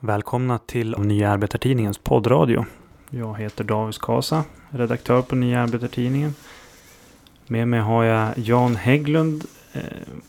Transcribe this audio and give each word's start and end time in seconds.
Välkomna 0.00 0.58
till 0.58 0.94
Nya 0.98 1.30
Arbetartidningens 1.30 1.98
poddradio. 1.98 2.66
Jag 3.10 3.38
heter 3.38 3.64
David 3.64 3.98
Kasa, 3.98 4.44
redaktör 4.70 5.22
på 5.22 5.36
Nya 5.36 5.60
Arbetartidningen. 5.62 6.34
Med 7.46 7.68
mig 7.68 7.80
har 7.80 8.04
jag 8.04 8.38
Jan 8.38 8.76
Hägglund, 8.76 9.44
eh, 9.72 9.80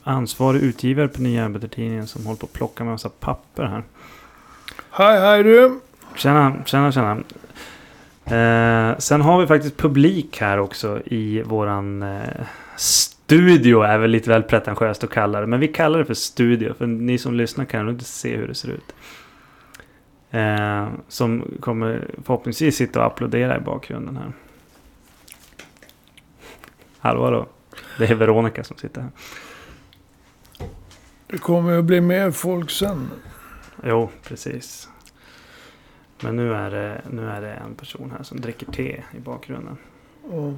ansvarig 0.03 0.61
utgivare 0.61 1.07
på 1.07 1.21
Nya 1.21 1.45
Arbetartidningen 1.45 2.07
som 2.07 2.25
håller 2.25 2.37
på 2.37 2.45
att 2.45 2.53
plocka 2.53 2.83
med 2.83 2.91
massa 2.91 3.09
papper 3.09 3.63
här. 3.63 3.83
Hej 4.91 5.19
hej 5.19 5.43
du! 5.43 5.79
Tjena, 6.15 6.55
tjena, 6.65 6.91
tjena. 6.91 7.17
Eh, 8.25 8.97
sen 8.97 9.21
har 9.21 9.41
vi 9.41 9.47
faktiskt 9.47 9.77
publik 9.77 10.41
här 10.41 10.59
också 10.59 11.01
i 11.05 11.41
våran 11.41 12.03
eh, 12.03 12.21
studio. 12.77 13.81
Är 13.81 13.97
väl 13.97 14.11
lite 14.11 14.29
väl 14.29 14.43
pretentiöst 14.43 15.03
att 15.03 15.09
kalla 15.09 15.41
det. 15.41 15.47
Men 15.47 15.59
vi 15.59 15.67
kallar 15.67 15.99
det 15.99 16.05
för 16.05 16.13
studio. 16.13 16.73
För 16.77 16.87
ni 16.87 17.17
som 17.17 17.33
lyssnar 17.33 17.65
kan 17.65 17.85
nog 17.85 17.95
inte 17.95 18.05
se 18.05 18.37
hur 18.37 18.47
det 18.47 18.55
ser 18.55 18.69
ut. 18.69 18.93
Eh, 20.37 20.87
som 21.07 21.57
kommer 21.59 22.11
förhoppningsvis 22.23 22.75
sitta 22.75 22.99
och 22.99 23.05
applådera 23.05 23.57
i 23.57 23.59
bakgrunden 23.59 24.17
här. 24.17 24.33
Hallå, 26.99 27.23
hallå. 27.23 27.45
Det 27.97 28.05
är 28.05 28.15
Veronica 28.15 28.63
som 28.63 28.77
sitter 28.77 29.01
här. 29.01 29.11
Det 31.27 31.37
kommer 31.37 31.79
att 31.79 31.85
bli 31.85 32.01
mer 32.01 32.31
folk 32.31 32.71
sen. 32.71 33.09
Jo, 33.83 34.09
precis. 34.23 34.89
Men 36.21 36.35
nu 36.35 36.53
är, 36.53 36.71
det, 36.71 37.01
nu 37.11 37.29
är 37.29 37.41
det 37.41 37.53
en 37.53 37.75
person 37.75 38.13
här 38.17 38.23
som 38.23 38.41
dricker 38.41 38.71
te 38.71 39.03
i 39.17 39.19
bakgrunden. 39.19 39.77
Och 40.23 40.53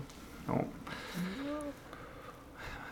Ja, 0.48 0.64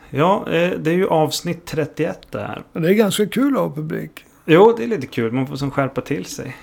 ja 0.09 0.51
eh, 0.51 0.79
det 0.79 0.91
är 0.91 0.95
ju 0.95 1.07
avsnitt 1.07 1.65
31 1.65 2.27
det 2.31 2.39
här. 2.39 2.63
det 2.73 2.89
är 2.89 2.93
ganska 2.93 3.27
kul 3.27 3.53
att 3.53 3.59
ha 3.59 3.75
publik. 3.75 4.25
Jo, 4.45 4.73
det 4.77 4.83
är 4.83 4.87
lite 4.87 5.07
kul. 5.07 5.31
Man 5.31 5.47
får 5.47 5.55
som 5.55 5.71
skärpa 5.71 6.01
till 6.01 6.25
sig. 6.25 6.55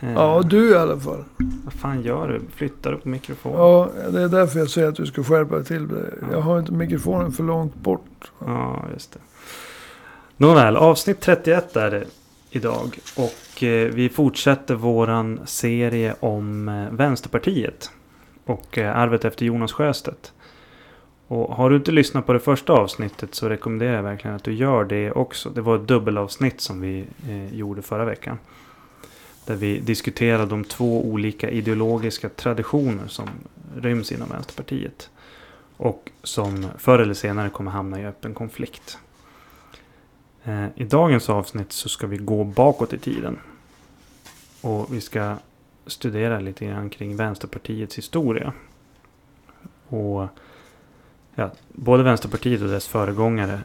Eh, 0.00 0.12
Ja, 0.12 0.42
du 0.46 0.70
i 0.70 0.74
alla 0.76 1.00
fall. 1.00 1.24
Vad 1.64 1.72
fan 1.72 2.02
gör 2.02 2.28
du? 2.28 2.40
Flyttar 2.54 2.90
du 2.92 2.96
på 2.98 3.08
mikrofonen? 3.08 3.58
Ja, 3.58 3.88
det 4.12 4.22
är 4.22 4.28
därför 4.28 4.58
jag 4.58 4.70
säger 4.70 4.88
att 4.88 4.94
du 4.96 5.06
ska 5.06 5.24
skärpa 5.24 5.54
dig 5.54 5.64
till 5.64 5.88
det. 5.88 6.12
Jag 6.32 6.40
har 6.40 6.58
inte 6.58 6.72
mikrofonen 6.72 7.32
för 7.32 7.44
långt 7.44 7.74
bort. 7.74 8.32
Ja, 8.46 8.84
just 8.92 9.12
det. 9.12 9.18
Nåväl, 10.36 10.76
avsnitt 10.76 11.20
31 11.20 11.76
är 11.76 11.90
det 11.90 12.04
idag. 12.50 12.98
Och 13.16 13.62
eh, 13.62 13.88
vi 13.94 14.08
fortsätter 14.08 14.74
våran 14.74 15.40
serie 15.44 16.14
om 16.20 16.68
eh, 16.68 16.90
Vänsterpartiet. 16.90 17.90
Och 18.44 18.78
eh, 18.78 18.96
arvet 18.96 19.24
efter 19.24 19.46
Jonas 19.46 19.72
Sjöstedt. 19.72 20.32
Och 21.26 21.54
har 21.56 21.70
du 21.70 21.76
inte 21.76 21.92
lyssnat 21.92 22.26
på 22.26 22.32
det 22.32 22.40
första 22.40 22.72
avsnittet 22.72 23.34
så 23.34 23.48
rekommenderar 23.48 23.94
jag 23.96 24.02
verkligen 24.02 24.36
att 24.36 24.44
du 24.44 24.52
gör 24.54 24.84
det 24.84 25.10
också. 25.12 25.50
Det 25.50 25.60
var 25.60 25.76
ett 25.76 25.88
dubbelavsnitt 25.88 26.60
som 26.60 26.80
vi 26.80 27.04
gjorde 27.52 27.82
förra 27.82 28.04
veckan. 28.04 28.38
Där 29.50 29.56
vi 29.56 29.78
diskuterar 29.78 30.46
de 30.46 30.64
två 30.64 31.04
olika 31.04 31.50
ideologiska 31.50 32.28
traditioner 32.28 33.06
som 33.06 33.28
ryms 33.76 34.12
inom 34.12 34.28
Vänsterpartiet. 34.28 35.10
Och 35.76 36.10
som 36.22 36.66
förr 36.78 36.98
eller 36.98 37.14
senare 37.14 37.50
kommer 37.50 37.70
hamna 37.70 38.00
i 38.00 38.06
öppen 38.06 38.34
konflikt. 38.34 38.98
Eh, 40.44 40.66
I 40.74 40.84
dagens 40.84 41.30
avsnitt 41.30 41.72
så 41.72 41.88
ska 41.88 42.06
vi 42.06 42.16
gå 42.16 42.44
bakåt 42.44 42.92
i 42.92 42.98
tiden. 42.98 43.38
Och 44.60 44.94
vi 44.94 45.00
ska 45.00 45.36
studera 45.86 46.40
lite 46.40 46.66
grann 46.66 46.90
kring 46.90 47.16
Vänsterpartiets 47.16 47.98
historia. 47.98 48.52
Och 49.88 50.28
ja, 51.34 51.50
både 51.68 52.02
Vänsterpartiet 52.02 52.62
och 52.62 52.68
dess 52.68 52.88
föregångare 52.88 53.60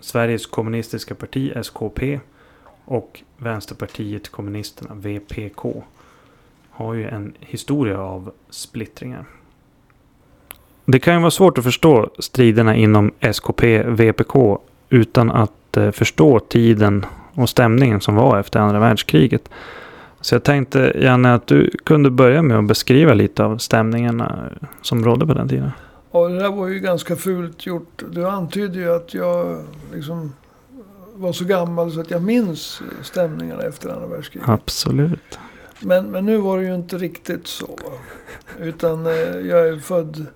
Sveriges 0.00 0.46
kommunistiska 0.46 1.14
parti, 1.14 1.52
SKP 1.56 2.20
och 2.84 3.22
Vänsterpartiet 3.38 4.28
kommunisterna, 4.28 4.94
VPK 4.94 5.82
har 6.70 6.94
ju 6.94 7.08
en 7.08 7.32
historia 7.40 8.00
av 8.00 8.32
splittringar. 8.50 9.24
Det 10.84 10.98
kan 10.98 11.14
ju 11.14 11.20
vara 11.20 11.30
svårt 11.30 11.58
att 11.58 11.64
förstå 11.64 12.10
striderna 12.18 12.76
inom 12.76 13.12
SKP, 13.20 13.82
VPK 13.82 14.58
utan 14.88 15.30
att 15.30 15.76
eh, 15.76 15.90
förstå 15.90 16.40
tiden 16.40 17.06
och 17.34 17.48
stämningen 17.48 18.00
som 18.00 18.14
var 18.14 18.38
efter 18.38 18.60
andra 18.60 18.78
världskriget. 18.78 19.48
Så 20.20 20.34
jag 20.34 20.42
tänkte 20.42 20.92
Janne 21.00 21.34
att 21.34 21.46
du 21.46 21.70
kunde 21.84 22.10
börja 22.10 22.42
med 22.42 22.58
att 22.58 22.64
beskriva 22.64 23.14
lite 23.14 23.44
av 23.44 23.58
stämningarna 23.58 24.50
eh, 24.50 24.68
som 24.82 25.04
rådde 25.04 25.26
på 25.26 25.34
den 25.34 25.48
tiden. 25.48 25.70
Ja, 26.12 26.28
det 26.28 26.38
där 26.38 26.50
var 26.50 26.68
ju 26.68 26.80
ganska 26.80 27.16
fult 27.16 27.66
gjort. 27.66 28.02
Du 28.10 28.26
antydde 28.26 28.78
ju 28.78 28.94
att 28.94 29.14
jag 29.14 29.58
liksom 29.94 30.32
var 31.14 31.32
så 31.32 31.44
gammal 31.44 31.92
så 31.92 32.00
att 32.00 32.10
jag 32.10 32.22
minns 32.22 32.82
stämningarna 33.02 33.62
efter 33.62 33.88
andra 33.88 34.06
världskriget. 34.06 34.48
Absolut. 34.48 35.38
Men, 35.80 36.06
men 36.10 36.26
nu 36.26 36.36
var 36.36 36.58
det 36.58 36.64
ju 36.64 36.74
inte 36.74 36.96
riktigt 36.98 37.46
så. 37.46 37.78
Utan 38.60 39.06
eh, 39.06 39.12
jag 39.38 39.68
är 39.68 39.78
född 39.78 40.26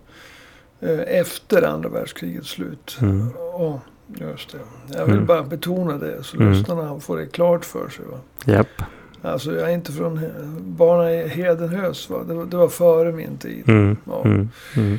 eh, 0.81 1.01
efter 1.21 1.63
andra 1.63 1.89
världskrigets 1.89 2.49
slut. 2.49 2.99
Mm. 3.01 3.27
Ja, 3.37 3.81
just 4.15 4.53
det. 4.53 4.59
Jag 4.99 5.05
vill 5.05 5.15
Mm. 5.15 5.27
bara 5.27 5.43
betona 5.43 5.99
det 5.99 6.23
så 6.23 6.37
Mm. 6.37 6.53
lyssnarna 6.53 7.01
får 7.01 7.17
det 7.17 7.27
klart 7.27 7.65
för 7.65 7.89
sig. 7.89 8.05
Va? 8.05 8.19
Japp. 8.45 8.83
Alltså 9.23 9.55
jag 9.55 9.69
är 9.71 9.75
inte 9.75 9.93
från 9.93 10.21
barna 10.61 11.13
i 11.13 11.29
Hedenhös. 11.29 12.11
Va? 12.11 12.19
Det, 12.29 12.35
var, 12.35 12.47
det 12.47 12.57
var 12.57 12.69
före 12.69 13.13
min 13.13 13.39
tid. 13.39 13.69
Mm. 13.69 13.97
Ja. 14.05 14.23
Mm. 14.25 14.49
Mm. 14.77 14.99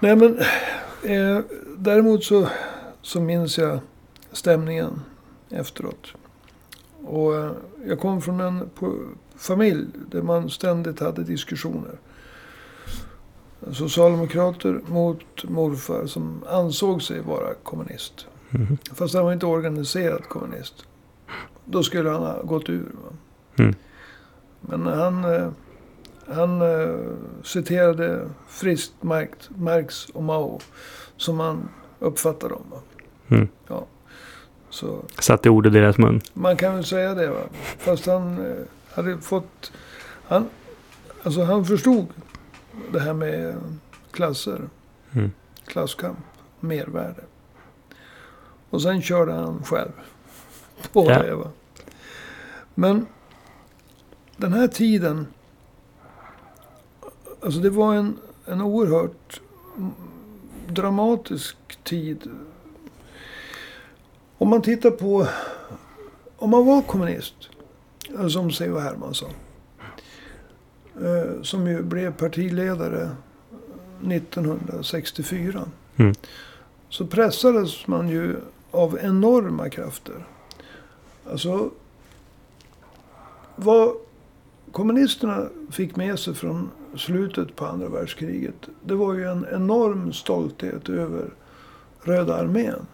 Nej 0.00 0.16
men 0.16 0.38
eh, 1.02 1.44
däremot 1.76 2.24
så, 2.24 2.48
så 3.02 3.20
minns 3.20 3.58
jag 3.58 3.78
stämningen 4.32 5.00
efteråt. 5.50 6.14
Och 7.04 7.36
eh, 7.36 7.52
jag 7.86 8.00
kom 8.00 8.22
från 8.22 8.40
en 8.40 8.70
familj 9.36 9.86
där 10.10 10.22
man 10.22 10.50
ständigt 10.50 11.00
hade 11.00 11.24
diskussioner. 11.24 11.98
Socialdemokrater 13.72 14.80
mot 14.86 15.44
morfar 15.44 16.06
som 16.06 16.44
ansåg 16.48 17.02
sig 17.02 17.20
vara 17.20 17.54
kommunist. 17.54 18.26
Mm. 18.50 18.78
Fast 18.94 19.14
han 19.14 19.24
var 19.24 19.32
inte 19.32 19.46
organiserad 19.46 20.28
kommunist. 20.28 20.86
Då 21.64 21.82
skulle 21.82 22.10
han 22.10 22.22
ha 22.22 22.42
gått 22.42 22.68
ur. 22.68 22.92
Mm. 23.58 23.74
Men 24.60 24.86
han, 24.86 25.24
eh, 25.24 25.48
han 26.26 26.62
eh, 26.62 26.96
citerade 27.42 28.28
friskt 28.48 28.94
Marx, 29.48 30.08
och 30.08 30.22
Mao. 30.22 30.60
Som 31.16 31.40
han 31.40 31.68
uppfattade 31.98 32.54
dem. 32.54 32.64
Mm. 33.28 33.48
Så 34.72 35.04
Satte 35.18 35.50
ord 35.50 35.66
i 35.66 35.70
deras 35.70 35.98
mun. 35.98 36.20
man 36.34 36.56
kan 36.56 36.74
väl 36.74 36.84
säga 36.84 37.14
det. 37.14 37.30
Va? 37.30 37.40
Fast 37.78 38.06
han 38.06 38.46
eh, 38.46 38.56
hade 38.94 39.18
fått... 39.18 39.72
Han, 40.24 40.48
alltså 41.22 41.42
han 41.44 41.64
förstod 41.64 42.06
det 42.92 43.00
här 43.00 43.12
med 43.14 43.48
eh, 43.48 43.54
klasser. 44.12 44.60
Mm. 45.12 45.32
Klasskamp. 45.66 46.18
Mervärde. 46.60 47.24
Och 48.70 48.82
sen 48.82 49.02
körde 49.02 49.32
han 49.32 49.62
själv. 49.64 49.92
På 50.92 51.10
Ja. 51.10 51.22
det 51.22 51.34
va. 51.34 51.50
Men 52.74 53.06
den 54.36 54.52
här 54.52 54.68
tiden. 54.68 55.26
Alltså 57.42 57.60
det 57.60 57.70
var 57.70 57.94
en, 57.94 58.18
en 58.46 58.60
oerhört 58.60 59.40
dramatisk 60.68 61.56
tid. 61.84 62.30
Om 64.42 64.48
man 64.48 64.62
tittar 64.62 64.90
på. 64.90 65.26
Om 66.36 66.50
man 66.50 66.66
var 66.66 66.82
kommunist. 66.82 67.34
eh, 68.18 68.28
Som 68.28 68.52
C.H. 68.52 68.78
Hermansson. 68.78 69.30
eh, 70.96 71.42
Som 71.42 71.66
ju 71.66 71.82
blev 71.82 72.12
partiledare 72.12 73.10
1964. 74.10 75.64
Mm. 75.96 76.14
Så 76.88 77.06
pressades 77.06 77.86
man 77.86 78.08
ju 78.08 78.36
av 78.70 78.98
enorma 79.02 79.68
krafter. 79.70 80.26
Alltså. 81.30 81.70
Vad 83.56 83.92
kommunisterna 84.72 85.48
fick 85.70 85.96
med 85.96 86.18
sig 86.18 86.34
från 86.34 86.70
slutet 86.96 87.56
på 87.56 87.66
andra 87.66 87.88
världskriget. 87.88 88.68
Det 88.84 88.94
var 88.94 89.14
ju 89.14 89.24
en 89.24 89.46
enorm 89.52 90.12
stolthet 90.12 90.88
över 90.88 91.30
Röda 92.02 92.34
armén. 92.36 92.86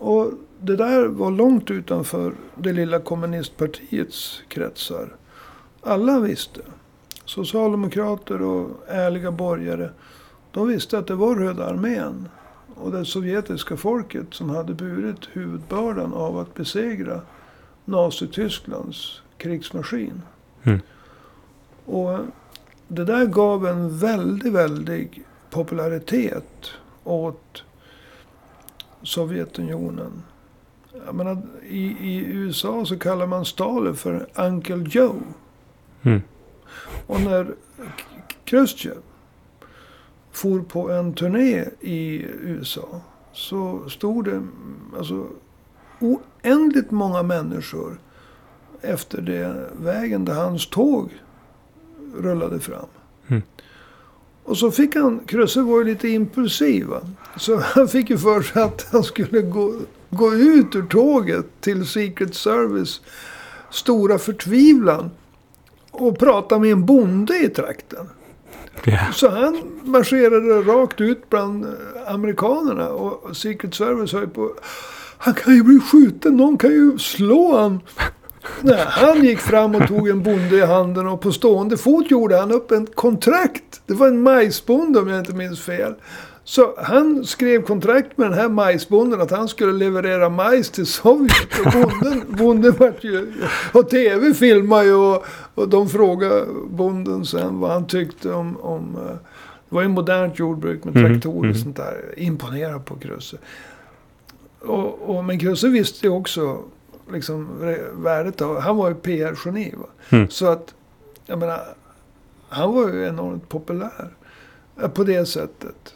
Och 0.00 0.32
det 0.60 0.76
där 0.76 1.06
var 1.06 1.30
långt 1.30 1.70
utanför 1.70 2.34
det 2.54 2.72
lilla 2.72 2.98
kommunistpartiets 2.98 4.42
kretsar. 4.48 5.16
Alla 5.80 6.20
visste. 6.20 6.60
Socialdemokrater 7.24 8.42
och 8.42 8.70
ärliga 8.88 9.30
borgare. 9.30 9.90
De 10.50 10.68
visste 10.68 10.98
att 10.98 11.06
det 11.06 11.14
var 11.14 11.34
Röda 11.34 11.66
armén 11.66 12.28
och 12.74 12.92
det 12.92 13.04
sovjetiska 13.04 13.76
folket 13.76 14.26
som 14.30 14.50
hade 14.50 14.74
burit 14.74 15.28
huvudbördan 15.32 16.14
av 16.14 16.38
att 16.38 16.54
besegra 16.54 17.20
Nazitysklands 17.84 19.22
krigsmaskin. 19.36 20.22
Mm. 20.62 20.80
Och 21.84 22.18
det 22.88 23.04
där 23.04 23.26
gav 23.26 23.66
en 23.66 23.98
väldigt, 23.98 24.52
väldig 24.52 25.24
popularitet 25.50 26.70
åt 27.04 27.64
Sovjetunionen. 29.02 30.22
Jag 31.06 31.14
menar, 31.14 31.42
i, 31.68 31.84
I 31.86 32.24
USA 32.26 32.84
så 32.84 32.98
kallar 32.98 33.26
man 33.26 33.44
Stalin 33.44 33.94
för 33.94 34.26
Uncle 34.34 34.86
Joe. 34.90 35.22
Mm. 36.02 36.22
Och 37.06 37.20
när 37.20 37.54
Khrushchev 38.44 38.96
for 40.32 40.60
på 40.60 40.90
en 40.90 41.14
turné 41.14 41.64
i 41.80 42.26
USA. 42.40 43.00
Så 43.32 43.88
stod 43.88 44.24
det 44.24 44.42
alltså, 44.98 45.26
oändligt 46.00 46.90
många 46.90 47.22
människor 47.22 48.00
efter 48.80 49.22
det 49.22 49.70
vägen 49.80 50.24
där 50.24 50.34
hans 50.34 50.70
tåg 50.70 51.10
rullade 52.14 52.60
fram. 52.60 52.86
Och 54.50 54.58
så 54.58 54.70
fick 54.70 54.94
han, 54.94 55.20
Kruse 55.26 55.62
var 55.62 55.78
ju 55.78 55.84
lite 55.84 56.08
impulsiv. 56.08 56.86
Va? 56.86 57.00
Så 57.36 57.56
han 57.74 57.88
fick 57.88 58.10
ju 58.10 58.18
för 58.18 58.42
sig 58.42 58.62
att 58.62 58.86
han 58.92 59.04
skulle 59.04 59.42
gå, 59.42 59.74
gå 60.10 60.34
ut 60.34 60.76
ur 60.76 60.82
tåget 60.82 61.46
till 61.60 61.86
Secret 61.86 62.34
Service 62.34 63.00
stora 63.70 64.18
förtvivlan. 64.18 65.10
Och 65.90 66.18
prata 66.18 66.58
med 66.58 66.72
en 66.72 66.86
bonde 66.86 67.38
i 67.38 67.48
trakten. 67.48 68.08
Ja. 68.84 68.98
Så 69.12 69.28
han 69.28 69.62
marscherade 69.84 70.62
rakt 70.62 71.00
ut 71.00 71.30
bland 71.30 71.64
eh, 71.64 71.70
amerikanerna. 72.06 72.88
Och 72.88 73.36
Secret 73.36 73.74
Service 73.74 74.12
höll 74.12 74.28
på. 74.28 74.54
Han 75.18 75.34
kan 75.34 75.54
ju 75.54 75.62
bli 75.62 75.80
skjuten. 75.80 76.36
Någon 76.36 76.58
kan 76.58 76.70
ju 76.70 76.98
slå 76.98 77.56
han. 77.56 77.80
Nej, 78.62 78.84
han 78.88 79.24
gick 79.24 79.38
fram 79.38 79.74
och 79.74 79.88
tog 79.88 80.08
en 80.08 80.22
bonde 80.22 80.56
i 80.56 80.66
handen. 80.66 81.06
Och 81.06 81.20
på 81.20 81.32
stående 81.32 81.76
fot 81.76 82.10
gjorde 82.10 82.36
han 82.36 82.52
upp 82.52 82.70
en 82.70 82.86
kontrakt. 82.86 83.82
Det 83.86 83.94
var 83.94 84.08
en 84.08 84.22
majsbonde 84.22 84.98
om 84.98 85.08
jag 85.08 85.18
inte 85.18 85.32
minns 85.32 85.60
fel. 85.60 85.94
Så 86.44 86.74
han 86.78 87.24
skrev 87.24 87.62
kontrakt 87.62 88.18
med 88.18 88.30
den 88.30 88.38
här 88.38 88.48
majsbonden 88.48 89.20
att 89.20 89.30
han 89.30 89.48
skulle 89.48 89.72
leverera 89.72 90.28
majs 90.28 90.70
till 90.70 90.86
Sovjet. 90.86 91.58
Och 91.66 91.72
bonden, 91.72 92.24
bonden 92.28 92.74
vart 92.78 93.04
ju... 93.04 93.32
Och 93.72 93.90
tv 93.90 94.34
filmade 94.34 94.84
ju 94.84 94.94
och, 94.94 95.24
och 95.54 95.68
de 95.68 95.88
frågade 95.88 96.44
bonden 96.70 97.24
sen 97.24 97.60
vad 97.60 97.70
han 97.70 97.86
tyckte 97.86 98.32
om... 98.32 98.56
om 98.56 98.96
eh, 98.96 99.16
det 99.68 99.74
var 99.74 99.82
ju 99.82 99.88
modernt 99.88 100.38
jordbruk 100.38 100.84
med 100.84 100.96
Mhm, 100.96 101.04
traktorer 101.04 101.38
och 101.38 101.44
mhm. 101.44 101.54
sånt 101.54 101.76
där. 101.76 102.14
Imponerad 102.16 102.84
på 102.84 102.94
Krusse. 102.94 103.36
Och, 104.60 105.16
och, 105.16 105.24
men 105.24 105.38
Krusse 105.38 105.68
visste 105.68 106.06
ju 106.06 106.12
också 106.12 106.58
liksom 107.12 107.58
värdet 107.92 108.40
av... 108.40 108.60
Han 108.60 108.76
var 108.76 108.88
ju 108.88 108.94
PR-geni. 108.94 109.74
Mm. 110.10 110.30
Så 110.30 110.46
att, 110.46 110.74
jag 111.26 111.38
menar, 111.38 111.60
han 112.48 112.74
var 112.74 112.88
ju 112.92 113.06
enormt 113.06 113.48
populär. 113.48 114.10
eh, 114.82 114.88
På 114.88 115.04
det 115.04 115.26
sättet. 115.26 115.94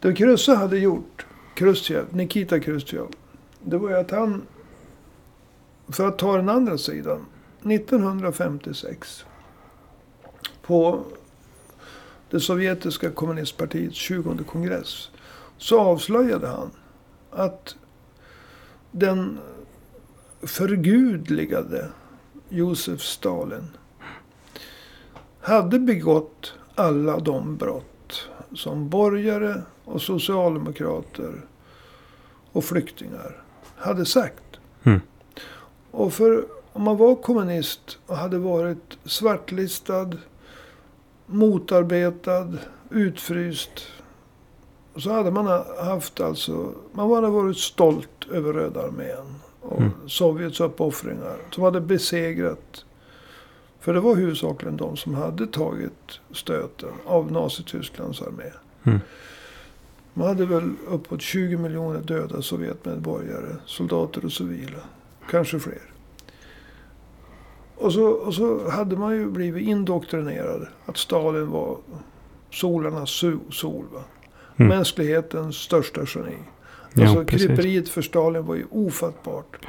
Det 0.00 0.14
Krusse 0.14 0.54
hade 0.54 0.78
gjort, 0.78 1.26
Khrushchev, 1.54 2.04
Nikita 2.10 2.60
Khrushchev. 2.60 3.06
Det 3.62 3.78
var 3.78 3.88
ju 3.88 3.96
att 3.96 4.10
han, 4.10 4.42
för 5.88 6.08
att 6.08 6.18
ta 6.18 6.36
den 6.36 6.48
andra 6.48 6.78
sidan. 6.78 7.26
1956. 7.64 9.24
På 10.62 11.00
det 12.30 12.40
sovjetiska 12.40 13.10
kommunistpartiets 13.10 13.96
20 13.96 14.44
kongress. 14.44 15.10
Så 15.58 15.80
avslöjade 15.80 16.46
han 16.46 16.70
att 17.30 17.76
den 18.90 19.38
förgudligade 20.42 21.88
Josef 22.48 23.00
Stalin 23.00 23.68
hade 25.40 25.78
begått 25.78 26.54
alla 26.74 27.18
de 27.18 27.56
brott 27.56 28.28
som 28.54 28.88
borgare 28.88 29.62
och 29.84 30.02
socialdemokrater 30.02 31.40
och 32.52 32.64
flyktingar 32.64 33.42
hade 33.76 34.06
sagt. 34.06 34.44
Mm. 34.82 35.00
Och 35.90 36.12
för 36.12 36.44
om 36.72 36.82
man 36.82 36.96
var 36.96 37.14
kommunist 37.14 37.98
och 38.06 38.16
hade 38.16 38.38
varit 38.38 38.98
svartlistad, 39.04 40.12
motarbetad, 41.26 42.52
utfryst. 42.90 43.86
Så 44.96 45.12
hade 45.12 45.30
man 45.30 45.46
haft 45.84 46.20
alltså, 46.20 46.72
man 46.92 47.12
hade 47.12 47.28
varit 47.28 47.58
stolt 47.58 48.28
över 48.30 48.52
Röda 48.52 48.82
armén. 48.82 49.34
Och 49.68 49.78
Mm. 49.80 49.90
Sovjets 50.06 50.60
uppoffringar. 50.60 51.36
Som 51.50 51.64
hade 51.64 51.80
besegrat. 51.80 52.84
För 53.80 53.94
det 53.94 54.00
var 54.00 54.14
huvudsakligen 54.16 54.76
de 54.76 54.96
som 54.96 55.14
hade 55.14 55.46
tagit 55.46 56.20
stöten 56.32 56.90
av 57.06 57.32
Nazitysklands 57.32 58.22
armé. 58.22 58.44
Mm. 58.84 58.98
Man 60.14 60.28
hade 60.28 60.46
väl 60.46 60.70
uppåt 60.88 61.22
20 61.22 61.56
miljoner 61.56 62.00
döda 62.00 62.42
Sovjetmedborgare. 62.42 63.56
Soldater 63.66 64.24
och 64.24 64.32
civila. 64.32 64.78
Kanske 65.30 65.58
fler. 65.60 65.82
Och 67.76 67.92
så, 67.92 68.06
och 68.06 68.34
så 68.34 68.70
hade 68.70 68.96
man 68.96 69.14
ju 69.16 69.30
blivit 69.30 69.68
indoktrinerad. 69.68 70.66
Att 70.86 70.96
Stalin 70.96 71.50
var 71.50 71.76
solarnas 72.50 73.22
so- 73.22 73.50
sol. 73.50 73.84
Va? 73.92 74.00
Mm. 74.56 74.68
Mänsklighetens 74.68 75.56
största 75.56 76.00
geni. 76.14 76.36
Ja, 76.94 77.02
alltså 77.02 77.24
precis. 77.24 77.46
kryperiet 77.46 77.88
för 77.88 78.02
Stalin 78.02 78.44
var 78.46 78.54
ju 78.54 78.66
ofattbart. 78.70 79.66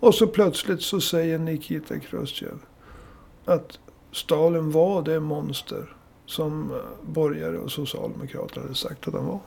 Och 0.00 0.14
så 0.14 0.26
plötsligt 0.26 0.82
så 0.82 1.00
säger 1.00 1.38
Nikita 1.38 1.98
Khrushchev 1.98 2.58
att 3.44 3.78
Stalin 4.12 4.70
var 4.70 5.02
det 5.02 5.20
monster 5.20 5.96
som 6.26 6.70
eh, 6.70 6.76
borgare 7.12 7.58
och 7.58 7.72
socialdemokrater 7.72 8.60
hade 8.60 8.74
sagt 8.74 9.08
att 9.08 9.14
han 9.14 9.26
var. 9.26 9.38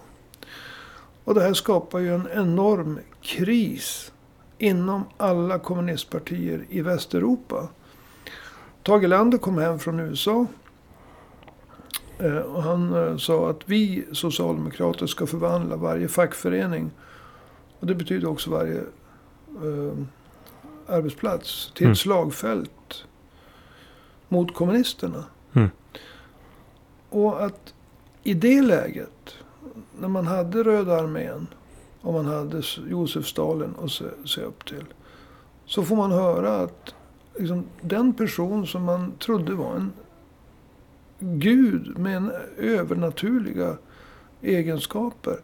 Och 1.24 1.36
det 1.36 1.42
här 1.42 1.54
skapar 1.54 2.00
ju 2.00 2.16
en 2.16 2.28
enorm 2.34 3.00
kris 3.22 4.12
inom 4.58 5.04
alla 5.18 5.60
kommunistpartier 5.60 6.66
i 6.70 6.82
Västeuropa. 6.82 7.68
Tage 8.84 9.04
Erlander 9.04 9.38
kom 9.38 9.58
hem 9.58 9.80
från 9.80 10.00
USA. 10.00 10.46
eh, 12.20 12.38
Och 12.38 12.64
han 12.64 12.94
eh, 13.08 13.18
sa 13.18 13.50
att 13.50 13.62
vi 13.66 14.06
socialdemokrater 14.12 15.08
ska 15.08 15.26
förvandla 15.28 15.76
varje 15.76 16.08
fackförening. 16.08 16.92
Och 17.80 17.88
det 17.88 17.96
betyder 17.96 18.28
också 18.28 18.50
varje 18.52 18.80
eh, 18.80 19.98
arbetsplats 20.88 21.72
till 21.76 21.84
Mm. 21.86 21.92
ett 21.92 21.98
slagfält 21.98 23.06
mot 24.28 24.54
kommunisterna. 24.54 25.24
Mm. 25.54 25.70
Och 27.10 27.46
att 27.46 27.74
i 28.24 28.34
det 28.34 28.62
läget, 28.62 29.36
när 30.00 30.08
man 30.08 30.28
hade 30.28 30.64
Röda 30.64 30.96
armén 31.00 31.48
och 32.02 32.14
man 32.14 32.26
hade 32.26 32.62
Josef 32.90 33.26
Stalin 33.26 33.74
att 33.84 33.92
se, 33.92 34.06
se 34.26 34.42
upp 34.42 34.66
till. 34.66 34.86
Så 35.66 35.84
får 35.84 35.96
man 35.96 36.12
höra 36.12 36.56
att 36.56 36.96
liksom, 37.36 37.66
den 37.82 38.14
person 38.14 38.68
som 38.68 38.84
man 38.84 39.12
trodde 39.12 39.54
var 39.54 39.76
en 39.76 39.92
gud 41.20 41.98
med 41.98 42.18
en 42.18 42.32
övernaturliga 42.58 43.78
egenskaper 44.42 45.40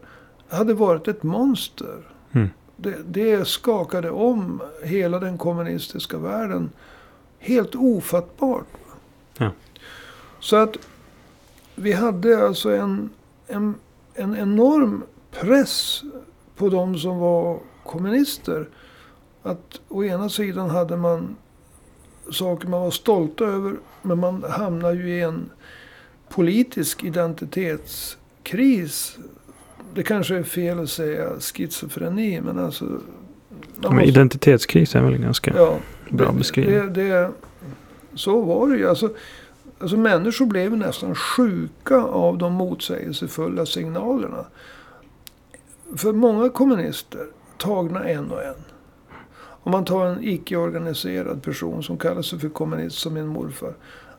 hade 0.48 0.74
varit 0.74 1.08
ett 1.08 1.22
monster. 1.22 2.15
Mm. 2.36 2.50
Det, 2.76 2.96
det 3.06 3.48
skakade 3.48 4.10
om 4.10 4.62
hela 4.82 5.18
den 5.18 5.38
kommunistiska 5.38 6.18
världen. 6.18 6.70
Helt 7.38 7.74
ofattbart. 7.74 8.66
Ja. 9.38 9.50
Så 10.40 10.56
att 10.56 10.76
vi 11.74 11.92
hade 11.92 12.46
alltså 12.46 12.70
en, 12.70 13.10
en, 13.46 13.74
en 14.14 14.36
enorm 14.36 15.02
press 15.30 16.02
på 16.56 16.68
de 16.68 16.98
som 16.98 17.18
var 17.18 17.58
kommunister. 17.84 18.68
Att 19.42 19.80
å 19.88 20.04
ena 20.04 20.28
sidan 20.28 20.70
hade 20.70 20.96
man 20.96 21.36
saker 22.32 22.68
man 22.68 22.80
var 22.80 22.90
stolta 22.90 23.44
över. 23.44 23.76
Men 24.02 24.18
man 24.18 24.42
hamnar 24.42 24.92
ju 24.92 25.10
i 25.10 25.20
en 25.20 25.50
politisk 26.28 27.04
identitetskris. 27.04 29.18
Det 29.96 30.02
kanske 30.02 30.36
är 30.36 30.42
fel 30.42 30.78
att 30.80 30.90
säga 30.90 31.40
schizofreni. 31.40 32.40
Men 32.40 32.58
alltså. 32.58 32.84
Men 32.84 33.94
måste- 33.94 34.08
identitetskris 34.08 34.94
är 34.94 35.02
väl 35.02 35.18
ganska 35.18 35.52
Ja, 35.56 35.78
bra 36.10 36.32
beskrivning. 36.32 36.92
Det, 36.92 37.02
det, 37.08 37.30
så 38.14 38.40
var 38.42 38.68
det 38.68 38.76
ju. 38.76 38.88
Alltså, 38.88 39.10
alltså 39.78 39.96
människor 39.96 40.46
blev 40.46 40.76
nästan 40.76 41.14
sjuka 41.14 41.96
av 42.02 42.38
de 42.38 42.52
motsägelsefulla 42.52 43.66
signalerna. 43.66 44.44
För 45.96 46.12
många 46.12 46.48
kommunister, 46.48 47.26
tagna 47.58 48.04
en 48.04 48.30
och 48.30 48.42
en. 48.42 48.54
Om 49.38 49.72
man 49.72 49.84
tar 49.84 50.06
en 50.06 50.18
icke-organiserad 50.24 51.42
person 51.42 51.82
som 51.82 51.98
kallar 51.98 52.22
sig 52.22 52.38
för 52.38 52.48
kommunist 52.48 52.98
som 52.98 53.14
min 53.14 53.26
morfar. 53.26 53.74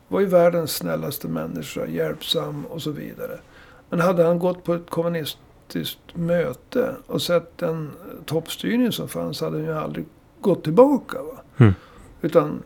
Var 0.08 0.20
ju 0.20 0.26
världens 0.26 0.74
snällaste 0.76 1.28
människa, 1.28 1.86
hjälpsam 1.86 2.64
och 2.66 2.82
så 2.82 2.90
vidare. 2.90 3.38
Men 3.90 4.00
hade 4.00 4.24
han 4.24 4.38
gått 4.38 4.64
på 4.64 4.74
ett 4.74 4.90
kommunistiskt 5.68 6.16
möte 6.16 6.96
och 7.06 7.22
sett 7.22 7.58
den 7.58 7.90
toppstyrning 8.26 8.92
som 8.92 9.08
fanns 9.08 9.40
hade 9.40 9.56
han 9.56 9.66
ju 9.66 9.72
aldrig 9.72 10.06
gått 10.40 10.64
tillbaka. 10.64 11.22
Va? 11.22 11.42
Mm. 11.56 11.74
Utan... 12.22 12.62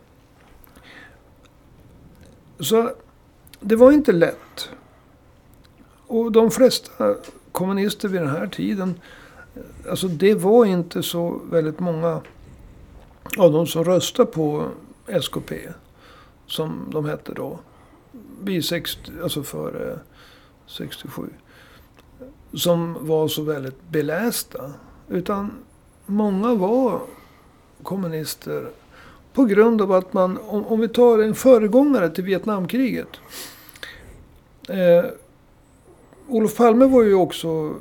Så 2.60 2.90
det 3.60 3.76
var 3.76 3.92
inte 3.92 4.12
lätt. 4.12 4.70
Och 6.06 6.32
de 6.32 6.50
flesta 6.50 7.16
kommunister 7.52 8.08
vid 8.08 8.20
den 8.20 8.30
här 8.30 8.46
tiden 8.46 9.00
Alltså 9.90 10.08
det 10.08 10.34
var 10.34 10.64
inte 10.64 11.02
så 11.02 11.40
väldigt 11.50 11.80
många 11.80 12.22
av 13.38 13.52
de 13.52 13.66
som 13.66 13.84
röstade 13.84 14.30
på 14.30 14.68
SKP. 15.06 15.52
Som 16.46 16.90
de 16.92 17.04
hette 17.04 17.32
då. 17.34 17.58
Vid 18.42 18.64
60, 18.64 19.12
alltså 19.22 19.42
före 19.42 19.98
67. 20.66 21.22
Som 22.54 23.06
var 23.06 23.28
så 23.28 23.42
väldigt 23.42 23.88
belästa. 23.90 24.72
Utan 25.08 25.50
många 26.06 26.54
var 26.54 27.00
kommunister. 27.82 28.66
På 29.32 29.44
grund 29.44 29.82
av 29.82 29.92
att 29.92 30.12
man, 30.12 30.38
om, 30.46 30.66
om 30.66 30.80
vi 30.80 30.88
tar 30.88 31.18
en 31.18 31.34
föregångare 31.34 32.10
till 32.10 32.24
Vietnamkriget. 32.24 33.08
Eh, 34.68 35.04
Olof 36.28 36.56
Palme 36.56 36.86
var 36.86 37.02
ju 37.02 37.14
också 37.14 37.74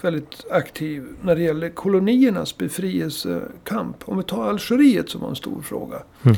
väldigt 0.00 0.44
aktiv 0.50 1.06
när 1.22 1.36
det 1.36 1.42
gäller 1.42 1.70
koloniernas 1.70 2.58
befrielsekamp. 2.58 3.96
Om 4.08 4.18
vi 4.18 4.24
tar 4.24 4.48
Algeriet 4.48 5.08
som 5.08 5.20
var 5.20 5.28
en 5.28 5.36
stor 5.36 5.62
fråga. 5.62 6.02
Mm. 6.22 6.36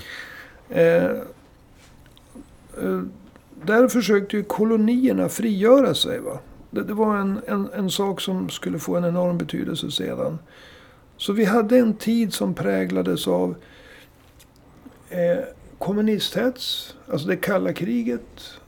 Eh, 0.69 1.11
eh, 2.85 3.03
där 3.65 3.89
försökte 3.89 4.37
ju 4.37 4.43
kolonierna 4.43 5.29
frigöra 5.29 5.95
sig. 5.95 6.21
Va? 6.21 6.39
Det, 6.71 6.83
det 6.83 6.95
var 6.95 7.17
en, 7.17 7.41
en, 7.47 7.69
en 7.75 7.91
sak 7.91 8.21
som 8.21 8.51
skulle 8.51 8.79
få 8.79 8.97
en 8.97 9.05
enorm 9.05 9.39
betydelse 9.39 9.91
sedan. 9.91 10.39
Så 11.17 11.33
vi 11.33 11.45
hade 11.45 11.79
en 11.79 11.95
tid 11.95 12.33
som 12.33 12.55
präglades 12.55 13.29
av 13.29 13.55
eh, 15.09 15.45
kommunisthets, 15.79 16.95
alltså 17.13 17.29
det 17.29 17.37
kalla 17.37 17.73
kriget. 17.73 18.59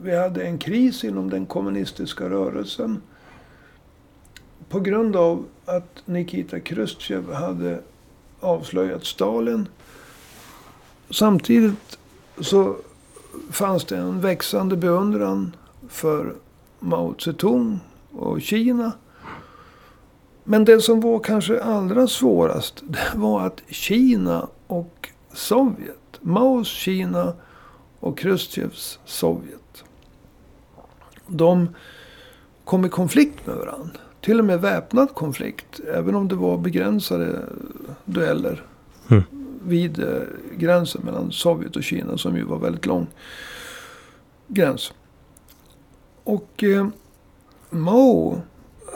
Vi 0.00 0.16
hade 0.16 0.44
en 0.44 0.58
kris 0.58 1.04
inom 1.04 1.30
den 1.30 1.46
kommunistiska 1.46 2.30
rörelsen. 2.30 3.02
På 4.68 4.80
grund 4.80 5.16
av 5.16 5.44
att 5.64 6.02
Nikita 6.04 6.60
Khrushchev 6.60 7.32
hade 7.32 7.80
avslöjat 8.40 9.04
Stalin. 9.04 9.68
Samtidigt 11.10 11.98
så 12.40 12.76
fanns 13.50 13.84
det 13.84 13.96
en 13.96 14.20
växande 14.20 14.76
beundran 14.76 15.56
för 15.88 16.34
Mao 16.80 17.14
Zedong 17.18 17.80
och 18.12 18.42
Kina. 18.42 18.92
Men 20.44 20.64
det 20.64 20.80
som 20.80 21.00
var 21.00 21.18
kanske 21.18 21.62
allra 21.62 22.06
svårast, 22.06 22.82
det 22.88 23.18
var 23.18 23.46
att 23.46 23.62
Kina 23.68 24.48
och 24.66 25.08
Sovjet, 25.32 26.18
Maos 26.20 26.68
Kina 26.68 27.34
och 28.00 28.18
Khrushchevs 28.18 28.98
Sovjet, 29.04 29.84
de 31.26 31.68
kom 32.64 32.84
i 32.84 32.88
konflikt 32.88 33.46
med 33.46 33.56
varandra. 33.56 34.00
Till 34.20 34.38
och 34.38 34.44
med 34.44 34.60
väpnad 34.60 35.14
konflikt, 35.14 35.80
även 35.94 36.14
om 36.14 36.28
det 36.28 36.34
var 36.34 36.58
begränsade 36.58 37.42
dueller. 38.04 38.62
Mm. 39.08 39.22
Vid 39.64 39.98
eh, 39.98 40.22
gränsen 40.56 41.02
mellan 41.04 41.32
Sovjet 41.32 41.76
och 41.76 41.82
Kina 41.82 42.18
som 42.18 42.36
ju 42.36 42.44
var 42.44 42.58
väldigt 42.58 42.86
lång 42.86 43.06
gräns. 44.48 44.92
Och 46.28 46.64
eh, 46.64 46.86
Mao, 47.70 48.40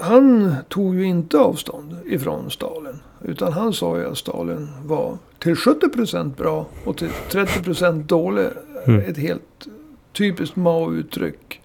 han 0.01 0.55
tog 0.69 0.95
ju 0.95 1.05
inte 1.05 1.39
avstånd 1.39 1.97
ifrån 2.07 2.51
Stalin. 2.51 2.99
Utan 3.25 3.53
han 3.53 3.73
sa 3.73 3.99
ju 3.99 4.11
att 4.11 4.19
Stalin 4.19 4.69
var 4.85 5.19
till 5.39 5.55
70% 5.55 6.37
bra 6.37 6.67
och 6.85 6.97
till 6.97 7.11
30% 7.31 8.03
dålig. 8.03 8.47
Mm. 8.87 9.01
Ett 9.01 9.17
helt 9.17 9.67
typiskt 10.13 10.57
Mao-uttryck. 10.57 11.61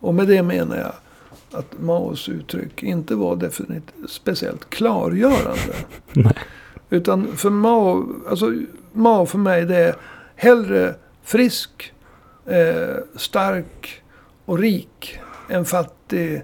Och 0.00 0.14
med 0.14 0.28
det 0.28 0.42
menar 0.42 0.76
jag 0.76 0.92
att 1.58 1.80
Maos 1.80 2.28
uttryck 2.28 2.82
inte 2.82 3.14
var 3.14 3.36
definitivt 3.36 4.10
speciellt 4.10 4.70
klargörande. 4.70 5.74
Nej. 6.12 6.34
Utan 6.90 7.36
för 7.36 7.50
Mao, 7.50 8.06
alltså 8.28 8.54
Mao 8.92 9.26
för 9.26 9.38
mig 9.38 9.64
det 9.64 9.76
är 9.76 9.96
hellre 10.34 10.94
frisk, 11.22 11.92
eh, 12.46 12.96
stark 13.16 14.01
och 14.52 14.58
rik 14.58 15.18
än 15.48 15.64
fattig, 15.64 16.42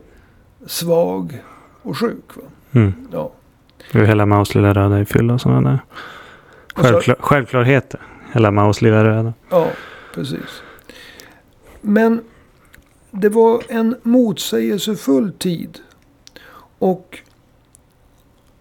svag 0.66 1.44
och 1.82 1.98
sjuk. 1.98 2.36
Va? 2.36 2.42
Mm. 2.72 2.92
Ja. 3.12 3.32
Och 3.94 4.00
hela 4.00 4.26
Maus 4.26 4.54
lilla 4.54 4.74
röda 4.74 4.96
är 4.96 5.04
fylld 5.04 5.30
av 5.30 5.38
sådana 5.38 5.70
där 5.70 5.78
självklar, 6.74 7.16
självklarheter. 7.20 8.00
Hela 8.32 8.50
Maus 8.50 8.82
lilla 8.82 9.04
röda. 9.04 9.32
Ja, 9.50 9.70
precis. 10.14 10.62
Men 11.80 12.20
det 13.10 13.28
var 13.28 13.62
en 13.68 13.96
motsägelsefull 14.02 15.32
tid. 15.32 15.78
Och 16.78 17.18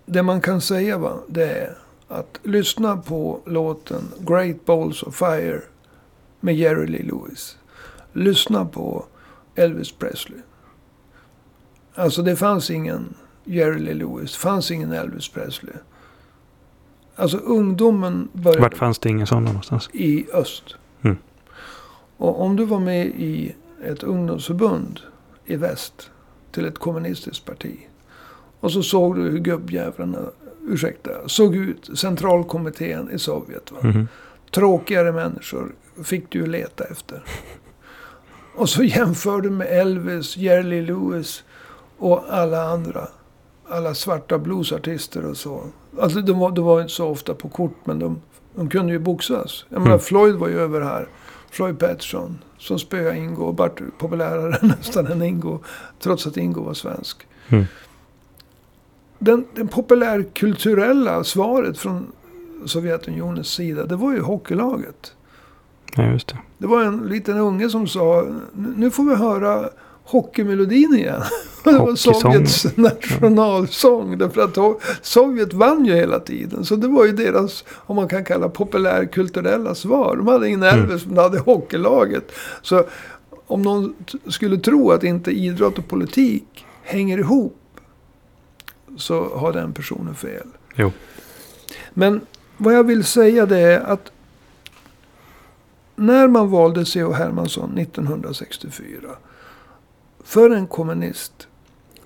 det 0.05 0.23
man 0.23 0.41
kan 0.41 0.61
säga 0.61 0.97
va, 0.97 1.13
det 1.27 1.51
är 1.51 1.77
att 2.07 2.39
lyssna 2.43 2.97
på 2.97 3.39
låten 3.45 4.01
Great 4.19 4.65
Balls 4.65 5.03
of 5.03 5.15
Fire 5.15 5.61
med 6.39 6.55
Jerry 6.55 6.87
Lee 6.87 7.03
Lewis. 7.03 7.57
Lyssna 8.13 8.65
på 8.65 9.05
Elvis 9.57 9.91
Presley. 9.91 10.39
Alltså 11.95 12.21
det 12.21 12.35
fanns 12.35 12.69
ingen 12.71 13.13
Jerry 13.43 13.79
Lee 13.79 13.93
Lewis, 13.93 14.31
det 14.33 14.37
fanns 14.39 14.71
ingen 14.71 14.91
Elvis 14.91 15.29
Presley. 15.29 15.73
Alltså 17.15 17.37
ungdomen 17.37 18.29
började 18.33 18.61
Vart 18.61 18.77
fanns 18.77 18.99
det 18.99 19.09
ingen 19.09 19.27
sådana 19.27 19.47
någonstans? 19.47 19.89
i 19.93 20.27
öst. 20.33 20.75
Mm. 21.01 21.17
Och 22.17 22.41
om 22.41 22.55
du 22.55 22.65
var 22.65 22.79
med 22.79 23.05
i 23.07 23.55
ett 23.83 24.03
ungdomsförbund 24.03 24.99
i 25.45 25.55
väst 25.55 26.11
till 26.51 26.65
ett 26.65 26.77
kommunistiskt 26.79 27.45
parti. 27.45 27.77
Och 28.59 28.71
så 28.71 28.83
såg 28.83 29.15
du 29.15 29.21
hur 29.21 29.39
gubbjävlarna, 29.39 30.19
ursäkta, 30.67 31.09
såg 31.27 31.55
ut. 31.55 31.89
Centralkommittén 31.99 33.11
i 33.11 33.19
Sovjet. 33.19 33.71
Va? 33.71 33.77
Mhm. 33.83 34.07
Tråkigare 34.51 35.11
människor 35.11 35.75
fick 36.03 36.29
du 36.31 36.45
leta 36.45 36.83
efter. 36.83 37.23
Och 38.57 38.69
så 38.69 38.83
jämför 38.83 39.41
du 39.41 39.49
med 39.49 39.67
Elvis, 39.67 40.37
Jerry 40.37 40.81
Lewis 40.81 41.43
och 41.97 42.23
alla 42.29 42.63
andra. 42.63 43.07
Alla 43.69 43.93
svarta 43.93 44.37
bluesartister 44.37 45.25
och 45.25 45.37
så. 45.37 45.63
Alltså 46.01 46.21
de 46.21 46.39
var, 46.39 46.51
de 46.51 46.65
var 46.65 46.81
inte 46.81 46.93
så 46.93 47.07
ofta 47.07 47.33
på 47.33 47.49
kort 47.49 47.75
men 47.83 47.99
de, 47.99 48.21
de 48.55 48.69
kunde 48.69 48.93
ju 48.93 48.99
boxas. 48.99 49.65
Jag 49.69 49.79
menar 49.79 49.91
Mm. 49.91 49.99
Floyd 49.99 50.35
var 50.35 50.47
ju 50.47 50.59
över 50.59 50.81
här. 50.81 51.07
Floyd 51.51 51.79
Patterson 51.79 52.39
som 52.57 52.79
spöade 52.79 53.17
Ingo 53.17 53.43
och 53.43 53.57
vart 53.57 53.81
populärare 53.97 54.59
nästan 54.67 55.07
än 55.07 55.21
Ingo. 55.21 55.59
Trots 55.99 56.27
att 56.27 56.37
Ingo 56.37 56.63
var 56.63 56.73
svensk. 56.73 57.27
Mm. 57.47 57.65
Den, 59.19 59.45
den 59.55 59.67
populärkulturella 59.67 61.23
svaret 61.23 61.77
från 61.77 62.11
Sovjetunionens 62.65 63.47
sida 63.47 63.85
det 63.85 63.95
var 63.95 64.13
ju 64.13 64.21
hockeylaget. 64.21 65.13
Ja, 65.96 66.03
just 66.12 66.27
det. 66.27 66.38
Det 66.58 66.67
var 66.67 66.84
en 66.84 66.98
liten 66.98 67.38
unge 67.38 67.70
som 67.70 67.88
sa, 67.88 68.25
nu 68.53 68.91
får 68.91 69.03
vi 69.03 69.15
höra 69.15 69.70
hockeymelodin 70.03 70.96
igen. 70.96 71.22
Det 71.63 71.72
var. 71.79 71.96
Sovjets 71.96 72.77
nationalsång. 72.77 74.17
Därför 74.17 74.41
att 74.41 74.82
Sovjet 75.01 75.53
vann 75.53 75.86
ju 75.86 75.96
hela 75.96 76.20
tiden. 76.20 76.65
Så 76.65 76.75
det 76.75 76.88
var 76.88 77.06
ju 77.06 77.12
deras, 77.12 77.63
om 77.70 77.96
man 77.96 78.08
kan 78.08 78.24
kalla 78.24 78.50
populärkulturella 78.50 79.75
svar. 79.75 80.15
De 80.15 80.27
hade 80.27 80.48
ingen 80.48 80.63
Mm. 80.63 80.79
Elvis, 80.79 81.06
men 81.06 81.15
de 81.15 81.22
hade 81.22 81.39
hockeylaget. 81.39 82.32
Så 82.62 82.84
om 83.48 83.62
någon 83.62 83.94
skulle 84.27 84.58
tro 84.58 84.91
att 84.91 85.03
inte 85.03 85.32
idrott 85.32 85.77
och 85.77 85.88
politik 85.88 86.65
hänger 86.84 87.17
ihop. 87.17 87.58
Så 88.98 89.29
har 89.36 89.53
den 89.53 89.74
personen 89.74 90.15
fel. 90.15 90.48
Jo. 90.75 90.91
Men 91.94 92.22
vad 92.58 92.74
jag 92.74 92.84
vill 92.84 93.03
säga 93.03 93.46
det 93.46 93.60
är 93.60 93.79
att 93.79 94.12
när 95.99 96.27
man 96.27 96.49
valde 96.49 96.85
C.H. 96.85 97.11
Hermansson 97.13 97.77
1964 97.77 99.09
för 100.23 100.49
en 100.49 100.67
kommunist 100.67 101.47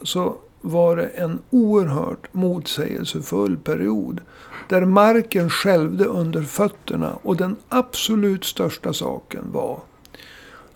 så 0.02 0.38
var 0.62 0.96
det 0.96 1.08
en 1.08 1.40
oerhört 1.50 2.34
motsägelsefull 2.34 3.58
period. 3.58 4.22
Där 4.70 4.86
marken 4.86 5.50
skälvde 5.50 6.06
under 6.06 6.44
fötterna 6.44 7.14
och 7.24 7.38
den 7.38 7.56
absolut 7.70 8.46
största 8.46 8.94
saken 8.94 9.52
var 9.52 9.80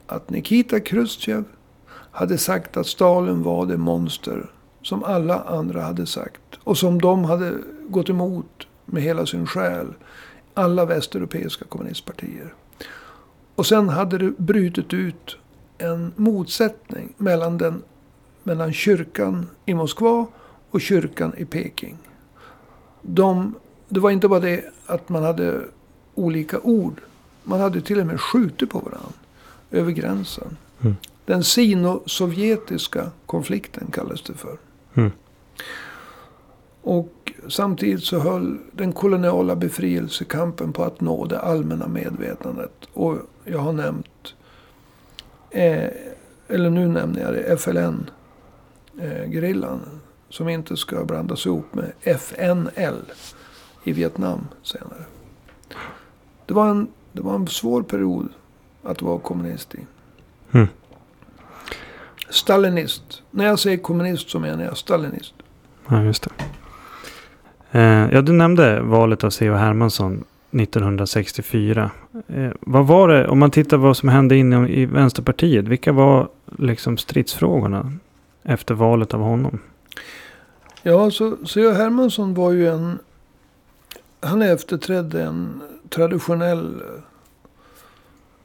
att 0.08 0.30
Nikita 0.30 0.80
Khrushchev 0.80 1.44
hade 2.12 2.38
sagt 2.38 2.78
att 2.78 2.88
Stalin 2.88 3.44
var 3.44 3.66
det 3.66 3.78
monster 3.78 4.52
som 4.82 5.04
alla 5.04 5.42
andra 5.42 5.82
hade 5.82 6.06
sagt. 6.06 6.42
Och 6.64 6.78
som 6.78 7.02
de 7.02 7.24
hade 7.24 7.54
gått 7.88 8.10
emot 8.10 8.68
med 8.86 9.04
hela 9.04 9.26
sin 9.26 9.48
själ. 9.48 9.88
Alla 10.54 10.86
västeuropeiska 10.86 11.66
kommunistpartier. 11.66 12.54
Och 13.56 13.66
sen 13.66 13.90
hade 13.90 14.18
det 14.18 14.32
brutit 14.38 14.94
ut 14.94 15.38
en 15.78 16.14
motsättning 16.16 17.14
mellan, 17.18 17.58
den, 17.58 17.82
mellan 18.44 18.74
kyrkan 18.74 19.50
i 19.66 19.74
Moskva 19.74 20.28
och 20.72 20.82
kyrkan 20.82 21.34
i 21.38 21.46
Peking. 21.46 21.98
De, 23.02 23.56
det 23.90 24.00
var 24.00 24.12
inte 24.12 24.28
bara 24.28 24.40
det 24.40 24.66
att 24.86 25.10
man 25.10 25.24
hade 25.24 25.62
olika 26.16 26.60
ord. 26.60 27.02
Man 27.44 27.60
hade 27.60 27.82
till 27.82 28.00
och 28.00 28.08
med 28.08 28.22
skjutit 28.22 28.70
på 28.70 28.80
varandra 28.80 29.14
över 29.72 29.92
gränsen. 29.92 30.58
Mm. 30.82 30.96
Den 31.26 31.44
sino-sovjetiska 31.44 33.12
konflikten 33.26 33.88
kallas 33.92 34.22
det 34.22 34.34
för. 34.34 34.58
Mm. 34.94 35.12
Och 36.82 37.15
samtidigt 37.48 38.04
så 38.04 38.20
höll 38.20 38.58
den 38.72 38.94
koloniala 38.94 39.56
befrielsekampen 39.56 40.74
på 40.74 40.84
att 40.84 41.02
nå 41.02 41.26
det 41.26 41.40
allmänna 41.40 41.88
medvetandet. 41.88 42.72
Och 42.94 43.18
jag 43.44 43.60
har 43.60 43.74
nämnt, 43.74 44.34
eh, 45.50 45.90
eller 46.48 46.70
nu 46.70 46.88
nämner 46.88 47.22
jag 47.22 47.34
det, 47.34 47.58
FLN-gerillan. 47.58 49.74
Eh, 49.74 49.80
som 50.30 50.50
inte 50.50 50.78
ska 50.78 51.06
blandas 51.06 51.46
ihop 51.46 51.74
med 51.74 51.92
FNL 52.02 53.02
i 53.84 53.92
Vietnam 53.92 54.48
senare. 54.64 55.04
Det 56.46 56.54
var 56.54 56.70
en, 56.70 56.88
det 57.12 57.22
var 57.22 57.36
en 57.36 57.48
svår 57.48 57.84
period 57.84 58.30
att 58.84 59.02
vara 59.02 59.20
kommunist 59.20 59.76
i. 59.76 59.80
Mm. 60.52 60.68
Stalinist. 62.30 63.24
När 63.32 63.46
jag 63.46 63.60
säger 63.60 63.78
kommunist 63.78 64.30
så 64.30 64.40
menar 64.40 64.64
jag 64.64 64.78
stalinist. 64.78 65.34
Ja, 65.90 66.04
just 66.04 66.24
det. 66.24 66.30
Eh, 67.76 68.14
ja, 68.14 68.22
du 68.22 68.34
nämnde 68.34 68.82
valet 68.82 69.24
av 69.24 69.30
C.H. 69.30 69.56
Hermansson 69.56 70.24
1964. 70.52 71.92
Eh, 72.28 72.52
vad 72.60 72.88
var 72.88 73.08
det, 73.08 73.28
om 73.28 73.40
man 73.40 73.52
tittar 73.52 73.78
vad 73.78 73.98
som 73.98 74.10
hände 74.10 74.36
inom 74.36 74.68
i 74.68 74.86
Vänsterpartiet, 74.86 75.66
vilka 75.66 75.92
var 75.92 76.30
liksom 76.58 76.98
stridsfrågorna 76.98 77.92
efter 78.44 78.74
valet 78.74 79.14
av 79.14 79.20
honom? 79.20 79.60
Ja, 80.84 81.12
så 81.12 81.38
C.H. 81.46 81.72
Hermansson 81.72 82.34
var 82.34 82.52
ju 82.52 82.68
en... 82.68 83.00
Han 84.20 84.42
efterträdde 84.42 85.24
en 85.24 85.62
traditionell 85.90 86.82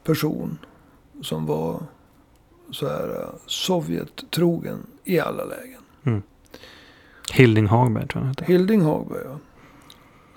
person 0.05 0.59
som 1.23 1.47
var 1.47 1.81
så 2.71 2.89
här 2.89 3.09
uh, 3.09 3.27
Sovjet-trogen 3.47 4.79
i 5.05 5.21
alla 5.21 5.45
lägen. 5.45 5.81
Mm. 6.05 6.23
Hilding 7.33 7.67
Hagberg 7.67 8.09
tror 8.09 8.21
jag 8.21 8.27
han 8.27 8.29
hette. 8.29 8.45
Hilding 8.45 8.83
Hagberg, 8.83 9.23
ja. 9.25 9.39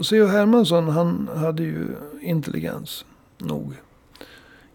C.H. 0.03 0.27
Hermansson, 0.27 0.87
han 0.87 1.29
hade 1.35 1.63
ju 1.63 1.87
intelligens 2.21 3.05
nog. 3.37 3.73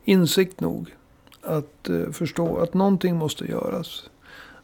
Insikt 0.05 0.61
nog. 0.61 0.95
Att 1.43 1.89
eh, 1.89 2.11
förstå 2.11 2.57
att 2.57 2.75
någonting 2.75 3.17
måste 3.17 3.45
göras. 3.45 4.11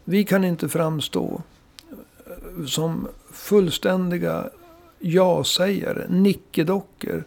Vi 0.05 0.25
kan 0.25 0.45
inte 0.45 0.69
framstå 0.69 1.43
eh, 1.91 2.65
som 2.67 3.09
fullständiga 3.33 4.51
ja-sägare, 4.99 6.07
nickedockor 6.09 7.25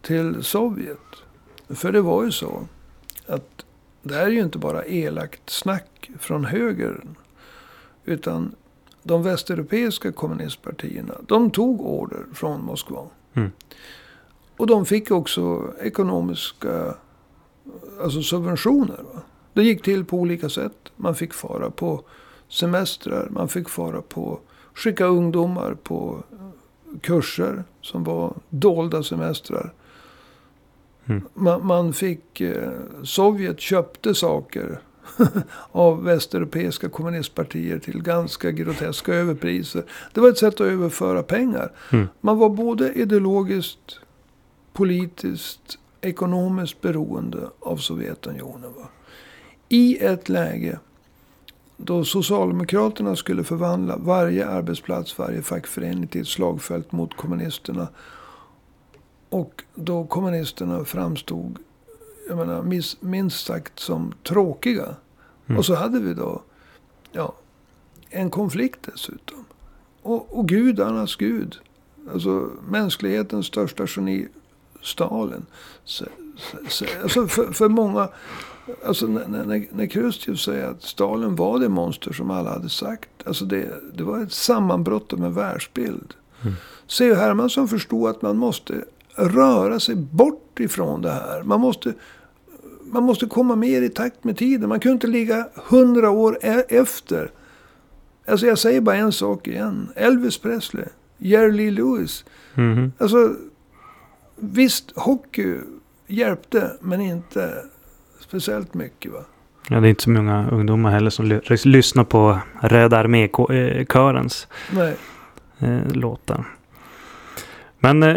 till 0.00 0.42
Sovjet. 0.42 0.98
För 1.68 1.92
det 1.92 2.00
var 2.00 2.24
ju 2.24 2.32
så 2.32 2.66
att 3.26 3.64
det 4.02 4.14
här 4.14 4.26
är 4.26 4.30
ju 4.30 4.40
inte 4.40 4.58
bara 4.58 4.84
elakt 4.84 5.50
snack 5.50 6.10
från 6.18 6.44
högern. 6.44 7.16
Utan 8.04 8.54
de 9.02 9.22
västeuropeiska 9.22 10.12
kommunistpartierna, 10.12 11.14
de 11.28 11.50
tog 11.50 11.80
order 11.80 12.26
från 12.34 12.64
Moskva. 12.64 13.06
Mm. 13.34 13.50
Och 14.56 14.66
de 14.66 14.86
fick 14.86 15.10
också 15.10 15.72
ekonomiska 15.80 16.94
alltså 18.02 18.22
subventioner. 18.22 19.00
Va? 19.14 19.22
Det 19.52 19.62
gick 19.62 19.82
till 19.82 20.04
på 20.04 20.16
olika 20.16 20.48
sätt. 20.48 20.92
Man 20.96 21.14
fick 21.14 21.34
fara 21.34 21.70
på 21.70 22.04
semestrar, 22.48 23.28
man 23.30 23.48
fick 23.48 23.68
fara 23.68 24.02
på, 24.02 24.40
skicka 24.74 25.04
ungdomar 25.04 25.74
på 25.74 26.22
kurser 27.00 27.64
som 27.80 28.04
var 28.04 28.34
dolda 28.48 29.02
semestrar. 29.02 29.72
Mm. 31.06 31.22
Man, 31.34 31.66
man, 31.66 31.92
fick, 31.92 32.40
eh, 32.40 32.70
Sovjet 33.02 33.60
köpte 33.60 34.14
saker 34.14 34.80
av 35.72 36.04
västeuropeiska 36.04 36.88
kommunistpartier 36.88 37.78
till 37.78 38.02
ganska 38.02 38.50
groteska 38.50 39.14
överpriser. 39.14 39.84
Det 40.12 40.20
var 40.20 40.28
ett 40.28 40.38
sätt 40.38 40.54
att 40.54 40.60
överföra 40.60 41.22
pengar. 41.22 41.72
Mm. 41.92 42.08
Man 42.20 42.38
var 42.38 42.48
både 42.48 42.92
ideologiskt, 42.92 44.00
politiskt, 44.72 45.78
ekonomiskt 46.00 46.80
beroende 46.80 47.50
av 47.60 47.76
Sovjetunionen. 47.76 48.72
Va? 48.76 48.88
I 49.68 49.98
ett 50.04 50.28
läge 50.28 50.78
då 51.76 52.04
Socialdemokraterna 52.04 53.16
skulle 53.16 53.44
förvandla 53.44 53.96
varje 53.96 54.46
arbetsplats, 54.46 55.18
varje 55.18 55.42
fackförening 55.42 56.06
till 56.06 56.20
ett 56.20 56.28
slagfält 56.28 56.92
mot 56.92 57.16
kommunisterna. 57.16 57.88
Och 59.28 59.62
då 59.74 60.04
kommunisterna 60.04 60.84
framstod, 60.84 61.58
jag 62.32 62.46
menar, 62.46 62.82
minst 63.00 63.46
sagt 63.46 63.78
som 63.78 64.12
tråkiga. 64.22 64.96
Mm. 65.46 65.58
Och 65.58 65.66
så 65.66 65.74
hade 65.74 66.00
vi 66.00 66.14
då, 66.14 66.42
ja, 67.12 67.34
en 68.10 68.30
konflikt 68.30 68.88
dessutom. 68.92 69.44
Och, 70.02 70.38
och 70.38 70.48
gudarnas 70.48 71.16
gud, 71.16 71.58
alltså 72.12 72.50
mänsklighetens 72.68 73.46
största 73.46 73.86
geni, 73.96 74.28
Stalin. 74.82 75.46
Så, 75.84 76.04
så, 76.68 76.84
alltså 77.02 77.26
för, 77.26 77.52
för 77.52 77.68
många, 77.68 78.08
alltså 78.84 79.06
när, 79.06 79.44
när, 79.44 79.66
när 79.72 79.86
Khrushchev 79.86 80.36
säger 80.36 80.66
att 80.70 80.82
Stalin 80.82 81.36
var 81.36 81.58
det 81.58 81.68
monster 81.68 82.12
som 82.12 82.30
alla 82.30 82.50
hade 82.50 82.68
sagt. 82.68 83.10
Alltså 83.26 83.44
det, 83.44 83.74
det 83.94 84.04
var 84.04 84.22
ett 84.22 84.32
sammanbrott 84.32 85.12
med 85.12 85.34
världsbild. 85.34 86.14
Mm. 86.42 86.54
C.H. 86.86 87.14
Hermansson 87.14 87.68
förstod 87.68 88.10
att 88.10 88.22
man 88.22 88.36
måste 88.36 88.84
röra 89.14 89.80
sig 89.80 89.94
bort 89.96 90.60
ifrån 90.60 91.02
det 91.02 91.10
här. 91.10 91.42
Man 91.42 91.60
måste, 91.60 91.94
man 92.92 93.02
måste 93.02 93.26
komma 93.26 93.56
mer 93.56 93.82
i 93.82 93.88
takt 93.88 94.24
med 94.24 94.36
tiden. 94.36 94.68
Man 94.68 94.80
kunde 94.80 94.92
inte 94.92 95.06
ligga 95.06 95.46
hundra 95.54 96.10
år 96.10 96.38
e- 96.42 96.64
efter. 96.68 97.30
Alltså 98.26 98.46
jag 98.46 98.58
säger 98.58 98.80
bara 98.80 98.96
en 98.96 99.12
sak 99.12 99.48
igen. 99.48 99.88
Elvis 99.96 100.38
Presley. 100.38 100.84
Jerry 101.18 101.52
Lee 101.52 101.70
Lewis. 101.70 102.24
Mm. 102.54 102.92
Alltså 102.98 103.34
visst, 104.36 104.92
hockey 104.96 105.54
hjälpte 106.06 106.70
men 106.80 107.00
inte 107.00 107.54
speciellt 108.20 108.74
mycket. 108.74 109.12
va. 109.12 109.18
Ja, 109.68 109.80
det 109.80 109.86
är 109.86 109.90
inte 109.90 110.02
så 110.02 110.10
många 110.10 110.50
ungdomar 110.50 110.90
heller 110.90 111.10
som 111.10 111.40
lyssnar 111.64 112.04
på 112.04 112.38
Röda 112.60 112.96
armé-körens 112.98 114.48
eh, 115.58 115.92
låtar. 115.92 116.44
Men 117.78 118.02
eh, 118.02 118.16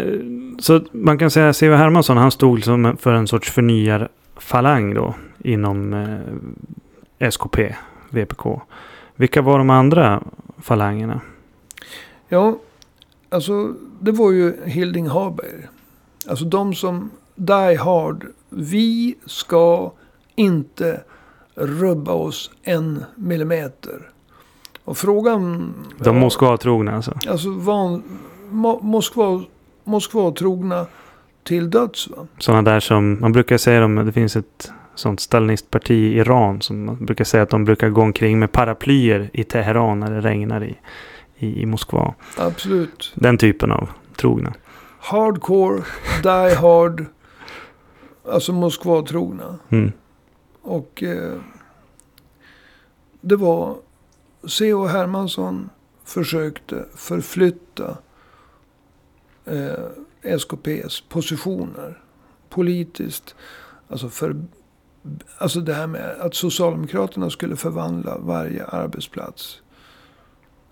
så 0.58 0.80
man 0.92 1.18
kan 1.18 1.30
säga 1.30 1.48
att 1.48 1.56
C.V. 1.56 1.76
Hermansson 1.76 2.16
han 2.16 2.30
stod 2.30 2.64
som 2.64 2.96
för 2.96 3.14
en 3.14 3.26
sorts 3.26 3.50
förnyarfalang 4.36 4.94
då 4.94 5.14
inom 5.44 5.94
eh, 7.18 7.30
SKP, 7.30 7.74
VPK. 8.10 8.60
Vilka 9.16 9.42
var 9.42 9.58
de 9.58 9.70
andra 9.70 10.22
falangerna? 10.58 11.20
Ja, 12.28 12.58
alltså 13.30 13.74
det 14.00 14.12
var 14.12 14.30
ju 14.30 14.64
Hilding 14.64 15.08
Haberg. 15.08 15.68
Alltså 16.28 16.44
de 16.44 16.74
som 16.74 17.10
die 17.34 17.76
hard. 17.76 18.26
Vi 18.48 19.14
ska 19.26 19.92
inte 20.34 21.00
rubba 21.54 22.12
oss 22.12 22.50
en 22.62 23.04
millimeter. 23.16 24.10
Och 24.84 24.98
frågan... 24.98 25.74
De 25.98 26.16
Moskva-trogna 26.16 26.96
alltså? 26.96 27.18
Alltså 27.28 27.50
van, 27.50 28.02
Mo 28.50 28.80
Moskva 28.82 29.44
Moskva-trogna 29.84 30.86
till 31.46 31.70
döds. 31.70 32.08
Va? 32.08 32.26
Sådana 32.38 32.62
där 32.62 32.80
som, 32.80 33.20
man 33.20 33.32
brukar 33.32 33.58
säga 33.58 33.84
om, 33.84 34.06
det 34.06 34.12
finns 34.12 34.36
ett 34.36 34.72
sånt 34.94 35.20
stalinistparti 35.20 35.94
i 35.94 36.18
Iran 36.18 36.62
som 36.62 36.84
man 36.84 37.04
brukar 37.04 37.24
säga 37.24 37.42
att 37.42 37.50
de 37.50 37.64
brukar 37.64 37.88
gå 37.88 38.02
omkring 38.02 38.38
med 38.38 38.52
paraplyer 38.52 39.30
i 39.32 39.44
Teheran 39.44 40.00
när 40.00 40.10
det 40.10 40.20
regnar 40.20 40.64
i, 40.64 40.78
i, 41.36 41.62
i 41.62 41.66
Moskva. 41.66 42.14
Absolut. 42.36 43.12
Den 43.14 43.38
typen 43.38 43.72
av 43.72 43.88
trogna. 44.16 44.54
Hardcore, 44.98 45.82
die 46.22 46.54
hard, 46.54 47.04
alltså 48.32 48.52
Moskva-trogna. 48.52 49.58
Mm. 49.68 49.92
Och 50.62 51.02
eh, 51.02 51.38
det 53.20 53.36
var 53.36 53.76
C.H. 54.48 54.86
Hermansson 54.86 55.70
försökte 56.04 56.84
förflytta 56.94 57.98
eh, 59.44 60.05
SKPs 60.26 61.00
positioner 61.08 62.02
politiskt. 62.48 63.34
Alltså, 63.88 64.08
för, 64.08 64.44
alltså 65.38 65.60
det 65.60 65.74
här 65.74 65.86
med 65.86 66.16
att 66.20 66.34
Socialdemokraterna 66.34 67.30
skulle 67.30 67.56
förvandla 67.56 68.18
varje 68.18 68.64
arbetsplats. 68.64 69.62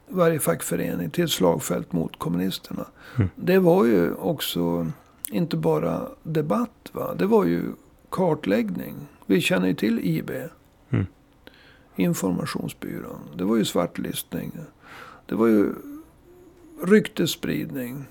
Varje 0.09 0.40
fackförening 0.40 1.11
till 1.11 1.25
ett 1.25 1.31
slagfält 1.31 1.93
mot 1.93 2.19
kommunisterna. 2.19 2.87
Mm. 3.17 3.31
Det 3.37 3.59
var 3.59 3.85
ju 3.85 4.14
också 4.14 4.90
inte 5.31 5.57
bara 5.57 6.09
debatt. 6.23 6.90
Va? 6.93 7.14
Det 7.14 7.27
var 7.27 7.45
ju 7.45 7.62
kartläggning. 8.11 8.95
Vi 9.27 9.40
känner 9.40 9.69
ju 9.69 9.75
till 9.75 9.99
IB. 9.99 10.31
Mm. 10.90 11.07
Informationsbyrån. 11.97 13.21
Det 13.37 13.45
var 13.45 13.57
ju 13.57 13.64
svartlistning. 13.64 14.53
Det 15.27 15.35
var 15.35 15.47
ju 15.47 15.75
ryktesspridning. 16.83 18.07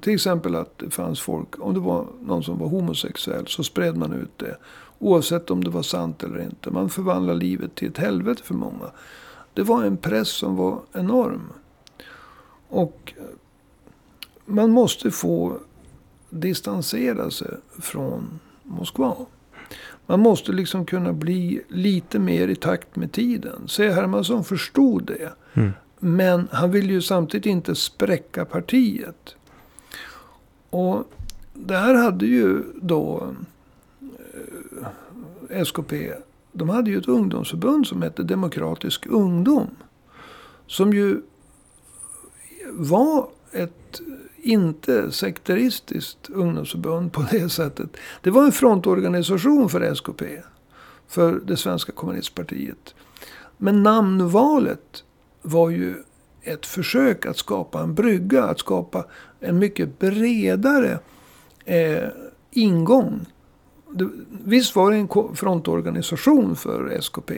Till 0.00 0.14
exempel 0.14 0.54
att 0.54 0.78
det 0.78 0.90
fanns 0.90 1.20
folk, 1.20 1.48
om 1.58 1.74
det 1.74 1.80
var 1.80 2.06
någon 2.22 2.42
som 2.42 2.58
var 2.58 2.68
homosexuell 2.68 3.46
så 3.46 3.64
spred 3.64 3.96
man 3.96 4.12
ut 4.12 4.38
det. 4.38 4.56
Oavsett 4.98 5.50
om 5.50 5.64
det 5.64 5.70
var 5.70 5.82
sant 5.82 6.22
eller 6.22 6.42
inte. 6.42 6.70
Man 6.70 6.90
förvandlade 6.90 7.38
livet 7.38 7.74
till 7.74 7.88
ett 7.88 7.98
helvete 7.98 8.42
för 8.42 8.54
många. 8.54 8.90
Det 9.54 9.62
var 9.62 9.84
en 9.84 9.96
press 9.96 10.28
som 10.28 10.56
var 10.56 10.80
enorm. 10.92 11.52
Och 12.68 13.14
man 14.44 14.70
måste 14.70 15.10
få 15.10 15.58
distansera 16.30 17.30
sig 17.30 17.50
från 17.78 18.40
Moskva. 18.62 19.16
Man 20.06 20.20
måste 20.20 20.52
liksom 20.52 20.86
kunna 20.86 21.12
bli 21.12 21.62
lite 21.68 22.18
mer 22.18 22.48
i 22.48 22.56
takt 22.56 22.96
med 22.96 23.12
tiden. 23.12 23.68
C. 23.68 23.90
Hermansson 23.90 24.44
förstod 24.44 25.04
det. 25.04 25.32
Mm. 25.54 25.72
Men 25.98 26.48
han 26.52 26.70
vill 26.70 26.90
ju 26.90 27.02
samtidigt 27.02 27.46
inte 27.46 27.74
spräcka 27.74 28.44
partiet. 28.44 29.34
Och 30.70 31.04
där 31.54 31.94
hade 31.94 32.26
ju 32.26 32.62
då 32.82 33.34
eh, 35.50 35.62
SKP. 35.62 36.12
De 36.52 36.68
hade 36.68 36.90
ju 36.90 36.98
ett 36.98 37.08
ungdomsförbund 37.08 37.86
som 37.86 38.02
hette 38.02 38.22
Demokratisk 38.22 39.06
ungdom. 39.06 39.70
Som 40.66 40.92
ju 40.92 41.22
var 42.72 43.28
ett 43.52 44.00
inte 44.42 45.12
sekteristiskt 45.12 46.30
ungdomsförbund 46.30 47.12
på 47.12 47.26
det 47.30 47.48
sättet. 47.48 47.96
Det 48.22 48.30
var 48.30 48.44
en 48.44 48.52
frontorganisation 48.52 49.68
för 49.68 49.80
SKP. 49.80 50.22
För 51.08 51.40
det 51.44 51.56
svenska 51.56 51.92
kommunistpartiet. 51.92 52.94
Men 53.56 53.82
namnvalet 53.82 55.04
var 55.42 55.70
ju 55.70 55.94
ett 56.42 56.66
försök 56.66 57.26
att 57.26 57.36
skapa 57.36 57.80
en 57.80 57.94
brygga. 57.94 58.44
Att 58.44 58.58
skapa 58.58 59.04
en 59.40 59.58
mycket 59.58 59.98
bredare 59.98 60.98
eh, 61.64 62.08
ingång. 62.50 63.26
Det, 63.90 64.08
visst 64.44 64.76
var 64.76 64.90
det 64.90 64.96
en 64.96 65.36
frontorganisation 65.36 66.56
för 66.56 66.90
SKP. 66.90 67.32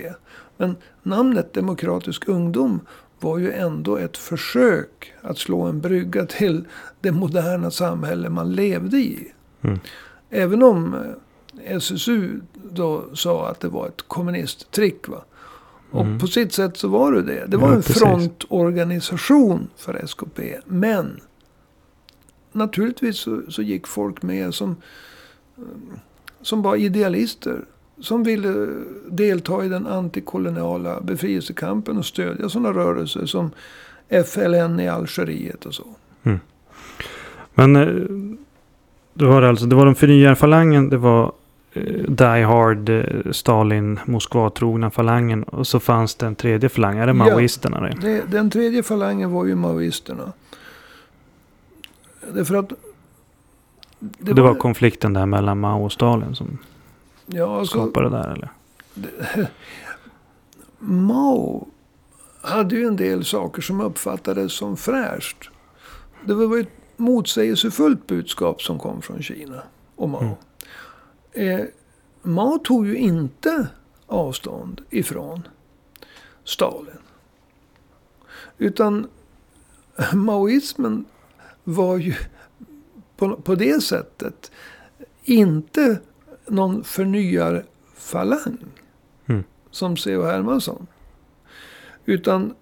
Men 0.56 0.76
namnet 1.02 1.52
Demokratisk 1.52 2.28
ungdom 2.28 2.80
var 3.20 3.38
ju 3.38 3.52
ändå 3.52 3.96
ett 3.96 4.16
försök 4.16 5.12
att 5.20 5.38
slå 5.38 5.62
en 5.62 5.80
brygga 5.80 6.26
till 6.26 6.64
det 7.00 7.12
moderna 7.12 7.70
samhälle 7.70 8.28
man 8.28 8.52
levde 8.52 8.96
i. 8.96 9.32
Mm. 9.62 9.78
Även 10.30 10.62
om 10.62 10.94
eh, 10.94 11.76
SSU 11.76 12.40
då 12.70 13.04
sa 13.14 13.48
att 13.48 13.60
det 13.60 13.68
var 13.68 13.88
ett 13.88 14.02
kommunisttrick. 14.08 15.08
Va? 15.08 15.24
Och 15.92 16.04
Mm. 16.06 16.18
på 16.18 16.26
sitt 16.26 16.52
sätt 16.52 16.76
så 16.76 16.88
var 16.88 17.12
det 17.12 17.22
det. 17.22 17.44
Det 17.48 17.56
var 17.56 17.68
Ja, 17.68 17.74
en 17.74 17.82
precis. 17.82 17.98
frontorganisation 18.02 19.68
för 19.76 19.94
SKP. 20.04 20.40
Men 20.66 21.20
naturligtvis 22.52 23.16
så, 23.18 23.42
så 23.48 23.62
gick 23.62 23.86
folk 23.86 24.22
med 24.22 24.54
som, 24.54 24.76
eh, 25.58 25.62
som 26.42 26.62
var 26.62 26.76
idealister. 26.76 27.64
Som 28.00 28.22
ville 28.22 28.68
delta 29.10 29.64
i 29.64 29.68
den 29.68 29.86
antikoloniala 29.86 31.00
befrielsekampen 31.00 31.98
och 31.98 32.06
stödja 32.06 32.48
sådana 32.48 32.72
rörelser 32.72 33.26
som 33.26 33.50
FLN 34.26 34.80
i 34.80 34.88
Algeriet 34.88 35.66
och 35.66 35.74
så. 35.74 35.84
Men 37.54 37.76
eh, 37.76 37.86
det 39.14 39.24
var 39.26 39.42
alltså, 39.42 39.66
det 39.66 39.76
var 39.76 39.86
de 39.86 39.94
förnyarfalangen, 39.94 40.88
det 40.88 40.96
var 40.96 41.32
Die 42.08 42.44
Hard, 42.44 42.88
eh, 42.88 43.32
Stalin, 43.32 44.00
Moskva-trogna 44.04 44.90
falangen 44.90 45.42
och 45.42 45.66
så 45.66 45.80
fanns 45.80 46.14
det 46.14 46.26
en 46.26 46.34
tredje 46.34 46.68
falang. 46.68 46.98
Är 46.98 47.06
det 47.06 47.10
Ja. 47.10 47.14
maoisterna 47.14 47.80
det? 47.80 47.96
Det, 48.00 48.22
den 48.30 48.50
tredje 48.50 48.82
falangen 48.82 49.32
var 49.32 49.44
ju 49.44 49.54
maoisterna. 49.54 50.32
Därför 52.34 52.54
att... 52.54 52.72
Det, 53.98 54.42
var, 54.42 54.54
konflikten 54.54 55.12
där 55.12 55.26
mellan 55.26 55.60
Mao 55.60 55.84
och 55.84 55.92
Stalin 55.92 56.34
som 56.34 56.58
ja, 57.26 57.58
alltså, 57.58 57.78
skapade 57.78 58.10
det 58.10 58.16
där 58.16 58.32
eller? 58.32 58.48
Mao 60.78 61.68
hade 62.40 62.74
ju 62.74 62.86
en 62.86 62.96
del 62.96 63.24
saker 63.24 63.62
som 63.62 63.80
uppfattades 63.80 64.52
som 64.52 64.76
fräscht. 64.76 65.50
Det 66.24 66.34
var 66.34 66.58
ett 66.58 66.68
motsägelsefullt 66.96 68.06
budskap 68.06 68.62
som 68.62 68.78
kom 68.78 69.02
från 69.02 69.22
Kina 69.22 69.62
och 69.96 70.08
Mao. 70.08 70.36
Eh, 71.32 71.60
Mao 72.22 72.58
tog 72.58 72.86
ju 72.86 72.96
inte 72.96 73.68
avstånd 74.06 74.80
ifrån 74.90 75.48
Stalin. 76.44 76.98
Utan 78.58 79.06
maoismen 80.12 81.04
var 81.64 81.96
ju 81.96 82.14
på, 83.16 83.36
på 83.36 83.54
det 83.54 83.82
sättet 83.82 84.50
inte 85.24 86.00
någon 86.46 86.84
förnyarfalang. 86.84 88.58
Mm. 89.26 89.44
Som 89.70 89.96
C.H. 89.96 90.22
Hermansson. 90.22 90.86
Utan 92.04 92.54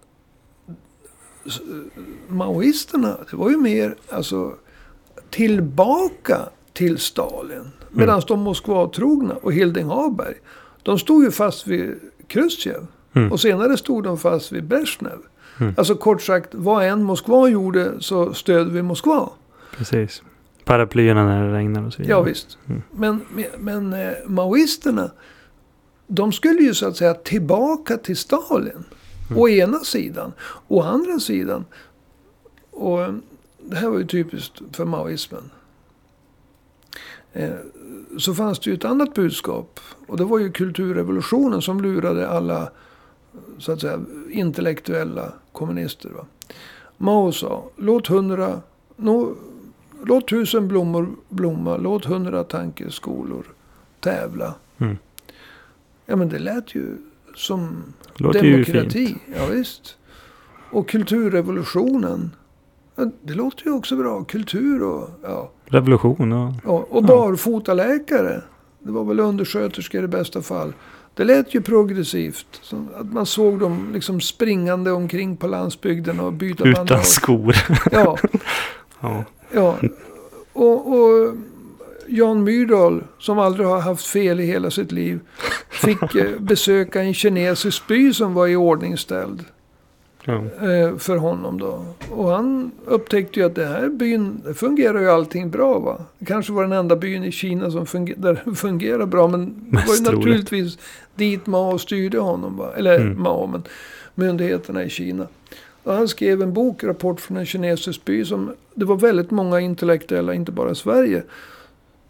maoisterna, 2.29 3.19
det 3.31 3.37
var 3.37 3.51
ju 3.51 3.57
mer 3.57 3.97
alltså 4.09 4.57
tillbaka 5.31 6.49
till 6.73 6.99
Stalin. 6.99 7.71
Medan 7.91 8.23
de 8.27 8.41
Moskvatrogna 8.41 9.35
och 9.35 9.53
Hilding 9.53 9.87
Hagberg, 9.87 10.35
de 10.83 10.99
stod 10.99 11.25
ju 11.25 11.31
fast 11.31 11.67
vid 11.67 11.95
Khrushchev. 12.27 12.87
Mm. 13.13 13.33
Och 13.33 13.41
senare 13.41 13.77
stod 13.77 14.05
de 14.05 14.19
fast 14.19 14.53
vid 14.53 14.65
Brezhnev. 14.65 15.19
Mm. 15.61 15.75
Alltså 15.79 15.95
kort 15.95 16.23
sagt, 16.23 16.55
vad 16.55 16.87
än 16.87 17.03
Moskva 17.03 17.49
gjorde 17.49 17.93
så 18.01 18.35
stödde 18.35 18.71
vi 18.71 18.83
Moskva. 18.83 19.29
Precis. 19.77 20.23
Paraplyerna 20.65 21.25
när 21.25 21.47
det 21.47 21.55
regnar 21.55 21.87
och 21.87 21.93
så 21.93 22.03
vidare. 22.03 22.19
Ja 22.19 22.23
visst. 22.23 22.59
Mm. 22.69 22.83
Men, 22.91 23.21
men 23.59 23.93
eh, 23.93 24.13
maoisterna, 24.27 25.11
de 26.07 26.33
skulle 26.33 26.63
ju 26.63 26.75
så 26.75 26.87
att 26.87 26.97
säga 26.97 27.15
tillbaka 27.15 27.97
till 27.97 28.17
Stalin. 28.17 28.85
Mm. 29.31 29.43
Å 29.43 29.49
ena 29.49 29.79
sidan. 29.79 30.33
Å 30.69 30.83
andra 30.83 31.21
sidan. 31.21 31.65
Och 32.71 33.03
eh, 33.03 33.15
det 33.59 33.77
här 33.77 33.89
var 33.89 33.99
ju 33.99 34.07
typiskt 34.07 34.63
för 34.73 34.85
maoismen. 34.85 35.51
Eh, 37.33 37.51
så 38.19 38.35
fanns 38.35 38.59
det 38.59 38.71
ju 38.71 38.77
ett 38.77 38.85
annat 38.85 39.15
budskap. 39.15 39.81
Och 40.07 40.17
det 40.17 40.25
var 40.25 40.39
ju 40.39 40.53
kulturrevolutionen 40.53 41.63
som 41.63 41.81
lurade 41.81 42.29
alla 42.29 42.71
så 43.59 43.73
att 43.73 43.81
säga 43.81 44.01
intellektuella 44.31 45.33
kommunister. 45.53 46.11
Va? 46.11 46.27
Mao 46.97 47.33
sa, 47.33 47.65
låt 47.77 48.07
hundra, 48.07 48.61
nå, 48.97 49.35
låt 50.05 50.29
tusen 50.29 50.69
blommor 50.69 51.09
blomma, 51.29 51.77
låt 51.77 52.05
hundra 52.05 52.45
tankeskolor 52.45 53.47
tävla. 54.01 54.55
Mm. 54.79 54.99
Ja 56.07 56.17
men 56.17 56.29
det 56.29 56.39
lät 56.39 56.75
ju 56.75 56.97
som 57.37 57.83
Låter 58.15 58.45
ju 58.45 58.53
demokrati. 58.65 59.07
fint. 59.07 59.19
Ja, 59.37 59.47
visst. 59.47 59.97
Och 60.71 60.89
kulturrevolutionen. 60.89 62.31
Det 63.23 63.35
låter 63.35 63.65
ju 63.65 63.73
också 63.73 63.97
bra. 63.97 64.25
Kultur 64.25 64.83
och, 64.83 65.09
ja, 65.23 65.51
Revolution 65.65 66.33
och... 66.33 66.53
ja, 66.65 66.87
och 66.91 67.05
barfotaläkare. 67.05 68.43
Det 68.83 68.93
var 68.93 69.05
väl 69.05 69.21
undersköterskor 69.21 70.05
i 70.05 70.09
bästa 70.09 70.43
fall. 70.43 70.73
Det 71.15 71.25
lät 71.25 71.55
ju 71.55 71.63
progressivt. 71.63 72.73
Att 72.95 73.13
man 73.13 73.27
såg 73.27 73.59
dem 73.59 73.91
liksom 73.93 74.21
springande 74.21 74.93
omkring 74.93 75.37
på 75.37 75.47
landsbygden 75.47 76.21
och 76.21 76.33
byta 76.33 76.65
Utan 76.69 76.87
bandage. 76.87 77.07
skor. 77.07 77.57
Ja, 77.93 78.19
ja. 79.01 79.25
ja. 79.53 79.77
Och, 80.53 80.93
och 80.93 81.35
Jan 82.07 82.45
Myrdal, 82.45 83.05
som 83.19 83.39
aldrig 83.39 83.67
har 83.67 83.81
haft 83.81 84.07
fel 84.07 84.41
i 84.41 84.47
hela 84.47 84.71
sitt 84.71 84.93
liv, 84.93 85.21
fick 85.71 86.15
eh, 86.15 86.39
besöka 86.39 87.03
en 87.03 87.15
kinesisk 87.15 87.87
by 87.87 88.13
som 88.13 88.35
var 88.35 88.47
i 88.47 88.57
ordningställd. 88.57 89.45
Ja. 90.25 90.35
eh, 90.35 90.97
för 90.97 91.17
honom 91.17 91.59
då. 91.59 91.85
Och 92.11 92.29
han 92.29 92.71
upptäckte 92.85 93.41
ju 93.41 93.47
att 93.47 93.55
det 93.55 93.67
här 93.67 93.89
byn, 93.89 94.43
fungerar 94.55 95.01
ju 95.01 95.11
allting 95.11 95.51
bra 95.51 95.79
va. 95.79 96.05
Det 96.19 96.25
kanske 96.25 96.53
var 96.53 96.63
den 96.63 96.73
enda 96.73 96.97
byn 96.97 97.25
i 97.25 97.33
Kina 97.33 97.71
som 97.71 97.87
funger, 97.87 98.15
där 98.19 98.55
fungerar 98.55 99.07
bra. 99.07 99.29
Men 99.29 99.55
det 99.71 99.77
var 99.87 99.95
ju 99.95 100.05
troligt. 100.05 100.19
naturligtvis 100.19 100.79
dit 101.15 101.47
Mao 101.47 101.79
styrde 101.79 102.19
honom 102.19 102.57
va. 102.57 102.73
Eller 102.77 103.01
Mm. 103.01 103.23
Mao, 103.23 103.47
men 103.47 103.63
myndigheterna 104.15 104.85
i 104.85 104.91
Kina. 104.91 105.27
Och 105.83 105.95
han 105.95 106.09
skrev 106.09 106.43
en 106.43 106.53
bok, 106.53 106.85
Rapport 106.85 107.21
från 107.21 107.37
en 107.37 107.47
kinesisk 107.47 108.05
by. 108.05 108.25
Som, 108.25 108.53
det 108.75 108.85
var 108.85 108.97
väldigt 108.97 109.31
många 109.31 109.61
intellektuella, 109.61 110.35
inte 110.35 110.53
bara 110.53 110.71
i 110.71 110.75
Sverige. 110.75 111.23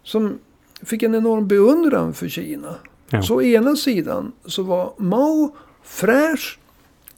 Som 0.03 0.39
fick 0.83 1.03
en 1.03 1.15
enorm 1.15 1.47
beundran 1.47 2.13
för 2.13 2.27
Kina. 2.27 2.75
Ja. 3.09 3.21
Så 3.21 3.35
å 3.35 3.41
ena 3.41 3.75
sidan 3.75 4.31
så 4.45 4.63
var 4.63 4.93
Mao 4.97 5.55
fräsch. 5.83 6.57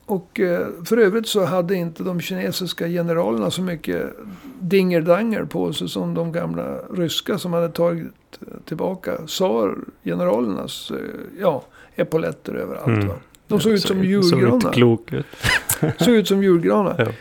Och 0.06 0.39
eh, 0.39 0.68
för 0.86 0.98
övrigt 0.98 1.28
så 1.28 1.46
hade 1.46 1.76
inte 1.76 2.04
de 2.04 2.22
kinesiska 2.22 2.88
generalerna 2.88 3.52
så 3.52 3.62
mycket 3.62 4.13
dingerdanger 4.60 5.44
på 5.46 5.74
sig 5.74 5.89
som 5.89 6.13
de 6.13 6.32
gamla 6.32 6.78
ryska 6.94 7.38
som 7.38 7.54
hade 7.54 7.70
tagit 7.70 8.08
eh, 8.42 8.48
tillbaka 8.66 9.18
tsar-generalernas 9.28 10.92
eh, 10.92 10.98
ja, 11.39 11.63
epauletter 11.96 12.54
överallt. 12.54 12.88
Mm. 12.88 13.08
Va? 13.08 13.16
De 13.48 13.60
såg 13.60 13.72
ut 13.72 13.82
som 13.82 13.88
Såg 13.88 13.98
inte 13.98 14.08
julgranar. 14.08 14.74
klok 14.74 15.13
ut. 15.13 15.26
Såg 15.98 16.13
ut 16.13 16.28
som 16.28 16.44
julgranar. 16.44 17.13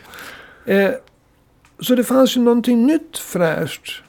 Ja. 0.64 0.72
Eh, 0.72 0.90
så 1.80 1.94
det 1.94 2.04
fanns 2.04 2.36
ju 2.36 2.40
någonting 2.40 2.86
nytt 2.86 3.18
fräscht 3.18 4.02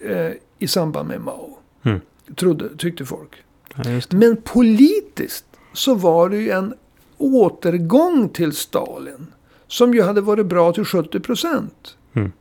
eh, 0.00 0.30
i 0.58 0.66
samband 0.68 1.08
med 1.08 1.20
Mao. 1.20 1.58
Mm. 1.82 2.00
Trodde, 2.36 2.76
tyckte 2.78 3.04
folk. 3.04 3.42
Ja. 3.76 4.00
Men 4.10 4.36
politiskt 4.36 5.44
så 5.72 5.94
var 5.94 6.28
det 6.28 6.36
ju 6.36 6.50
en 6.50 6.74
återgång 7.22 8.28
till 8.28 8.52
Stalin. 8.52 9.26
Som 9.66 9.94
ju 9.94 10.02
hade 10.02 10.20
varit 10.20 10.46
bra 10.46 10.72
till 10.72 10.84
70 10.84 11.20
procent. 11.20 11.96
Mm. 12.12 12.32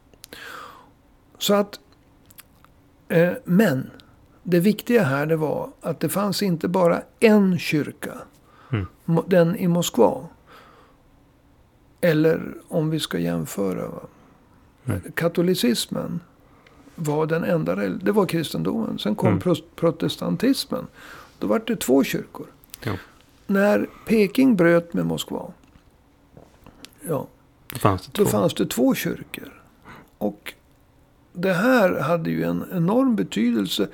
Så 1.37 1.53
att, 1.53 1.79
eh, 3.07 3.31
men 3.43 3.89
det 4.43 4.59
viktiga 4.59 5.03
här 5.03 5.25
det 5.25 5.35
var 5.35 5.69
att 5.81 5.99
det 5.99 6.09
fanns 6.09 6.43
inte 6.43 6.67
bara 6.67 7.01
en 7.19 7.59
kyrka. 7.59 8.13
Mm. 8.71 8.85
Den 9.27 9.55
i 9.55 9.67
Moskva. 9.67 10.27
Eller 12.01 12.53
om 12.67 12.89
vi 12.89 12.99
ska 12.99 13.19
jämföra. 13.19 13.91
Mm. 14.85 15.01
Katolicismen 15.15 16.19
var 16.95 17.25
den 17.25 17.43
enda, 17.43 17.75
det 17.75 18.11
var 18.11 18.25
kristendomen. 18.25 18.99
Sen 18.99 19.15
kom 19.15 19.27
Mm. 19.27 19.55
protestantismen. 19.75 20.87
Då 21.39 21.47
var 21.47 21.61
det 21.67 21.75
två 21.75 22.03
kyrkor. 22.03 22.47
Jo. 22.83 22.93
När 23.51 23.89
Peking 24.05 24.55
bröt 24.55 24.93
med 24.93 25.05
Moskva. 25.05 25.51
Ja, 27.07 27.27
Då 27.73 27.79
fanns 27.79 28.01
det 28.07 28.11
då 28.13 28.23
två. 28.23 28.31
fanns 28.31 28.53
det 28.53 28.65
två 28.65 28.95
kyrkor. 28.95 29.61
Och 30.17 30.53
det 31.33 31.53
här 31.53 31.99
hade 31.99 32.29
ju 32.29 32.43
en 32.43 32.65
enorm 32.73 33.15
betydelse. 33.15 33.87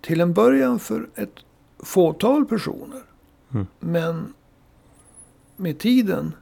Till 0.00 0.20
en 0.20 0.32
början 0.32 0.78
för 0.78 1.08
ett 1.14 1.34
fåtal 1.78 2.46
personer. 2.46 3.02
Mm. 3.54 3.66
Men 3.80 4.34
med 5.56 5.78
tiden 5.78 6.32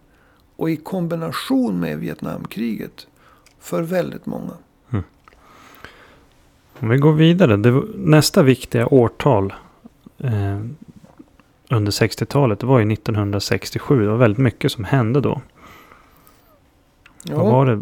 och 0.56 0.70
i 0.70 0.76
kombination 0.76 1.80
med 1.80 1.98
Vietnamkriget 1.98 3.06
för 3.58 3.82
väldigt 3.82 4.26
många. 4.26 4.52
Om 6.78 6.88
vi 6.88 6.98
går 6.98 7.12
vidare. 7.12 7.56
Det 7.56 7.82
nästa 7.94 8.42
viktiga 8.42 8.86
årtal 8.86 9.54
eh, 10.18 10.60
under 11.70 11.92
60-talet. 11.92 12.60
Det 12.60 12.66
var 12.66 12.78
ju 12.78 12.92
1967. 12.92 14.00
Det 14.02 14.08
var 14.10 14.16
väldigt 14.16 14.38
mycket 14.38 14.72
som 14.72 14.84
hände 14.84 15.20
då. 15.20 15.40
Vad 17.30 17.46
var 17.46 17.66
det 17.66 17.80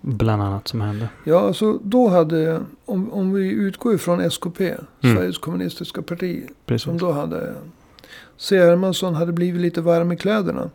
bland 0.00 0.42
annat 0.42 0.68
som 0.68 0.80
hände? 0.80 1.08
Ja, 1.24 1.40
alltså 1.40 1.78
då 1.82 2.08
hade, 2.08 2.60
om, 2.84 3.12
om 3.12 3.32
vi 3.32 3.50
utgår 3.50 3.94
ifrån 3.94 4.20
SKP, 4.20 4.74
Mm. 5.02 5.16
Sveriges 5.16 5.38
kommunistiska 5.38 6.02
parti, 6.02 6.42
som 6.46 6.54
Precis. 6.66 7.00
då 7.00 7.12
hade, 7.12 7.54
C. 8.36 8.58
Hermansson 8.58 9.14
hade 9.14 9.32
blivit 9.32 9.60
lite 9.60 9.80
varm 9.80 10.12
i 10.12 10.16
kläderna. 10.16 10.70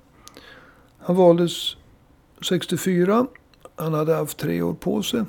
Han 1.00 1.16
valdes 1.16 1.76
64. 2.50 3.28
Han 3.76 3.94
hade 3.94 4.14
haft 4.16 4.38
tre 4.38 4.62
år 4.62 4.74
på 4.74 5.04
sig. 5.04 5.24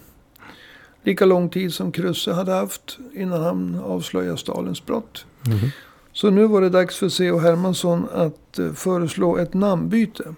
Lika 1.02 1.24
lång 1.24 1.48
tid 1.48 1.74
som 1.74 1.92
Krusse 1.92 2.32
hade 2.32 2.52
haft 2.52 2.98
innan 3.14 3.42
han 3.42 3.80
avslöjade 3.84 4.36
Stalins 4.36 4.86
brott. 4.86 5.26
Mhm. 5.46 5.70
Så 6.16 6.31
nu 6.31 6.46
var 6.46 6.61
det 6.61 6.68
dags 6.68 6.96
för 6.96 7.09
C.H. 7.09 7.38
Hermansson 7.38 8.09
att 8.12 8.59
eh, 8.59 8.72
föreslå 8.72 9.37
ett 9.37 9.55
namnbyte. 9.55 10.35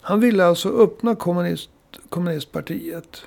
Han 0.00 0.20
ville 0.20 0.44
alltså 0.44 0.68
öppna 0.68 1.14
kommunist, 1.14 1.70
kommunistpartiet. 2.08 3.22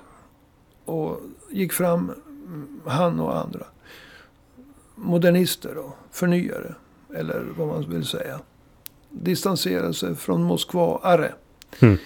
Och 0.86 1.22
gick 1.50 1.74
fram, 1.74 2.12
mm, 2.48 2.82
han 2.86 3.20
och 3.20 3.38
andra. 3.38 3.66
Modernister 4.96 5.78
och 5.78 5.98
förnyare. 6.12 6.76
Eller 7.16 7.46
vad 7.58 7.68
man 7.68 7.90
vill 7.90 8.06
säga. 8.06 8.40
Distanserade 9.10 9.94
sig 9.94 10.16
från 10.16 10.44
Moskva-arre. 10.44 11.34
Mm. 11.80 11.98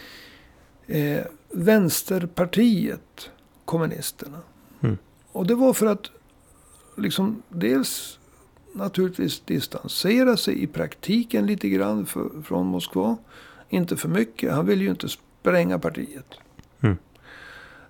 Eh, 0.87 1.25
vänsterpartiet 1.51 3.29
kommunisterna. 3.65 4.39
Mm. 4.81 4.97
Och 5.31 5.47
det 5.47 5.55
var 5.55 5.73
för 5.73 5.85
att 5.85 6.11
liksom 6.97 7.43
dels 7.49 8.19
naturligtvis 8.73 9.39
distansera 9.39 10.37
sig 10.37 10.63
i 10.63 10.67
praktiken 10.67 11.45
lite 11.45 11.69
grann 11.69 12.05
för, 12.05 12.29
från 12.43 12.67
Moskva. 12.67 13.17
Inte 13.69 13.97
för 13.97 14.09
mycket. 14.09 14.53
Han 14.53 14.65
ville 14.65 14.83
ju 14.83 14.89
inte 14.89 15.09
spränga 15.09 15.79
partiet. 15.79 16.25
Mm. 16.81 16.97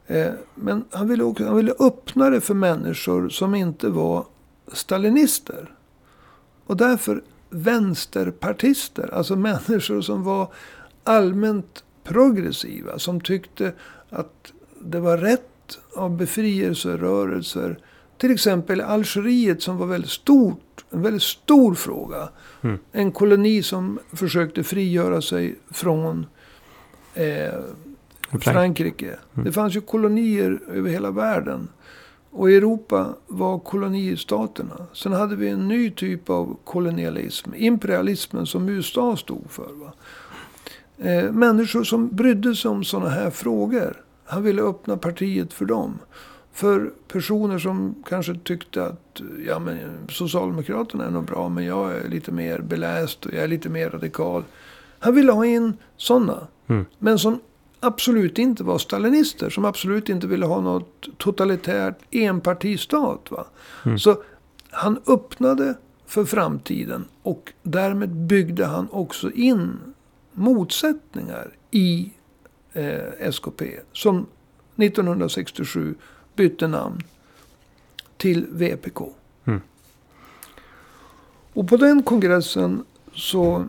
Eh, 0.08 0.34
men 0.56 0.86
han 0.91 1.08
ville, 1.08 1.24
också, 1.24 1.46
han 1.46 1.56
ville 1.56 1.74
öppna 1.80 2.30
det 2.30 2.41
för 2.41 2.54
människor 2.54 3.30
som 3.30 3.56
inte 3.56 3.89
var 3.89 4.26
stalinister. 4.74 5.76
Och 6.65 6.78
därför 6.78 7.24
vänsterpartister. 7.50 9.13
Alltså 9.13 9.36
människor 9.36 10.02
som 10.02 10.24
var 10.24 10.54
allmänt 11.04 11.84
progressiva. 12.04 13.00
Som 13.00 13.22
tyckte 13.22 13.74
att 14.10 14.54
det 14.80 15.00
var 15.00 15.17
rätt 15.17 15.80
av 15.96 16.17
befrielserörelser. 16.17 17.80
Till 18.17 18.32
exempel 18.32 18.82
Algeriet 18.82 19.62
som 19.62 19.78
var 19.78 19.86
väldigt 19.88 20.10
stort. 20.12 20.86
En 20.91 21.02
väldigt 21.02 21.21
stor 21.23 21.73
fråga. 21.76 22.30
Mm. 22.62 22.78
En 22.91 23.12
koloni 23.12 23.63
som 23.63 23.99
försökte 24.13 24.63
frigöra 24.63 25.21
sig 25.21 25.56
från 25.71 26.26
eh, 27.13 27.23
Frank- 28.32 28.43
Frankrike. 28.43 29.06
Mm. 29.34 29.45
Det 29.45 29.52
fanns 29.52 29.76
ju 29.76 29.82
kolonier 29.82 30.60
över 30.71 30.89
hela 30.89 31.12
världen. 31.12 31.67
Och 32.32 32.52
i 32.52 32.56
Europa 32.56 33.15
var 33.28 33.60
kolonistaterna. 33.60 34.86
Sen 34.93 35.12
hade 35.13 35.36
vi 35.36 35.49
en 35.49 35.67
ny 35.67 35.91
typ 35.91 36.30
av 36.30 36.58
kolonialism. 36.63 37.49
Imperialismen 37.56 38.45
som 38.45 38.69
USA 38.69 39.17
stod 39.17 39.45
för. 39.52 39.69
Va? 39.73 39.93
Eh, 41.10 41.32
människor 41.32 41.84
som 41.84 42.10
brydde 42.15 42.56
sig 42.56 42.71
om 42.71 42.84
sådana 42.84 43.10
här 43.10 43.30
frågor. 43.30 44.04
Han 44.26 44.43
ville 44.43 44.62
öppna 44.62 44.97
partiet 44.97 45.54
för 45.54 45.65
dem. 45.65 45.99
För 46.53 46.91
personer 47.07 47.59
som 47.59 48.03
kanske 48.09 48.35
tyckte 48.35 48.85
att 48.85 49.21
ja, 49.47 49.59
men 49.59 49.77
Socialdemokraterna 50.09 51.05
är 51.05 51.11
nog 51.11 51.25
bra 51.25 51.49
men 51.49 51.65
jag 51.65 51.91
är 51.97 52.07
lite 52.09 52.31
mer 52.31 52.59
beläst 52.59 53.25
och 53.25 53.33
jag 53.33 53.43
är 53.43 53.47
lite 53.47 53.69
mer 53.69 53.89
radikal. 53.89 54.43
Han 54.99 55.15
ville 55.15 55.31
ha 55.31 55.45
in 55.45 55.73
sådana. 55.97 56.47
Mm. 56.67 56.85
Men 56.99 57.19
som 57.19 57.39
absolut 57.79 58.37
inte 58.37 58.63
var 58.63 58.77
stalinister. 58.77 59.49
Som 59.49 59.65
absolut 59.65 60.09
inte 60.09 60.27
ville 60.27 60.45
ha 60.45 60.61
något 60.61 61.17
totalitärt 61.17 61.97
enpartistat. 62.11 63.31
Va? 63.31 63.45
Mm. 63.85 63.99
Så 63.99 64.23
han 64.69 64.99
öppnade 65.07 65.73
för 66.05 66.25
framtiden. 66.25 67.05
Och 67.23 67.53
därmed 67.63 68.09
byggde 68.09 68.65
han 68.65 68.87
också 68.91 69.31
in 69.31 69.79
motsättningar 70.31 71.51
i 71.71 72.11
eh, 72.73 73.29
SKP. 73.31 73.79
Som 73.93 74.25
1967 74.75 75.95
bytte 76.36 76.67
namn 76.67 77.02
till 78.17 78.48
VPK. 78.50 79.02
Mm. 79.46 79.62
Och 81.54 81.69
på 81.69 81.78
den 81.78 82.04
kongressen 82.04 82.86
så 83.13 83.65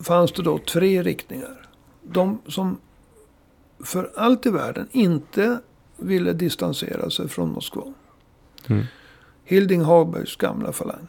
fanns 0.00 0.32
det 0.32 0.42
då 0.42 0.58
tre 0.58 1.02
riktningar. 1.02 1.68
De 2.02 2.38
som 2.48 2.78
för 3.84 4.12
allt 4.16 4.46
i 4.46 4.50
världen 4.50 4.88
inte 4.92 5.60
ville 5.96 6.32
distansera 6.32 7.10
sig 7.10 7.28
från 7.28 7.52
Moskva. 7.52 7.94
Mm. 8.66 8.84
Hilding 9.44 9.80
Hagbergs 9.80 10.36
gamla 10.36 10.72
falang. 10.72 11.06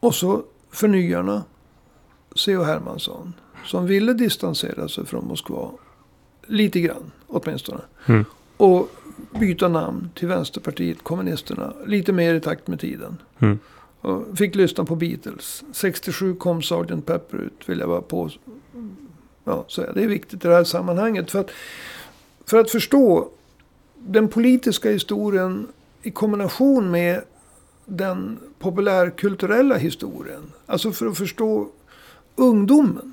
Och 0.00 0.14
så 0.14 0.44
förnyarna, 0.70 1.44
C.H. 2.36 2.62
Hermansson. 2.62 3.32
Som 3.64 3.86
ville 3.86 4.12
distansera 4.12 4.88
sig 4.88 5.06
från 5.06 5.26
Moskva. 5.26 5.70
Lite 6.46 6.80
grann 6.80 7.12
åtminstone. 7.26 7.80
Mm. 8.06 8.24
Och 8.56 8.90
byta 9.40 9.68
namn 9.68 10.10
till 10.14 10.28
Vänsterpartiet 10.28 11.02
kommunisterna. 11.02 11.72
Lite 11.86 12.12
mer 12.12 12.34
i 12.34 12.40
takt 12.40 12.68
med 12.68 12.80
tiden. 12.80 13.16
Mm. 13.38 13.58
Och 14.00 14.38
fick 14.38 14.54
lyssna 14.54 14.84
på 14.84 14.96
Beatles. 14.96 15.64
67 15.72 16.34
kom 16.34 16.62
Sgt. 16.62 17.06
Pepper 17.06 17.38
ut, 17.38 17.68
vill 17.68 17.78
jag 17.78 17.88
bara 17.88 18.02
på. 18.02 18.30
Ja, 19.44 19.64
säga. 19.68 19.92
Det 19.92 20.02
är 20.02 20.08
viktigt 20.08 20.44
i 20.44 20.48
det 20.48 20.54
här 20.54 20.64
sammanhanget. 20.64 21.30
För 21.30 21.40
att, 21.40 21.50
för 22.46 22.58
att 22.58 22.70
förstå 22.70 23.28
den 23.94 24.28
politiska 24.28 24.90
historien 24.90 25.68
i 26.02 26.10
kombination 26.10 26.90
med 26.90 27.22
den 27.84 28.38
populärkulturella 28.58 29.76
historien. 29.76 30.52
Alltså 30.66 30.92
för 30.92 31.06
att 31.06 31.18
förstå 31.18 31.68
ungdomen. 32.36 33.12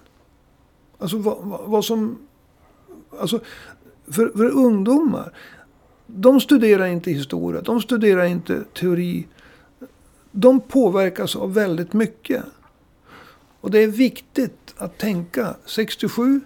Alltså 0.97 1.17
vad, 1.17 1.37
vad, 1.41 1.61
vad 1.65 1.85
som... 1.85 2.17
Alltså 3.19 3.39
för, 4.13 4.29
för 4.29 4.49
ungdomar. 4.49 5.33
De 6.07 6.39
studerar 6.41 6.85
inte 6.85 7.11
historia. 7.11 7.61
De 7.61 7.81
studerar 7.81 8.25
inte 8.25 8.63
teori. 8.63 9.27
De 10.31 10.59
påverkas 10.59 11.35
av 11.35 11.53
väldigt 11.53 11.93
mycket. 11.93 12.43
Och 13.61 13.71
det 13.71 13.83
är 13.83 13.87
viktigt 13.87 14.73
att 14.77 14.97
tänka. 14.97 15.55
67 15.65 16.41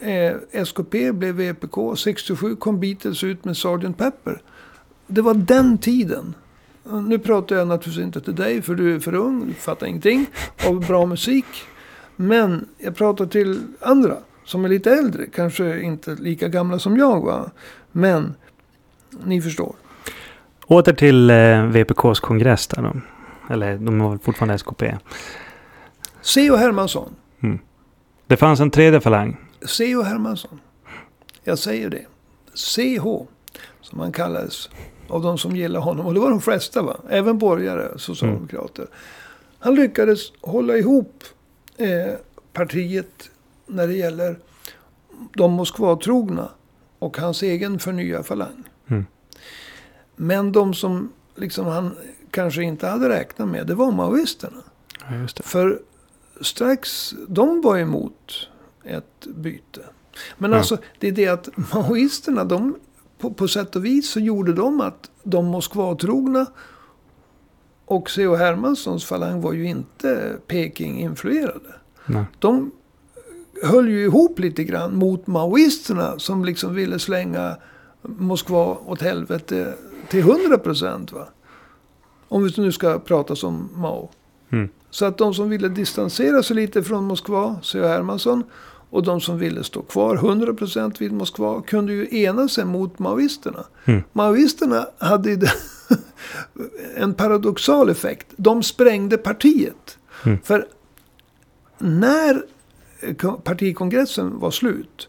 eh, 0.00 0.64
SKP 0.64 1.12
blev 1.12 1.34
VPK. 1.34 1.96
67 1.96 2.56
kom 2.56 2.80
Beatles 2.80 3.24
ut 3.24 3.44
med 3.44 3.56
Sgt. 3.56 3.96
Pepper. 3.98 4.42
Det 5.06 5.22
var 5.22 5.34
den 5.34 5.78
tiden. 5.78 6.34
Nu 7.08 7.18
pratar 7.18 7.56
jag 7.56 7.68
naturligtvis 7.68 8.04
inte 8.04 8.20
till 8.20 8.34
dig 8.34 8.62
för 8.62 8.74
du 8.74 8.94
är 8.94 9.00
för 9.00 9.14
ung, 9.14 9.46
du 9.46 9.54
fattar 9.54 9.86
ingenting 9.86 10.26
av 10.66 10.86
bra 10.86 11.06
musik. 11.06 11.44
Men 12.16 12.68
jag 12.78 12.96
pratar 12.96 13.26
till 13.26 13.60
andra 13.80 14.16
som 14.50 14.64
är 14.64 14.68
lite 14.68 14.90
äldre, 14.90 15.26
kanske 15.26 15.80
inte 15.80 16.14
lika 16.14 16.48
gamla 16.48 16.78
som 16.78 16.96
jag 16.96 17.20
var. 17.20 17.50
Men 17.92 18.34
ni 19.24 19.42
förstår. 19.42 19.74
Åter 20.66 20.92
till 20.92 21.30
eh, 21.30 21.64
VPKs 21.66 22.20
kongress 22.20 22.66
där 22.66 22.82
då. 22.82 23.00
Eller 23.54 23.78
de 23.78 23.98
var 23.98 24.10
väl 24.10 24.18
fortfarande 24.18 24.54
SKP. 24.54 24.96
C.H. 26.22 26.56
Hermansson. 26.56 27.14
Det 28.26 28.36
fanns 28.36 28.60
en 28.60 28.70
tredje 28.70 29.00
falang. 29.00 29.36
C.H. 29.62 30.02
Hermansson. 30.02 30.60
Jag 31.44 31.58
säger 31.58 31.90
det. 31.90 32.06
C.H. 32.54 33.26
Som 33.80 34.00
han 34.00 34.12
kallades 34.12 34.70
av 35.08 35.22
de 35.22 35.38
som 35.38 35.56
gillar 35.56 35.80
honom. 35.80 36.06
Och 36.06 36.14
det 36.14 36.20
var 36.20 36.30
de 36.30 36.40
flesta 36.40 36.82
va? 36.82 36.96
Även 37.10 37.38
borgare, 37.38 37.98
socialdemokrater. 37.98 38.86
Han 39.58 39.74
lyckades 39.74 40.20
hålla 40.40 40.76
ihop 40.76 41.24
eh, 41.76 42.14
partiet 42.52 43.30
när 43.70 43.86
det 43.86 43.94
gäller 43.94 44.38
de 45.34 45.52
Moskvatrogna 45.52 46.48
och 46.98 47.18
hans 47.18 47.42
egen 47.42 47.78
förnya 47.78 48.22
falang. 48.22 48.64
Mm. 48.86 49.06
Men 50.16 50.52
de 50.52 50.74
som 50.74 51.12
liksom 51.34 51.66
han 51.66 51.96
kanske 52.30 52.62
inte 52.62 52.86
hade 52.86 53.08
räknat 53.08 53.48
med, 53.48 53.66
det 53.66 53.74
var 53.74 53.92
maoisterna. 53.92 54.62
Ja. 55.00 55.42
För 55.42 55.80
strax, 56.40 57.14
de 57.28 57.60
var 57.60 57.78
emot 57.78 58.48
ett 58.84 59.26
byte. 59.26 59.80
Men 60.38 60.50
Ja. 60.50 60.56
alltså, 60.58 60.78
det 60.98 61.08
är 61.08 61.12
det 61.12 61.28
att 61.28 61.48
maoisterna, 61.74 62.44
de, 62.44 62.76
på, 63.18 63.30
på 63.32 63.48
sätt 63.48 63.76
och 63.76 63.84
vis 63.84 64.10
så 64.10 64.20
gjorde 64.20 64.52
de 64.52 64.80
att 64.80 65.10
de 65.22 65.46
Moskvatrogna 65.46 66.46
och 67.84 68.10
C.H. 68.10 68.36
Hermanssons 68.36 69.04
falang 69.04 69.40
var 69.40 69.52
ju 69.52 69.64
inte 69.64 70.36
Peking-influerade. 70.46 71.74
De 72.38 72.70
höll 73.62 73.88
ju 73.88 74.04
ihop 74.04 74.38
lite 74.38 74.64
grann 74.64 74.96
mot 74.96 75.26
maoisterna 75.26 76.18
som 76.18 76.44
liksom 76.44 76.74
ville 76.74 76.98
slänga 76.98 77.56
Moskva 78.02 78.76
åt 78.86 79.02
helvete 79.02 79.74
till 80.08 80.20
100 80.20 80.58
procent. 80.58 81.12
Om 82.28 82.44
vi 82.44 82.52
nu 82.56 82.72
ska 82.72 82.98
prata 82.98 83.36
som 83.36 83.68
Mao. 83.74 84.10
Mm. 84.52 84.68
Så 84.90 85.04
att 85.04 85.18
de 85.18 85.34
som 85.34 85.48
ville 85.50 85.68
distansera 85.68 86.42
sig 86.42 86.56
lite 86.56 86.82
från 86.82 87.04
Moskva, 87.04 87.56
C.H. 87.62 87.88
Hermansson, 87.88 88.44
och 88.90 89.02
de 89.02 89.20
som 89.20 89.38
ville 89.38 89.64
stå 89.64 89.82
kvar 89.82 90.16
100% 90.16 90.98
vid 90.98 91.12
Moskva 91.12 91.62
kunde 91.62 91.92
ju 91.92 92.22
ena 92.22 92.48
sig 92.48 92.64
mot 92.64 92.98
maoisterna. 92.98 93.64
Mm. 93.84 94.02
Maoisterna 94.12 94.86
hade 94.98 95.30
en 96.96 97.14
paradoxal 97.14 97.90
effekt. 97.90 98.26
De 98.36 98.62
sprängde 98.62 99.18
partiet. 99.18 99.98
Mm. 100.24 100.38
För 100.44 100.66
när 101.78 102.42
partikongressen 103.44 104.38
var 104.38 104.50
slut. 104.50 105.08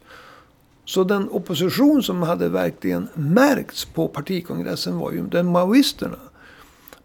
Så 0.85 1.03
den 1.03 1.29
opposition 1.29 2.03
som 2.03 2.21
hade 2.21 2.49
verkligen 2.49 3.07
märkts 3.13 3.85
på 3.85 4.07
partikongressen 4.07 4.97
var 4.97 5.11
ju 5.11 5.27
den 5.27 5.51
maoisterna. 5.51 6.17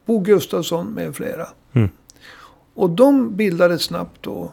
Bo 0.07 0.19
Gustafsson 0.19 0.87
med 0.87 1.17
flera. 1.17 1.49
Mm. 1.73 1.89
Och 2.75 2.91
de 2.91 3.37
bildade 3.37 3.79
snabbt 3.79 4.23
då 4.23 4.53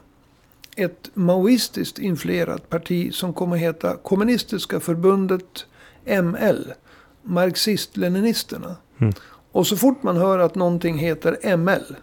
ett 0.76 1.10
maoistiskt 1.14 2.00
influerat 2.00 2.70
parti 2.70 3.14
som 3.14 3.34
kommer 3.34 3.56
att 3.56 3.62
heta 3.62 3.96
Kommunistiska 3.96 4.80
förbundet 4.80 5.66
ML. 6.06 6.74
Marxist-leninisterna. 7.22 8.76
Mm. 8.98 9.14
Och 9.52 9.68
så 9.68 9.78
fort 9.78 10.04
man 10.04 10.18
hör 10.18 10.40
att 10.40 10.56
någonting 10.56 10.98
heter 10.98 11.58
ML. 11.58 11.96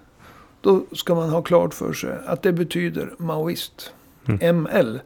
Då 0.60 0.84
ska 0.92 1.14
man 1.14 1.30
ha 1.30 1.42
klart 1.42 1.74
för 1.74 1.92
sig 1.92 2.18
att 2.26 2.42
det 2.42 2.52
betyder 2.52 3.14
maoist. 3.18 3.92
Mm. 4.40 4.56
ML. 4.56 5.00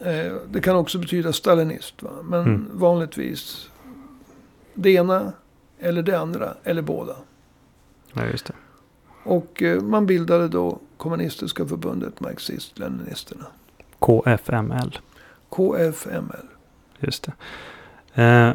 Eh, 0.00 0.32
det 0.50 0.60
kan 0.60 0.76
också 0.76 0.98
betyda 0.98 1.32
stalinist. 1.32 2.02
Va? 2.02 2.10
Men 2.24 2.40
Mm. 2.40 2.68
vanligtvis 2.72 3.70
det 4.74 4.90
ena 4.90 5.32
eller 5.78 6.02
det 6.02 6.18
andra 6.18 6.54
eller 6.64 6.82
båda. 6.82 7.16
Ja, 8.12 8.24
just 8.26 8.46
det. 8.46 8.52
Och 9.24 9.62
eh, 9.62 9.82
man 9.82 10.06
bildade 10.06 10.48
då 10.48 10.78
Kommunistiska 10.96 11.66
förbundet 11.66 12.20
Marxist-Leninisterna. 12.20 13.44
KFML. 13.98 14.98
KFML. 15.48 16.46
Just 17.00 17.28
det. 18.14 18.22
Eh, 18.22 18.52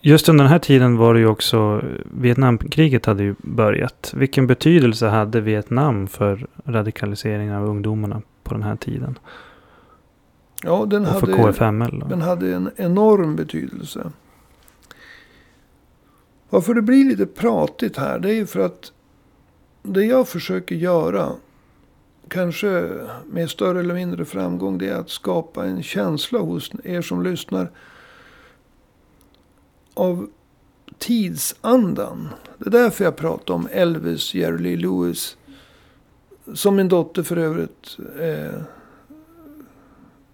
just 0.00 0.28
under 0.28 0.44
den 0.44 0.50
här 0.52 0.58
tiden 0.58 0.96
var 0.96 1.14
det 1.14 1.20
ju 1.20 1.26
också 1.26 1.82
Vietnamkriget 2.04 3.06
hade 3.06 3.22
ju 3.22 3.34
börjat. 3.38 4.12
Vilken 4.16 4.46
betydelse 4.46 5.06
hade 5.06 5.40
Vietnam 5.40 6.08
för 6.08 6.46
radikaliseringen 6.64 7.54
av 7.54 7.64
ungdomarna 7.68 8.22
på 8.50 8.54
den 8.54 8.62
här 8.62 8.76
tiden? 8.76 9.18
Ja, 10.62 10.86
den 10.86 11.02
Och 11.02 11.08
hade, 11.08 11.32
KFML? 11.32 12.04
Den 12.08 12.20
hade 12.20 12.54
en 12.54 12.70
enorm 12.76 13.36
betydelse. 13.36 14.12
Varför 16.50 16.74
det 16.74 16.82
blir 16.82 17.04
lite 17.04 17.26
pratigt 17.26 17.96
här, 17.96 18.18
det 18.18 18.30
är 18.30 18.34
ju 18.34 18.46
för 18.46 18.60
att 18.60 18.92
det 19.82 20.04
jag 20.04 20.28
försöker 20.28 20.74
göra, 20.74 21.32
kanske 22.28 22.90
med 23.26 23.50
större 23.50 23.80
eller 23.80 23.94
mindre 23.94 24.24
framgång, 24.24 24.78
det 24.78 24.88
är 24.88 24.96
att 24.96 25.10
skapa 25.10 25.64
en 25.64 25.82
känsla 25.82 26.38
hos 26.38 26.70
er 26.84 27.02
som 27.02 27.22
lyssnar 27.22 27.70
av 29.94 30.28
tidsandan. 30.98 32.28
Det 32.58 32.66
är 32.66 32.70
därför 32.70 33.04
jag 33.04 33.16
pratar 33.16 33.54
om 33.54 33.68
Elvis, 33.72 34.34
Jerry 34.34 34.58
Lee 34.58 34.76
Lewis, 34.76 35.36
som 36.54 36.76
min 36.76 36.88
dotter 36.88 37.22
för 37.22 37.36
övrigt 37.36 37.98
är 38.18 38.64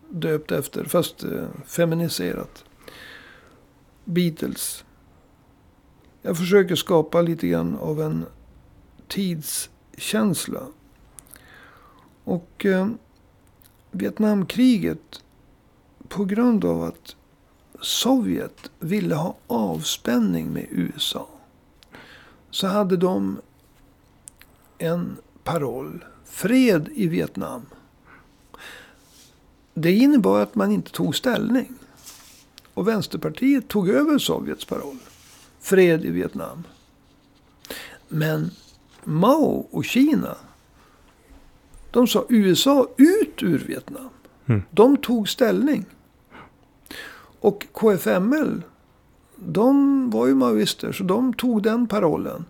döpt 0.09 0.53
efter, 0.53 0.85
fast 0.85 1.25
eh, 1.25 1.47
feminiserat. 1.67 2.65
Beatles. 4.05 4.85
Jag 6.23 6.37
försöker 6.37 6.75
skapa 6.75 7.23
lite 7.23 7.49
grann 7.49 7.77
av 7.77 8.03
en 8.03 8.27
tidskänsla. 9.09 10.63
Och 12.25 12.67
eh, 12.67 12.89
Vietnamkriget, 13.91 15.23
på 16.09 16.25
grund 16.25 16.65
av 16.65 16.83
att 16.83 17.17
Sovjet 17.81 18.71
ville 18.79 19.15
ha 19.15 19.37
avspänning 19.47 20.53
med 20.53 20.67
USA. 20.71 21.29
Så 22.51 22.67
hade 22.67 22.97
de 22.97 23.41
en 24.79 25.17
paroll. 25.47 26.05
Fred 26.25 26.89
i 26.95 27.07
Vietnam. 27.07 27.63
Det 29.75 29.93
innebar 29.93 30.41
att 30.41 30.55
man 30.55 30.73
inte 30.73 30.93
tog 30.93 31.17
ställning. 31.17 31.73
Och 32.75 32.89
Vänsterpartiet 32.89 33.69
tog 33.69 33.89
över 33.89 34.19
Sovjets 34.19 34.65
paroll. 34.65 34.99
Fred 35.61 36.05
i 36.05 36.11
Vietnam. 36.11 36.65
Men 38.09 38.51
Mao 39.05 39.67
och 39.71 39.85
Kina. 39.85 40.37
De 41.91 42.07
sa 42.07 42.25
USA 42.29 42.89
ut 42.97 43.43
ur 43.43 43.59
Vietnam. 43.59 44.09
Mm. 44.47 44.63
De 44.71 44.97
tog 44.97 45.29
ställning. 45.29 45.85
Och 47.41 47.67
KFML. 47.73 48.63
De 49.37 50.11
var 50.11 50.27
ju 50.27 50.35
maoister. 50.35 50.93
Så 50.93 51.05
de 51.05 51.35
tog 51.35 51.63
den 51.63 51.87
parollen. 51.87 52.45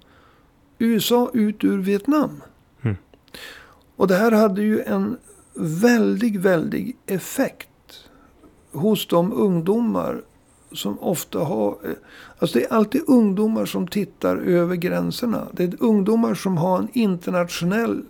USA 0.78 1.30
ut 1.34 1.64
ur 1.64 1.78
Vietnam. 1.78 2.42
Mm. 3.96 4.02
Och 4.02 4.06
det 4.06 4.14
här 4.14 4.32
hade 4.32 4.62
ju 4.62 4.82
en 4.82 5.16
väldig, 5.54 6.40
väldig 6.40 6.96
effekt. 7.06 7.68
Hos 8.72 9.06
de 9.08 9.32
ungdomar 9.32 10.22
som 10.72 10.98
ofta 11.00 11.38
har... 11.38 11.78
eh, 11.84 11.90
Alltså 12.38 12.58
det 12.58 12.64
är 12.64 12.72
alltid 12.72 13.02
ungdomar 13.06 13.66
som 13.66 13.88
tittar 13.88 14.36
över 14.36 14.76
gränserna. 14.76 15.48
Det 15.52 15.64
är 15.64 15.76
ungdomar 15.80 16.34
som 16.34 16.56
har 16.56 16.78
en 16.78 16.88
internationell 16.92 18.02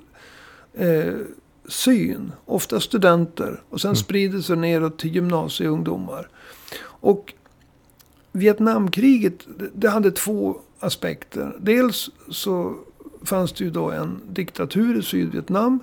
eh, 0.75 1.15
syn. 1.69 2.33
Ofta 2.45 2.81
studenter. 2.81 3.63
Och 3.71 3.81
sen 3.81 3.97
sprider 3.97 4.41
sig 4.41 4.57
neråt 4.57 4.99
till 4.99 5.15
gymnasieungdomar. 5.15 6.29
Och 6.83 7.35
Vietnamkriget, 8.33 9.47
det 9.75 9.89
hade 9.89 10.11
två 10.11 10.61
aspekter. 10.81 11.57
Dels 11.61 12.11
så 12.31 12.75
fanns 13.27 13.53
det 13.53 13.65
ju 13.65 13.71
då 13.71 13.91
en 13.91 14.21
diktatur 14.29 14.99
i 14.99 15.03
Sydvietnam. 15.03 15.79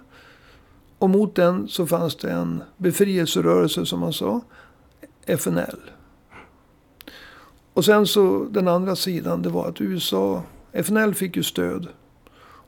Och 0.97 1.09
mot 1.09 1.35
den 1.35 1.67
så 1.67 1.87
fanns 1.87 2.15
det 2.15 2.31
en 2.31 2.63
befrielserörelse 2.77 3.85
som 3.85 3.99
man 3.99 4.13
sa. 4.13 4.41
FNL. 5.25 5.79
Och 7.73 7.85
sen 7.85 8.07
så 8.07 8.45
den 8.45 8.67
andra 8.67 8.95
sidan 8.95 9.41
det 9.41 9.49
var 9.49 9.67
att 9.67 9.81
USA, 9.81 10.43
FNL 10.71 11.13
fick 11.13 11.35
ju 11.35 11.43
stöd 11.43 11.87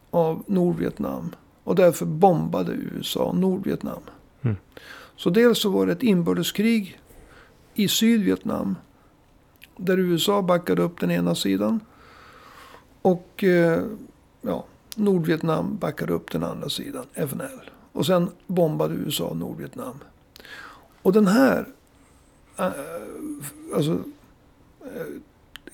av 0.10 0.43
Nordvietnam. 0.47 1.36
Och 1.64 1.76
därför 1.76 2.06
bombade 2.06 2.72
USA 2.72 3.34
Nordvietnam. 3.34 4.02
Mm. 4.41 4.56
Så 5.16 5.30
dels 5.30 5.62
så 5.62 5.70
var 5.70 5.86
det 5.86 5.91
ett 5.91 6.04
inbördeskrig 6.04 6.99
i 7.74 7.88
Sydvietnam. 7.88 8.76
Där 9.78 9.99
USA 9.99 10.41
backade 10.41 10.82
upp 10.82 10.99
den 10.99 11.12
ena 11.12 11.36
sidan. 11.36 11.80
Och 13.02 13.43
eh, 13.43 13.84
ja, 14.41 14.66
Nordvietnam 14.96 15.78
backade 15.78 16.14
upp 16.14 16.32
den 16.32 16.43
andra 16.43 16.70
sidan, 16.70 17.06
FNL. 17.14 17.70
Och 17.91 18.06
sen 18.06 18.30
bombade 18.48 18.96
USA 18.96 19.34
Nordvietnam. 19.34 20.00
Och 21.02 21.14
den 21.14 21.28
här, 21.28 21.68
eh, 22.58 22.72
alltså 23.76 23.91
eh, 24.82 25.06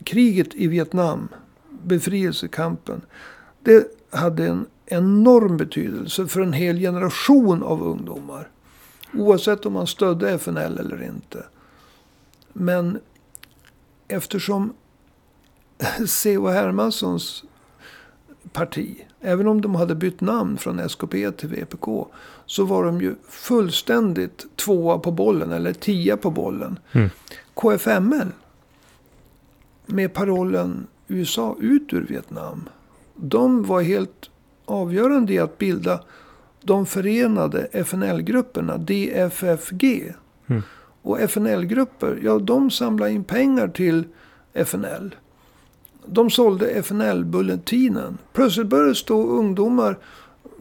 kriget 0.04 0.56
i 0.56 0.68
Vietnam, 0.68 1.28
befrielsekampen. 1.70 3.02
Det 3.64 3.88
hade 4.10 4.48
en 4.48 4.66
enorm 4.86 5.58
betydelse 5.58 6.28
för 6.28 6.42
en 6.42 6.54
hel 6.54 6.80
generation 6.80 7.64
av 7.64 7.84
ungdomar. 7.84 8.50
Oavsett 9.14 9.66
om 9.66 9.74
man 9.74 9.88
stödde 9.88 10.32
FNL 10.32 10.78
eller 10.78 11.04
inte. 11.04 11.46
Men 12.54 13.00
eftersom 14.08 14.74
C.H. 16.08 16.50
Hermanssons 16.50 17.44
parti, 18.54 19.06
även 19.22 19.48
om 19.48 19.62
de 19.62 19.76
hade 19.76 19.96
bytt 19.96 20.22
namn 20.22 20.58
från 20.58 20.80
SKP 20.80 21.32
till 21.32 21.50
VPK, 21.50 22.08
så 22.46 22.66
var 22.66 22.84
de 22.84 23.02
ju 23.02 23.16
fullständigt 23.30 24.46
tvåa 24.56 25.00
på 25.00 25.12
bollen, 25.12 25.52
eller 25.52 25.74
tia 25.74 26.18
på 26.18 26.32
bollen. 26.32 26.80
Mm. 26.92 27.10
KFML, 27.54 28.28
med 29.86 30.14
parollen 30.14 30.88
USA 31.08 31.56
ut 31.60 31.94
ur 31.94 32.06
Vietnam, 32.10 32.70
de 33.16 33.64
var 33.64 33.82
helt 33.82 34.30
avgörande 34.66 35.34
i 35.34 35.40
att 35.40 35.58
bilda 35.58 36.04
de 36.62 36.86
förenade 36.86 37.68
FNL-grupperna, 37.72 38.78
DFFG. 38.78 40.14
Mm. 40.48 40.62
Och 41.02 41.20
FNL-grupper, 41.20 42.20
ja 42.24 42.40
de 42.40 42.72
samlade 42.72 43.12
in 43.12 43.24
pengar 43.24 43.68
till 43.68 44.04
FNL. 44.54 45.16
De 46.06 46.30
sålde 46.30 46.70
FNL-bulletinen. 46.84 48.18
Plötsligt 48.34 48.68
började 48.68 48.90
det 48.90 48.96
stå 48.96 49.24
ungdomar 49.28 49.98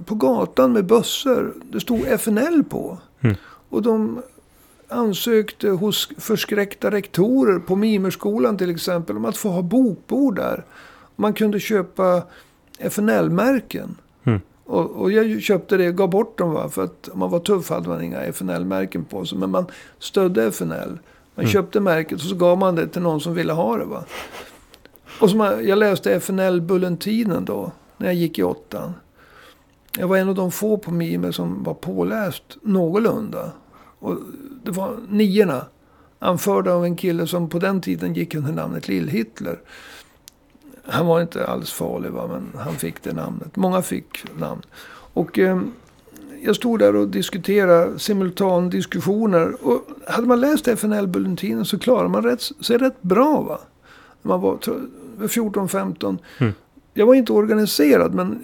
på 0.05 0.15
gatan 0.15 0.73
med 0.73 0.85
bössor. 0.87 1.55
Det 1.73 1.81
stod 1.81 2.07
FNL 2.07 2.65
på. 2.65 2.99
Mm. 3.21 3.37
Och 3.69 3.83
de 3.83 4.23
ansökte 4.89 5.69
hos 5.69 6.09
förskräckta 6.19 6.91
rektorer 6.91 7.59
på 7.59 7.77
Mimerskolan 7.77 8.57
till 8.59 8.71
exempel 8.71 9.17
om 9.17 9.25
att 9.25 9.37
få 9.37 9.49
ha 9.49 9.63
bokbord 9.63 10.37
där. 10.37 10.65
Man 11.17 11.33
kunde 11.33 11.61
köpa 11.61 12.23
FNL-märken. 12.79 13.97
Mm. 14.25 14.41
Och, 14.65 14.91
och 14.91 15.13
jag 15.13 15.43
köpte 15.43 15.77
det 15.77 15.89
och 15.89 15.97
gav 15.97 16.11
bort 16.11 16.39
dem. 16.39 16.53
Va? 16.53 16.69
För 16.69 16.85
att 16.85 17.09
om 17.09 17.19
man 17.19 17.31
var 17.31 17.39
tuff 17.41 17.71
hade 17.71 17.89
man 17.89 18.03
inga 18.03 18.21
FNL-märken 18.21 19.05
på 19.05 19.25
sig. 19.25 19.39
Men 19.39 19.51
man 19.51 19.67
stödde 19.99 20.45
FNL. 20.45 20.99
Man 21.35 21.45
Mm. 21.45 21.53
köpte 21.53 21.81
märket 21.81 22.13
och 22.13 22.21
så 22.21 22.35
gav 22.35 22.59
man 22.59 22.75
det 22.75 22.89
till 22.89 23.03
någon 23.03 23.21
som 23.21 23.35
ville 23.35 23.53
ha 23.53 23.77
det. 23.77 23.85
Va? 23.85 24.05
Och 25.21 25.31
som 25.31 25.41
jag, 25.41 25.65
jag 25.65 25.79
läste 25.79 26.15
FNL-bulletinen 26.15 27.45
då. 27.45 27.73
När 27.97 28.07
jag 28.07 28.15
gick 28.15 28.39
i 28.39 28.43
åttan. 28.43 28.93
Jag 29.99 30.09
var 30.09 30.17
en 30.17 30.29
av 30.29 30.35
de 30.35 30.51
få 30.51 30.79
på 30.79 30.91
Mime 30.91 31.33
som 31.33 31.63
var 31.63 31.75
påläst 31.75 32.57
någorlunda. 32.63 33.53
Och 33.99 34.17
det 34.65 34.71
var 34.71 34.97
niorna. 35.09 35.67
Anförda 36.19 36.73
av 36.73 36.85
en 36.85 36.97
kille 36.97 37.27
som 37.27 37.49
på 37.49 37.59
den 37.59 37.81
tiden 37.81 38.15
gick 38.15 38.35
under 38.35 38.53
namnet 38.53 38.89
Lill-Hitler. 38.89 39.59
Han 40.85 41.07
var 41.07 41.21
inte 41.21 41.47
alls 41.47 41.73
farlig 41.73 42.11
va, 42.11 42.27
men 42.27 42.61
han 42.63 42.75
fick 42.75 43.03
det 43.03 43.13
namnet. 43.13 43.57
Många 43.57 43.83
fick 43.83 44.25
namn. 44.39 44.63
Och 45.13 45.39
eh, 45.39 45.61
jag 46.43 46.57
stod 46.57 46.79
där 46.79 46.97
och 46.97 47.09
diskuterade 47.09 47.99
simultandiskussioner. 47.99 49.67
Och 49.67 49.83
hade 50.07 50.27
man 50.27 50.41
läst 50.41 50.69
FNL-bulletinen 50.69 51.65
så 51.65 51.79
klarade 51.79 52.09
man 52.09 52.23
rätt, 52.23 52.41
sig 52.41 52.79
rätt 52.79 53.03
bra 53.03 53.43
va. 53.43 53.59
Man 54.23 54.41
var 54.41 54.57
tror 55.29 55.53
jag, 55.55 55.69
14-15. 55.69 56.19
Mm. 56.39 56.53
Jag 56.95 57.07
var 57.07 57.15
inte 57.15 57.33
organiserad 57.33 58.15
men 58.15 58.43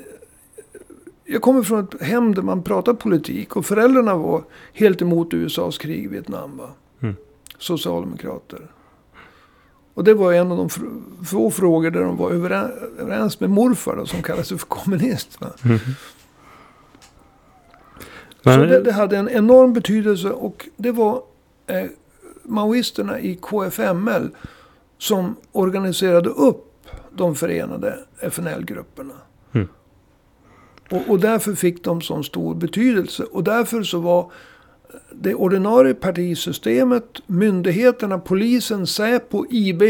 jag 1.24 1.43
kommer 1.43 1.62
från 1.62 1.85
ett 1.85 2.03
hem 2.03 2.35
där 2.35 2.43
man 2.43 2.62
pratar 2.62 2.95
politik. 2.95 3.57
Och 3.57 3.66
föräldrarna 3.66 4.16
var 4.16 4.45
helt 4.72 5.03
emot 5.03 5.35
USAs 5.35 5.79
krig 5.79 6.05
i 6.05 6.07
Vietnam. 6.07 6.57
Va? 6.57 6.70
Mm. 7.01 7.16
Socialdemokrater. 7.59 8.70
Och 9.95 10.05
det 10.05 10.14
var 10.14 10.33
en 10.33 10.53
av 10.53 10.57
de 10.57 10.68
få 11.24 11.51
frågor 11.51 11.91
där 11.91 12.01
de 12.01 12.16
var 12.16 12.31
överens, 12.31 13.41
med 13.41 13.51
morfar 13.51 13.97
då, 13.97 14.07
som 14.07 14.22
kallades 14.22 14.49
för 14.49 14.59
kommunist. 14.59 15.39
Mhm. 15.62 15.79
Så 18.45 18.51
det, 18.51 18.83
det 18.83 18.93
hade 18.93 19.16
en 19.16 19.29
enorm 19.29 19.72
betydelse 19.72 20.31
och 20.31 20.68
det 20.77 20.93
var 20.93 21.22
eh, 21.66 21.85
maoisterna 22.43 23.20
i 23.20 23.37
KFML 23.37 24.31
som 24.99 25.37
organiserade 25.53 26.29
upp 26.29 26.66
de 27.19 27.35
förenade 27.35 27.99
FNL-grupperna. 28.21 29.14
Mm. 29.53 29.69
Och, 30.91 31.03
och 31.09 31.21
därför 31.21 31.55
fick 31.55 31.85
de 31.85 32.01
sån 32.01 32.25
stor 32.25 32.55
betydelse. 32.55 33.25
Och 33.25 33.45
därför 33.45 33.83
så 33.83 33.99
var 33.99 34.31
det 35.12 35.35
ordinarie 35.35 35.95
partisystemet, 35.95 37.05
myndigheterna, 37.27 38.19
polisen, 38.19 38.87
Säpo, 38.87 39.47
IB. 39.51 39.83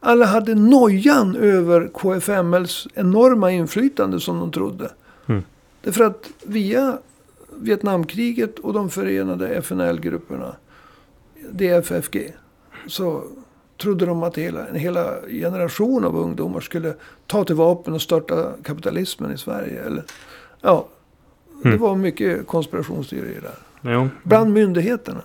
Alla 0.00 0.26
hade 0.26 0.54
nojan 0.54 1.36
över 1.36 1.88
KFMLs 1.88 2.88
enorma 2.94 3.50
inflytande 3.50 4.20
som 4.20 4.38
de 4.40 4.52
trodde. 4.52 4.90
Mm. 5.26 5.42
Därför 5.82 6.04
att 6.04 6.30
via 6.42 6.98
Vietnamkriget 7.56 8.58
och 8.58 8.72
de 8.72 8.90
förenade 8.90 9.48
FNL-grupperna, 9.48 10.56
DFFG, 11.50 12.32
så 12.86 13.24
trodde 13.82 14.06
de 14.06 14.22
att 14.22 14.38
hela, 14.38 14.66
en 14.66 14.74
hela 14.74 15.10
generation 15.28 16.04
av 16.04 16.16
ungdomar 16.16 16.60
skulle 16.60 16.94
ta 17.26 17.44
till 17.44 17.54
vapen 17.54 17.94
och 17.94 18.02
störta 18.02 18.52
kapitalismen 18.62 19.32
i 19.32 19.38
Sverige. 19.38 19.82
Eller, 19.82 20.04
ja, 20.60 20.86
det 21.62 21.68
Mm. 21.68 21.80
var 21.80 21.96
mycket 21.96 22.46
konspirationsteorier 22.46 23.40
där. 23.40 23.92
jo. 23.92 24.08
Bland 24.22 24.52
myndigheterna. 24.52 25.20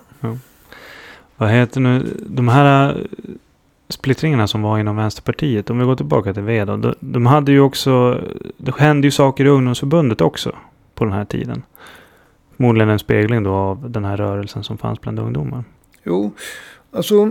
Vad 1.36 1.50
heter 1.50 1.80
nu, 1.80 2.16
de 2.26 2.48
här 2.48 2.90
eh, 2.90 2.96
splittringarna 3.88 4.46
som 4.46 4.62
var 4.62 4.78
inom 4.78 4.96
Vänsterpartiet, 4.96 5.70
om 5.70 5.78
vi 5.78 5.84
går 5.84 5.96
tillbaka 5.96 6.34
till 6.34 6.42
V 6.42 6.64
då. 6.64 6.76
De, 6.76 6.94
de 7.00 7.26
hade 7.26 7.52
ju 7.52 7.60
också, 7.60 8.20
det 8.56 8.74
hände 8.78 9.06
ju 9.06 9.10
saker 9.10 9.44
i 9.44 9.48
ungdomsförbundet 9.48 10.20
också 10.20 10.52
på 10.94 11.04
den 11.04 11.12
här 11.12 11.24
tiden. 11.24 11.62
Förmodligen 12.56 12.88
en 12.88 12.98
spegling 12.98 13.42
då 13.42 13.50
av 13.52 13.90
den 13.90 14.04
här 14.04 14.16
rörelsen 14.16 14.64
som 14.64 14.78
fanns 14.78 15.00
bland 15.00 15.18
ungdomar. 15.18 15.64
Jo, 16.04 16.32
alltså. 16.92 17.30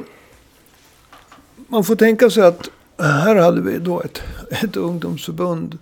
Man 1.70 1.84
får 1.84 1.96
tänka 1.96 2.30
sig 2.30 2.44
att 2.44 2.70
här 2.98 3.36
hade 3.36 3.62
vi 3.62 3.80
då 3.80 4.02
ett, 4.02 4.22
ett 4.64 4.78
ungdomsförbund. 4.78 5.78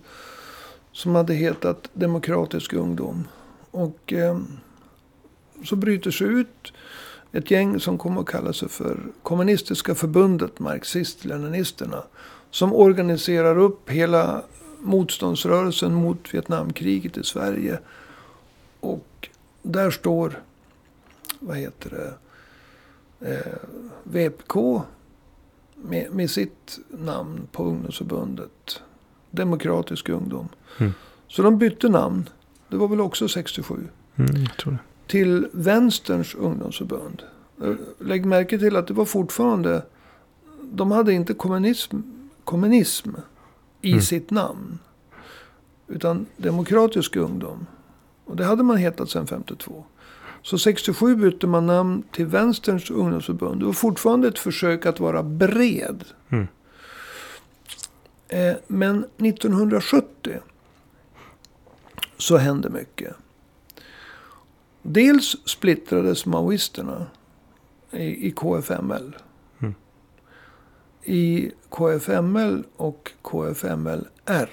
Som 0.92 1.14
hade 1.14 1.34
hetat 1.34 1.88
Demokratisk 1.92 2.72
ungdom. 2.72 3.28
Och 3.70 4.12
eh, 4.12 4.38
så 5.64 5.76
bryter 5.76 6.10
sig 6.10 6.26
ut 6.26 6.72
ett 7.32 7.50
gäng 7.50 7.80
som 7.80 7.98
kommer 7.98 8.20
att 8.20 8.26
kalla 8.26 8.52
sig 8.52 8.68
för 8.68 8.98
Kommunistiska 9.22 9.94
förbundet, 9.94 10.58
Marxist-Leninisterna. 10.58 12.02
Som 12.50 12.72
organiserar 12.72 13.58
upp 13.58 13.90
hela 13.90 14.42
motståndsrörelsen 14.80 15.94
mot 15.94 16.34
Vietnamkriget 16.34 17.16
i 17.16 17.24
Sverige. 17.24 17.78
Och 18.80 19.28
där 19.62 19.90
står, 19.90 20.42
vad 21.40 21.56
heter 21.56 21.90
det, 21.90 22.14
eh, 23.30 23.58
VPK 24.02 24.82
med, 25.82 26.12
med 26.12 26.30
sitt 26.30 26.78
namn 26.90 27.46
på 27.52 27.64
ungdomsförbundet. 27.64 28.82
Demokratisk 29.30 30.08
ungdom. 30.08 30.48
Mm. 30.78 30.92
Så 31.28 31.42
de 31.42 31.58
bytte 31.58 31.88
namn. 31.88 32.28
Det 32.68 32.76
var 32.76 32.88
väl 32.88 33.00
också 33.00 33.28
67 33.28 33.88
Mm, 34.18 34.46
till 35.06 35.48
Vänsterns 35.52 36.34
ungdomsförbund. 36.34 37.22
Eh, 37.62 37.72
Lägg 37.98 38.24
märke 38.26 38.58
till 38.58 38.76
att 38.76 38.86
det 38.86 38.94
var 38.94 39.04
fortfarande, 39.04 39.82
de 40.62 40.90
hade 40.90 41.12
inte 41.12 41.34
kommunism, 41.34 41.96
kommunism 42.44 43.10
i 43.82 43.90
Mm. 43.90 44.02
sitt 44.02 44.30
namn. 44.30 44.78
Utan 45.88 46.26
demokratisk 46.36 47.16
ungdom. 47.16 47.66
Och 48.24 48.36
det 48.36 48.44
hade 48.44 48.62
man 48.62 48.76
hetat 48.76 49.10
sedan 49.10 49.26
52. 49.26 49.84
Så 50.46 50.58
67 50.58 51.16
bytte 51.16 51.46
man 51.46 51.66
namn 51.66 52.02
till 52.12 52.26
Vänsterns 52.26 52.90
ungdomsförbund. 52.90 53.60
Det 53.60 53.66
var 53.66 53.72
fortfarande 53.72 54.28
ett 54.28 54.38
försök 54.38 54.86
att 54.86 55.00
vara 55.00 55.22
bred. 55.22 56.04
Mm. 56.28 56.46
Eh, 58.28 58.56
Men 58.66 59.04
1970 59.16 60.38
så 62.16 62.36
hände 62.36 62.70
mycket. 62.70 63.14
Dels 64.82 65.36
splittrades 65.44 66.26
maoisterna 66.26 67.06
i, 67.90 68.28
i 68.28 68.30
KFML. 68.30 69.16
Mm. 69.58 69.74
I 71.02 71.50
KFML 71.68 72.64
och 72.76 73.12
KFMLR. 73.22 74.50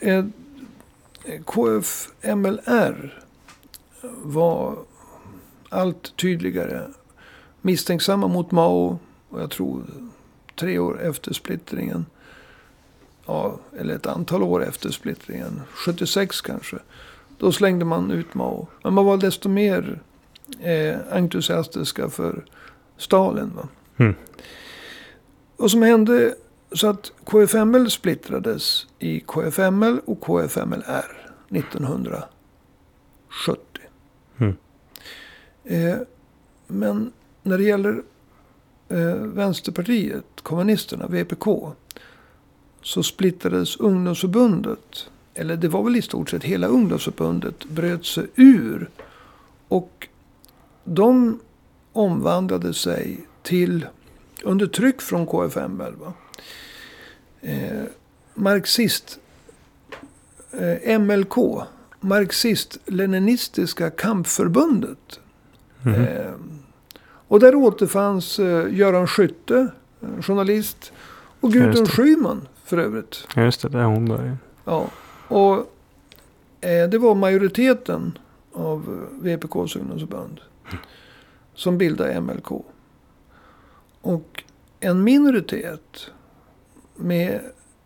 Eh, 0.00 0.24
KFMLR 1.44 3.21
var 4.22 4.78
allt 5.68 6.16
tydligare 6.16 6.82
misstänksamma 7.60 8.28
mot 8.28 8.50
Mao. 8.50 8.98
Och 9.28 9.40
jag 9.40 9.50
tror 9.50 9.84
tre 10.56 10.78
år 10.78 11.02
efter 11.02 11.32
splittringen. 11.32 12.06
Ja, 13.26 13.58
eller 13.78 13.94
ett 13.94 14.06
antal 14.06 14.42
år 14.42 14.64
efter 14.64 14.90
splittringen. 14.90 15.60
76 15.72 16.40
kanske. 16.40 16.78
Då 17.38 17.52
slängde 17.52 17.84
man 17.84 18.10
ut 18.10 18.34
Mao. 18.34 18.66
Men 18.82 18.94
man 18.94 19.04
var 19.04 19.16
desto 19.16 19.48
mer 19.48 20.00
eh, 20.60 20.96
entusiastiska 21.10 22.10
för 22.10 22.44
Stalin. 22.96 23.52
Va? 23.56 23.68
Mm. 23.96 24.14
Vad 25.56 25.70
som 25.70 25.82
hände 25.82 26.34
Så 26.72 26.86
att 26.86 27.12
KFML 27.24 27.90
splittrades 27.90 28.86
i 28.98 29.20
KFML 29.20 30.00
och 30.04 30.20
KFMLR 30.20 31.30
1970. 31.48 33.71
Eh, 35.64 35.98
men 36.66 37.12
när 37.42 37.58
det 37.58 37.64
gäller 37.64 38.02
eh, 38.88 39.14
Vänsterpartiet, 39.14 40.24
kommunisterna, 40.42 41.06
VPK. 41.06 41.72
Så 42.82 43.02
splittrades 43.02 43.76
ungdomsförbundet. 43.76 45.08
Eller 45.34 45.56
det 45.56 45.68
var 45.68 45.82
väl 45.82 45.96
i 45.96 46.02
stort 46.02 46.30
sett 46.30 46.44
hela 46.44 46.66
ungdomsförbundet 46.66 47.64
bröt 47.64 48.06
sig 48.06 48.26
ur. 48.36 48.90
Och 49.68 50.08
de 50.84 51.40
omvandlade 51.92 52.74
sig 52.74 53.20
till, 53.42 53.86
under 54.42 54.66
tryck 54.66 55.02
från 55.02 55.26
KFML, 55.26 55.94
va? 55.94 56.12
Eh, 57.40 57.82
marxist, 58.34 59.18
eh, 60.50 60.98
MLK, 61.00 61.36
Marxist-Leninistiska 62.00 63.90
kampförbundet. 63.90 65.20
Eh, 65.86 66.32
och 67.28 67.40
där 67.40 67.54
återfanns 67.54 68.38
eh, 68.38 68.74
Göran 68.74 69.06
Skytte, 69.06 69.68
journalist. 70.20 70.92
Och 71.40 71.52
Gudrun 71.52 71.84
det. 71.84 71.90
Schyman 71.90 72.48
för 72.64 72.78
övrigt. 72.78 73.28
Just 73.36 73.62
det. 73.62 73.68
Där 73.68 73.84
hon 73.84 74.08
började. 74.08 74.36
Ja. 74.64 74.86
Och 75.28 75.56
eh, 76.60 76.88
det 76.88 76.98
var 76.98 77.14
majoriteten 77.14 78.18
av 78.52 79.08
VPKs 79.20 79.76
ungdomsförbund. 79.76 80.40
Som 81.54 81.78
bildade 81.78 82.20
MLK. 82.20 82.50
Och 84.00 84.44
en 84.80 85.04
minoritet 85.04 86.10
med 86.96 87.40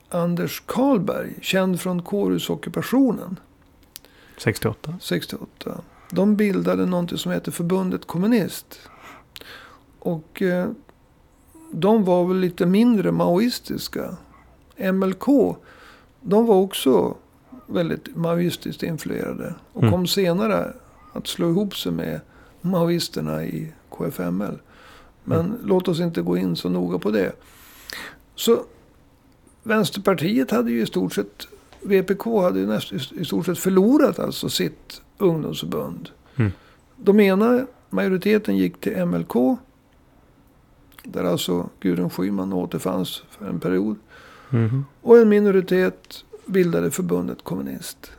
Anders 0.09 0.63
Karlberg, 0.67 1.35
känd 1.43 1.81
från 1.81 2.03
kårhusockupationen 2.03 3.41
68. 4.37 4.95
68. 5.01 5.81
De 6.11 6.37
bildade 6.37 6.87
någonting 6.87 7.19
som 7.19 7.33
heter 7.33 7.53
Förbundet 7.53 8.05
Kommunist. 8.07 8.79
Och 9.99 10.43
eh, 10.43 10.69
de 11.73 12.05
var 12.05 12.25
väl 12.25 12.37
lite 12.37 12.67
mindre 12.67 13.13
maoistiska. 13.13 14.17
MLK, 14.93 15.27
de 16.21 16.47
var 16.47 16.57
också 16.57 17.17
väldigt 17.67 18.17
maoistiskt 18.17 18.83
influerade. 18.83 19.55
Och 19.73 19.83
Mm. 19.83 19.93
kom 19.93 20.07
senare 20.07 20.73
att 21.13 21.27
slå 21.27 21.51
ihop 21.51 21.77
sig 21.77 21.93
med 21.93 22.21
maoisterna 22.61 23.45
i 23.45 23.73
KFML. 23.91 24.59
Men 25.25 25.59
låt 25.65 25.89
oss 25.89 26.01
inte 26.01 26.23
gå 26.23 26.37
in 26.37 26.57
så 26.57 26.69
noga 26.69 26.99
på 26.99 27.11
det. 27.11 27.33
Så 28.35 28.65
Vänsterpartiet 29.63 30.51
hade 30.51 30.71
ju 30.71 30.83
i 30.83 30.87
stort 30.87 31.15
sett, 31.15 31.47
VPK 31.83 32.25
hade 32.43 32.59
ju 32.61 32.67
näst, 32.67 32.93
i 32.93 33.25
stort 33.25 33.47
sett 33.47 33.59
förlorat 33.59 34.19
alltså 34.19 34.49
sitt 34.49 35.01
ungdomsförbund. 35.19 36.09
Mm. 36.37 36.53
De 36.97 37.21
ena 37.21 37.67
majoriteten 37.91 38.57
gick 38.57 38.81
till 38.81 39.07
MLK. 39.07 39.35
Där 41.03 41.25
alltså 41.25 41.69
Gudrun 41.81 42.11
Schyman 42.11 42.53
återfanns 42.53 43.23
för 43.31 43.49
en 43.49 43.61
period. 43.61 43.97
Mhm. 44.51 44.85
Och 45.03 45.19
en 45.19 45.29
minoritet 45.29 46.25
bildade 46.47 46.91
förbundet 46.91 47.43
Kommunist. 47.45 48.13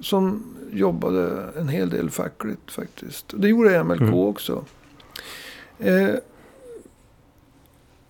Som 0.00 0.42
jobbade 0.72 1.48
en 1.58 1.68
hel 1.68 1.90
del 1.90 2.10
fackligt 2.10 2.70
faktiskt. 2.72 3.34
Det 3.36 3.48
gjorde 3.48 3.84
MLK 3.84 4.00
Mm. 4.00 4.14
också. 4.14 4.64
Eh, 5.78 6.14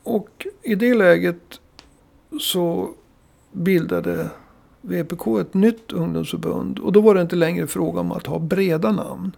och 0.03 0.47
i 0.63 0.75
det 0.75 0.95
läget 0.95 1.61
så 2.41 2.91
bildade 3.53 4.31
VPK 4.83 5.27
ett 5.41 5.55
nytt 5.55 5.93
ungdomsförbund. 5.93 6.79
Och 6.79 6.93
då 6.93 7.01
var 7.01 7.15
det 7.15 7.23
inte 7.23 7.37
längre 7.37 7.67
fråga 7.67 8.01
om 8.01 8.13
att 8.13 8.27
ha 8.27 8.39
breda 8.39 8.93
namn. 8.93 9.37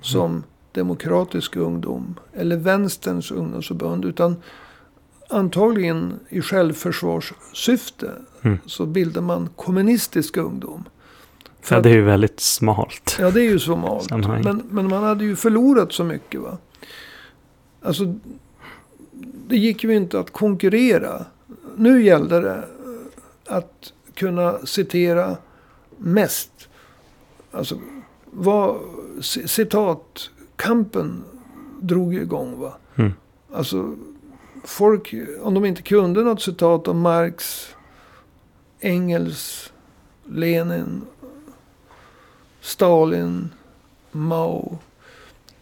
Som 0.00 0.42
Demokratisk 0.72 1.56
ungdom 1.56 2.14
eller 2.32 2.56
Vänsterns 2.56 3.30
ungdomsförbund. 3.30 4.04
Utan 4.04 4.36
antagligen 5.28 6.14
i 6.28 6.40
självförsvarssyfte 6.40 8.10
Mm. 8.42 8.58
så 8.66 8.86
bildar 8.86 9.20
man 9.22 9.48
Kommunistisk 9.56 10.36
ungdom. 10.36 10.84
För 11.60 11.74
Ja, 11.76 11.80
det 11.82 11.90
är 11.90 11.94
ju 11.94 12.02
väldigt 12.02 12.40
smalt. 12.40 13.16
Ja, 13.20 13.30
det 13.30 13.40
är 13.40 13.44
ju 13.50 13.58
så 13.58 13.76
malt. 13.76 14.04
Sammanhang. 14.04 14.42
Men, 14.44 14.62
men 14.70 14.88
man 14.88 15.02
hade 15.04 15.24
ju 15.24 15.36
förlorat 15.36 15.92
så 15.92 16.04
mycket. 16.04 16.40
va. 16.40 16.58
Alltså, 17.82 18.14
det 19.48 19.56
gick 19.56 19.84
ju 19.84 19.94
inte 19.96 20.20
att 20.20 20.30
konkurrera. 20.30 21.24
Nu 21.76 22.04
gällde 22.04 22.40
det 22.40 22.64
att 23.46 23.92
kunna 24.16 24.58
citera 24.66 25.36
mest. 25.98 26.68
Alltså, 27.52 27.80
vad, 28.30 28.76
c- 29.20 29.48
citat, 29.48 30.30
kampen 30.56 31.24
drog 31.80 32.14
ju 32.14 32.20
igång. 32.22 32.58
va. 32.60 32.72
Mm. 32.94 33.12
Alltså, 33.52 33.94
folk, 34.64 35.14
om 35.42 35.54
de 35.54 35.64
inte 35.64 35.82
kunde 35.82 36.20
något 36.24 36.42
citat 36.42 36.88
om 36.88 37.00
Marx, 37.00 37.68
Engels, 38.80 39.72
Lenin, 40.24 41.02
Stalin, 42.60 43.50
Mao. 44.12 44.78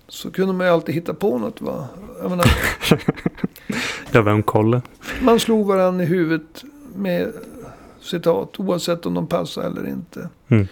Så 0.09 0.31
kunde 0.31 0.53
man 0.53 0.67
ju 0.67 0.73
alltid 0.73 0.95
hitta 0.95 1.15
på 1.15 1.39
något 1.39 1.61
va. 1.61 1.89
Jag 2.21 2.31
menar, 2.31 2.47
Ja, 4.13 4.23
vem 4.23 4.43
kollar? 4.43 4.83
man 5.23 5.41
slog 5.41 5.67
varandra 5.67 6.05
i 6.05 6.07
huvudet 6.07 6.65
med 6.97 7.33
citat. 8.05 8.61
Oavsett 8.61 9.07
om 9.07 9.15
de 9.15 9.27
passade 9.27 9.67
eller 9.67 9.89
inte. 9.89 10.29
Mm. 10.49 10.67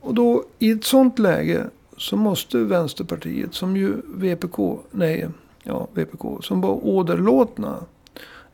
Och 0.00 0.14
då 0.14 0.44
i 0.58 0.70
ett 0.70 0.84
sånt 0.84 1.18
läge 1.18 1.64
så 1.96 2.16
måste 2.16 2.58
Vänsterpartiet 2.58 3.54
som 3.54 3.76
ju 3.76 3.94
VPK, 4.14 4.58
nej, 4.90 5.28
ja 5.62 5.88
VPK, 5.94 6.24
som 6.42 6.60
var 6.60 6.86
åderlåtna 6.86 7.76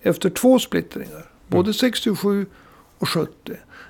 efter 0.02 0.30
två 0.30 0.58
splittringar. 0.58 1.24
Både 1.48 1.72
67 1.72 2.46
och 2.98 3.08
70. 3.08 3.30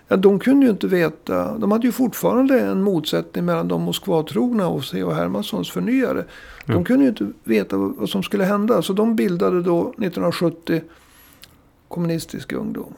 Ja, 0.08 0.16
de 0.16 0.38
kunde 0.38 0.66
ju 0.66 0.72
inte 0.72 0.86
veta. 0.86 1.58
De 1.58 1.72
hade 1.72 1.86
ju 1.86 1.92
fortfarande 1.92 2.60
en 2.60 2.82
motsättning 2.82 3.44
mellan 3.44 3.68
de 3.68 3.82
Moskvatrogna 3.82 4.68
och 4.68 4.84
C.H. 4.84 5.12
Hermanssons 5.12 5.70
förnyare. 5.70 6.24
De 6.66 6.72
Mm. 6.72 6.84
kunde 6.84 7.02
ju 7.02 7.08
inte 7.08 7.26
veta 7.44 7.76
vad 7.76 7.96
vad 7.96 8.08
som 8.08 8.22
skulle 8.22 8.44
hända. 8.44 8.82
Så 8.82 8.92
de 8.92 9.16
bildade 9.16 9.62
då 9.62 9.80
1970 9.80 10.82
Kommunistisk 11.88 12.52
ungdom. 12.52 12.94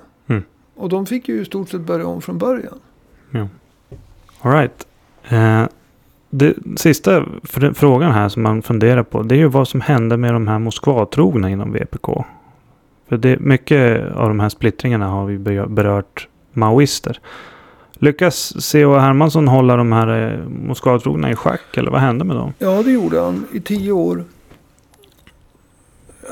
Och 0.76 0.88
de 0.88 1.06
fick 1.06 1.28
ju 1.28 1.40
i 1.40 1.44
stort 1.44 1.68
sett 1.68 1.80
börja 1.80 2.06
om 2.06 2.22
från 2.22 2.38
början. 2.38 2.78
All 4.40 4.52
right. 4.52 4.86
Eh, 5.28 5.64
det 6.30 6.54
sista 6.76 7.20
fr- 7.42 7.72
frågan 7.74 8.12
här 8.12 8.28
som 8.28 8.42
man 8.42 8.62
funderar 8.62 9.02
på. 9.02 9.22
Det 9.22 9.34
är 9.34 9.38
ju 9.38 9.48
vad 9.48 9.68
som 9.68 9.80
hände 9.80 10.16
med 10.16 10.32
de 10.34 10.48
här 10.48 10.58
Moskvatrogna 10.58 11.50
inom 11.50 11.72
VPK. 11.72 12.24
För 13.08 13.16
det, 13.16 13.38
mycket 13.40 14.12
av 14.12 14.28
de 14.28 14.40
här 14.40 14.48
splittringarna 14.48 15.06
har 15.08 15.26
vi 15.26 15.38
be- 15.38 15.66
berört 15.66 16.28
maoister. 16.52 17.20
Lyckas 17.92 18.62
C.H. 18.64 18.98
Hermansson 18.98 19.48
hålla 19.48 19.76
de 19.76 19.92
här 19.92 20.32
eh, 20.32 20.48
Moskvatrogna 20.48 21.30
i 21.30 21.34
schack? 21.36 21.76
Eller 21.76 21.90
vad 21.90 22.00
hände 22.00 22.24
med 22.24 22.36
dem? 22.36 22.52
Ja, 22.58 22.82
det 22.82 22.90
gjorde 22.92 23.20
han 23.20 23.46
i 23.52 23.60
tio 23.60 23.92
år. 23.92 24.24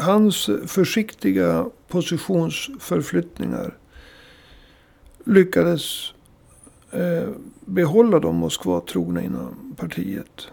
Hans 0.00 0.50
försiktiga 0.66 1.64
positionsförflyttningar 1.88 3.74
lyckades 5.24 6.14
eh, 6.90 7.28
behålla 7.60 8.18
de 8.18 8.36
Moskva-trogna 8.36 9.22
inom 9.22 9.74
partiet. 9.76 10.48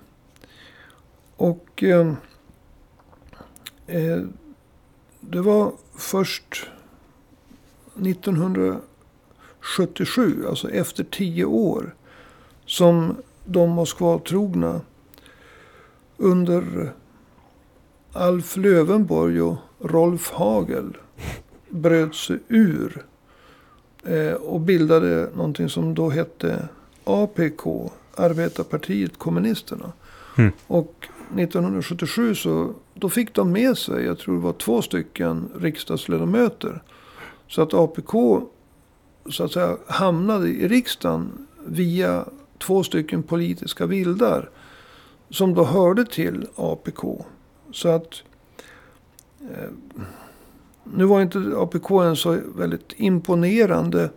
Och 1.36 1.84
eh, 1.84 2.14
eh, 3.88 4.22
det 5.20 5.42
var 5.42 5.74
först 5.96 6.68
1977, 7.96 10.46
alltså 10.48 10.70
efter 10.70 11.04
tio 11.04 11.46
år, 11.46 11.96
som 12.66 13.16
de 13.46 13.70
Moskva-trogna 13.70 14.82
under 16.18 16.94
Alf 18.14 18.58
Lövenborg 18.58 19.42
och 19.42 19.58
Rolf 19.80 20.32
Hagel 20.32 20.98
bröt 21.70 22.16
sig 22.16 22.40
ur 22.48 23.06
och 24.42 24.62
bildade 24.62 25.30
någonting 25.36 25.70
som 25.70 25.96
då 25.96 26.10
hette 26.10 26.68
APK, 27.04 27.92
Arbetarpartiet 28.16 29.18
Kommunisterna. 29.18 29.92
Mm. 30.38 30.52
Och 30.68 31.08
1977 31.38 32.36
så 32.36 32.74
då 32.94 33.10
fick 33.10 33.34
de 33.34 33.52
med 33.52 33.78
sig, 33.78 34.06
jag 34.06 34.20
tror 34.20 34.36
det 34.36 34.42
var 34.42 34.54
två 34.54 34.82
stycken 34.82 35.50
riksdagsledamöter. 35.60 36.82
Så 37.48 37.62
att 37.62 37.74
APK 37.74 38.12
så 39.30 39.44
att 39.44 39.52
säga 39.52 39.78
hamnade 39.88 40.48
i 40.48 40.68
riksdagen 40.68 41.48
via 41.66 42.26
två 42.58 42.84
stycken 42.84 43.24
politiska 43.24 43.86
vildar. 43.86 44.50
Som 45.30 45.54
då 45.54 45.64
hörde 45.64 46.06
till 46.06 46.48
APK. 46.56 47.04
Så 47.72 47.90
att 47.90 48.24
eh, 49.42 49.70
nu 50.96 51.06
var 51.06 51.22
inte 51.22 51.54
APK 51.58 51.92
en 51.92 52.16
så 52.16 52.40
väldigt 52.56 52.94
imponerande 52.98 54.10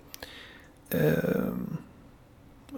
eh, 0.91 1.53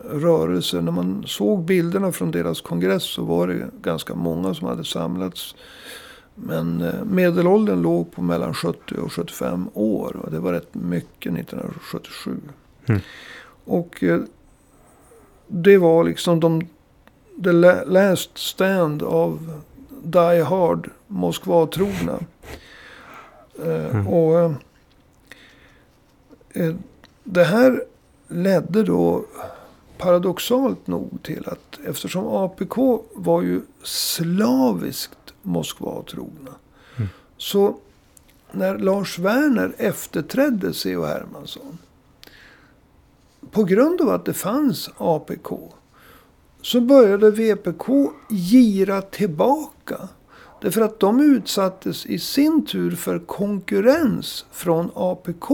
rörelse. 0.04 0.80
När 0.80 0.92
man 0.92 1.24
såg 1.26 1.64
bilderna 1.64 2.12
från 2.12 2.30
deras 2.30 2.60
kongress 2.60 3.02
så 3.02 3.24
var 3.24 3.48
det 3.48 3.70
ganska 3.82 4.14
många 4.14 4.54
som 4.54 4.68
hade 4.68 4.84
samlats. 4.84 5.54
Men 6.34 6.80
eh, 6.80 7.04
medelåldern 7.04 7.82
låg 7.82 8.12
på 8.12 8.22
mellan 8.22 8.54
70 8.54 8.94
och 8.94 9.12
75 9.12 9.68
år. 9.74 10.16
Och 10.16 10.30
det 10.30 10.38
var 10.38 10.52
rätt 10.52 10.74
mycket 10.74 11.32
1977. 11.32 12.36
Mm. 12.86 13.00
Och 13.64 14.02
eh, 14.02 14.20
det 15.46 15.78
var 15.78 16.04
liksom 16.04 16.40
de, 16.40 16.66
the 17.44 17.52
last 17.86 18.38
stand 18.38 19.02
av 19.02 19.60
Die 20.02 20.42
Hard 20.42 20.90
Moskva-trogna. 21.06 22.18
Eh, 23.58 23.96
Mm. 23.96 24.08
Och 24.08 24.40
eh, 24.40 24.52
eh, 26.52 26.74
det 27.24 27.44
här 27.44 27.84
ledde 28.28 28.82
då 28.82 29.24
paradoxalt 29.98 30.86
nog 30.86 31.18
till 31.22 31.48
att 31.48 31.80
eftersom 31.86 32.26
APK 32.26 32.76
var 33.14 33.42
ju 33.42 33.60
slaviskt 33.82 35.18
Moskva-trogna. 35.42 36.50
Mm. 36.96 37.08
Så 37.36 37.76
när 38.52 38.78
Lars 38.78 39.18
Werner 39.18 39.74
efterträdde 39.78 40.74
C.H. 40.74 41.04
Hermansson. 41.06 41.78
På 43.50 43.64
grund 43.64 44.00
av 44.00 44.08
att 44.08 44.24
det 44.24 44.34
fanns 44.34 44.90
APK. 44.98 45.48
Så 46.62 46.80
började 46.80 47.30
VPK 47.30 48.10
gira 48.30 49.02
tillbaka. 49.02 50.08
Därför 50.64 50.80
att 50.80 51.00
de 51.00 51.20
utsattes 51.20 52.06
i 52.06 52.18
sin 52.18 52.66
tur 52.66 52.90
för 52.90 53.18
konkurrens 53.18 54.46
från 54.52 54.90
APK. 54.94 55.50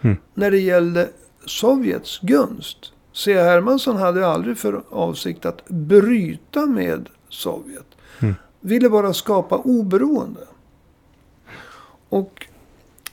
Mm. 0.00 0.16
När 0.34 0.50
det 0.50 0.58
gällde 0.58 1.08
Sovjets 1.46 2.20
gunst. 2.20 2.92
C.H. 3.12 3.40
Hermansson 3.40 3.96
hade 3.96 4.26
aldrig 4.26 4.58
för 4.58 4.82
avsikt 4.90 5.46
att 5.46 5.68
bryta 5.68 6.66
med 6.66 7.08
Sovjet. 7.28 7.86
Mm. 8.20 8.34
Ville 8.60 8.88
bara 8.88 9.14
skapa 9.14 9.56
oberoende. 9.56 10.40
Och 12.08 12.46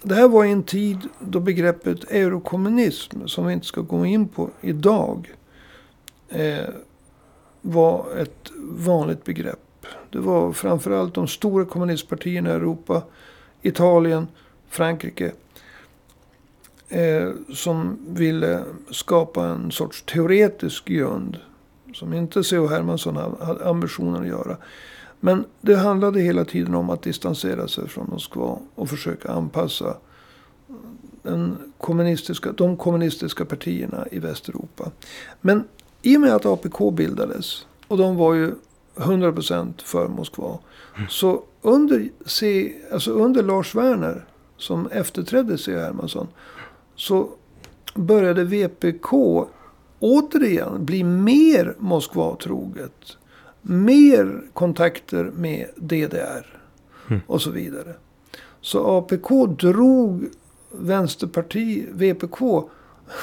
det 0.01 0.15
här 0.15 0.27
var 0.27 0.45
i 0.45 0.51
en 0.51 0.63
tid 0.63 0.99
då 1.19 1.39
begreppet 1.39 2.03
eurokommunism, 2.11 3.27
som 3.27 3.45
vi 3.45 3.53
inte 3.53 3.67
ska 3.67 3.81
gå 3.81 4.05
in 4.05 4.27
på 4.27 4.49
idag, 4.61 5.33
eh, 6.29 6.69
var 7.61 8.17
ett 8.17 8.51
vanligt 8.57 9.23
begrepp. 9.23 9.59
Det 10.15 10.21
var 10.21 10.51
framförallt 10.51 11.13
de 11.13 11.27
stora 11.27 11.65
kommunistpartierna 11.65 12.49
i 12.49 12.53
Europa, 12.53 13.03
Italien, 13.61 14.27
Frankrike, 14.69 15.31
eh, 16.89 17.29
som 17.53 17.97
ville 18.07 18.63
skapa 18.91 19.45
en 19.45 19.71
sorts 19.71 20.03
teoretisk 20.03 20.85
grund. 20.85 21.37
Som 21.93 22.13
inte 22.13 22.43
C.H. 22.43 22.67
Hermansson 22.67 23.15
hade- 23.15 23.45
hade 23.45 23.69
ambitionen 23.69 24.21
att 24.21 24.27
göra. 24.27 24.57
Men 25.19 25.45
det 25.61 25.75
handlade 25.75 26.21
hela 26.21 26.45
tiden 26.45 26.75
om 26.75 26.89
att 26.89 27.01
distansera 27.01 27.67
sig 27.67 27.87
från 27.89 28.09
Moskva 28.09 28.59
och 28.75 28.89
försöka 28.89 29.31
anpassa 29.31 29.97
den 31.21 31.57
kommunistiska, 31.77 32.51
de 32.51 32.77
kommunistiska 32.77 33.45
partierna 33.45 34.07
i 34.11 34.19
Västeuropa. 34.19 34.91
Men 35.41 35.63
i 36.01 36.17
och 36.17 36.21
med 36.21 36.35
att 36.35 36.45
APK 36.45 36.91
bildades, 36.91 37.65
och 37.87 37.97
de 37.97 38.15
var 38.15 38.33
ju 38.33 38.51
100% 38.95 39.83
för 39.83 40.07
Moskva. 40.07 40.59
Så 41.09 41.43
under, 41.61 42.09
C, 42.25 42.71
alltså 42.91 43.11
under 43.11 43.43
Lars 43.43 43.75
Werner, 43.75 44.25
som 44.57 44.87
efterträdde 44.87 45.57
C. 45.57 45.79
Hermansson, 45.79 46.27
så 46.95 47.29
började 47.95 48.43
VPK 48.43 49.45
återigen 49.99 50.85
bli 50.85 51.03
mer 51.03 51.75
Moskva-troget. 51.79 53.17
Mer 53.61 54.41
kontakter 54.53 55.31
med 55.35 55.67
DDR 55.75 56.55
Mm. 57.09 57.21
och 57.27 57.41
så 57.41 57.51
vidare. 57.51 57.93
Så 58.61 58.97
APK 58.97 59.29
drog 59.59 60.25
Vänsterparti, 60.71 61.85
VPK, 61.91 62.69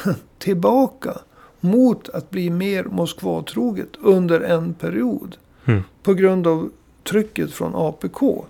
tillbaka 0.38 1.18
mot 1.60 2.08
att 2.08 2.30
bli 2.30 2.50
mer 2.50 2.84
Moskva-troget 2.84 3.88
under 4.00 4.40
en 4.40 4.74
period. 4.74 5.36
Mm. 5.64 5.82
På 6.02 6.14
grund 6.14 6.46
av 6.46 6.70
trycket 7.04 7.52
från 7.52 7.72
APK. 7.74 8.44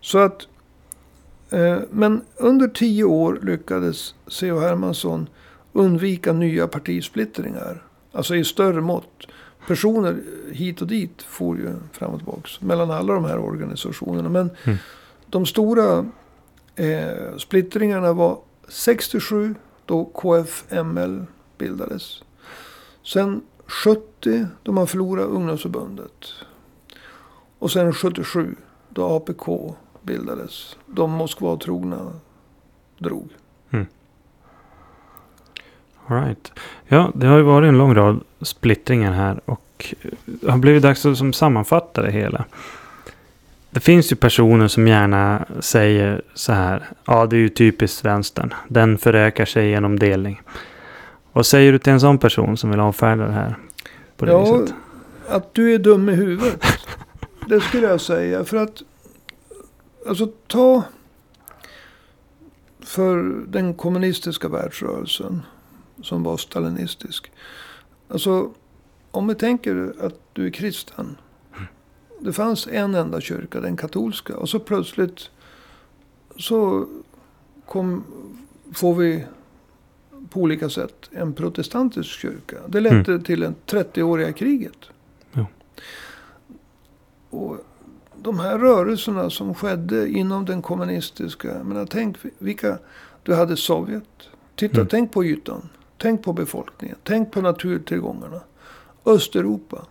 Så 0.00 0.18
att, 0.18 0.46
eh, 1.50 1.78
men 1.90 2.20
under 2.36 2.68
tio 2.68 3.04
år 3.04 3.38
lyckades 3.42 4.14
C.H. 4.28 4.58
Hermansson 4.60 5.28
undvika 5.72 6.32
nya 6.32 6.66
partisplittringar. 6.68 7.82
Alltså 8.12 8.36
i 8.36 8.44
större 8.44 8.80
mått. 8.80 9.26
Personer 9.66 10.16
hit 10.52 10.80
och 10.82 10.86
dit 10.86 11.22
får 11.22 11.56
ju 11.56 11.70
fram 11.92 12.10
och 12.10 12.18
tillbaka 12.18 12.48
mellan 12.60 12.90
alla 12.90 13.14
de 13.14 13.24
här 13.24 13.38
organisationerna. 13.38 14.28
Men 14.28 14.50
Mm. 14.64 14.78
de 15.26 15.46
stora 15.46 16.06
eh, 16.76 17.36
splittringarna 17.38 18.12
var 18.12 18.38
67 18.68 19.54
då 19.86 20.04
KFML 20.04 21.24
bildades. 21.58 22.22
Sen 23.04 23.40
70 23.70 24.46
då 24.62 24.72
man 24.72 24.86
förlorade 24.86 25.28
ungdomsförbundet. 25.28 26.32
Och 27.58 27.70
sen 27.70 27.92
77 27.92 28.56
då 28.88 29.04
APK 29.04 29.76
bildades. 30.02 30.76
De 30.86 31.10
Moskva-trogna 31.10 32.12
drog. 32.98 33.28
Mm. 33.70 33.86
All 36.06 36.22
right. 36.24 36.52
Ja, 36.86 37.10
det 37.14 37.26
har 37.26 37.36
ju 37.36 37.42
varit 37.42 37.68
en 37.68 37.78
lång 37.78 37.94
rad 37.94 38.20
splittringar 38.40 39.12
här 39.12 39.40
och 39.44 39.94
det 40.24 40.50
har 40.50 40.58
blivit 40.58 40.82
dags 40.82 41.06
att 41.06 41.18
som 41.18 41.32
sammanfatta 41.32 42.02
det 42.02 42.10
hela. 42.10 42.44
Det 43.70 43.80
finns 43.80 44.12
ju 44.12 44.16
personer 44.16 44.68
som 44.68 44.88
gärna 44.88 45.44
säger 45.60 46.22
så 46.34 46.52
här. 46.52 46.88
Ja, 47.04 47.26
det 47.26 47.36
är 47.36 47.40
ju 47.40 47.48
typiskt 47.48 48.04
vänstern. 48.04 48.54
Den 48.68 48.98
förökar 48.98 49.44
sig 49.44 49.68
genom 49.68 49.98
delning. 49.98 50.40
Vad 51.32 51.46
säger 51.46 51.72
du 51.72 51.78
till 51.78 51.92
en 51.92 52.00
sån 52.00 52.18
person 52.18 52.56
som 52.56 52.70
vill 52.70 52.80
avfärda 52.80 53.26
det 53.26 53.32
här 53.32 53.56
på 54.16 54.24
det 54.24 54.32
Ja, 54.32 54.56
viset? 54.56 54.74
att 55.28 55.54
du 55.54 55.74
är 55.74 55.78
dum 55.78 56.08
i 56.08 56.12
huvudet. 56.14 56.64
det 57.48 57.60
skulle 57.60 57.86
jag 57.86 58.00
säga. 58.00 58.44
För 58.44 58.56
att, 58.56 58.82
alltså 60.08 60.26
ta 60.46 60.82
för 62.80 63.44
den 63.48 63.74
kommunistiska 63.74 64.48
världsrörelsen. 64.48 65.42
Som 66.02 66.22
var 66.22 66.36
stalinistisk. 66.36 67.32
Alltså, 68.08 68.50
om 69.10 69.28
vi 69.28 69.34
tänker 69.34 69.92
att 70.00 70.20
du 70.32 70.46
är 70.46 70.50
kristen. 70.50 71.16
Det 72.20 72.32
fanns 72.32 72.66
en 72.66 72.94
enda 72.94 73.20
kyrka, 73.20 73.60
den 73.60 73.76
katolska. 73.76 74.36
Och 74.36 74.48
så 74.48 74.58
plötsligt 74.58 75.30
så 76.36 76.86
kom, 77.66 78.04
får 78.74 78.94
vi 78.94 79.24
på 80.30 80.40
olika 80.40 80.68
sätt 80.70 81.10
en 81.12 81.32
protestantisk 81.32 82.10
kyrka. 82.10 82.56
Det 82.68 82.80
ledde 82.80 83.20
till 83.20 83.42
en 83.42 83.54
30-åriga 83.66 84.32
kriget. 84.32 84.76
Ja. 85.32 85.46
Och 87.30 87.56
de 88.22 88.38
här 88.40 88.58
rörelserna 88.58 89.30
som 89.30 89.54
skedde 89.54 90.08
inom 90.08 90.44
den 90.44 90.62
kommunistiska. 90.62 91.64
Menar, 91.64 91.86
tänk 91.86 92.16
vilka. 92.38 92.78
Du 93.22 93.34
hade 93.34 93.56
Sovjet. 93.56 94.04
Titta, 94.56 94.76
Mm. 94.76 94.88
tänk 94.88 95.12
på 95.12 95.24
ytan. 95.24 95.68
Tänk 95.98 96.22
på 96.22 96.32
befolkningen. 96.32 96.96
Tänk 97.02 97.32
på 97.32 97.40
naturtillgångarna. 97.40 98.40
Östeuropa. 99.04 99.84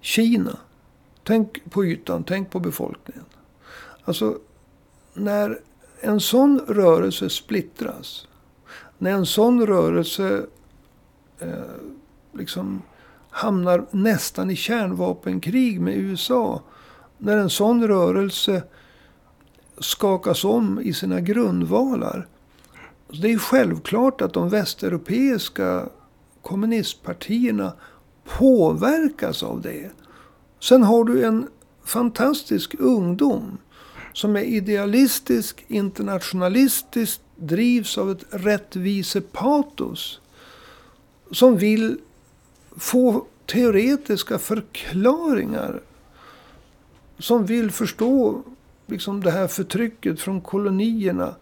Kina. 0.00 0.56
Tänk 1.24 1.70
på 1.70 1.84
ytan. 1.84 2.24
Tänk 2.24 2.50
på 2.50 2.60
befolkningen. 2.60 3.24
Alltså, 4.04 4.38
när 5.14 5.58
en 6.00 6.20
sån 6.20 6.58
rörelse 6.58 7.30
splittras. 7.30 8.26
När 8.98 9.12
en 9.12 9.26
sån 9.26 9.66
rörelse 9.66 10.46
eh, 11.38 11.48
liksom 12.32 12.82
hamnar 13.30 13.86
nästan 13.90 14.50
i 14.50 14.56
kärnvapenkrig 14.56 15.80
med 15.80 15.96
USA. 15.96 16.62
När 17.18 17.36
en 17.36 17.50
sån 17.50 17.88
rörelse 17.88 18.62
skakas 19.78 20.44
om 20.44 20.80
i 20.80 20.92
sina 20.92 21.20
grundvalar. 21.20 22.26
Det 23.22 23.32
är 23.32 23.38
självklart 23.38 24.20
att 24.20 24.32
de 24.32 24.48
västeuropeiska 24.48 25.88
kommunistpartierna 26.42 27.72
påverkas 28.38 29.42
av 29.42 29.60
det. 29.60 29.90
Sen 30.60 30.82
har 30.82 31.04
du 31.04 31.24
en 31.24 31.48
fantastisk 31.84 32.74
ungdom 32.78 33.58
som 34.12 34.36
är 34.36 34.40
idealistisk, 34.40 35.64
internationalistisk, 35.68 37.20
drivs 37.36 37.98
av 37.98 38.10
ett 38.10 38.24
rättvisepatos. 38.30 40.20
Som 41.30 41.56
vill 41.56 41.98
få 42.76 43.26
teoretiska 43.46 44.38
förklaringar. 44.38 45.80
Som 47.18 47.46
vill 47.46 47.70
förstå 47.70 48.42
liksom 48.86 49.20
det 49.20 49.30
här 49.30 49.46
förtrycket 49.46 50.20
från 50.20 50.40
kolonierna. 50.40 51.34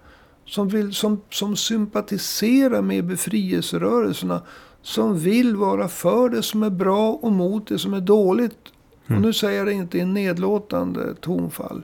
Som, 0.47 0.69
vill, 0.69 0.95
som, 0.95 1.21
som 1.31 1.57
sympatiserar 1.57 2.83
med 2.83 3.05
befrielserörelserna. 3.05 4.43
Som 4.83 5.19
vill 5.19 5.57
vara 5.57 5.89
för 5.89 6.29
det 6.29 6.43
som 6.43 6.63
är 6.63 6.71
bra 6.71 7.13
och 7.13 7.33
mot 7.33 7.67
det 7.67 7.79
som 7.79 7.95
är 7.95 8.01
dåligt. 8.01 8.59
Mm. 9.07 9.19
Och 9.19 9.27
nu 9.27 9.33
säger 9.33 9.59
jag 9.59 9.67
det 9.67 9.73
inte 9.73 9.99
i 9.99 10.05
nedlåtande 10.05 11.15
tonfall. 11.15 11.83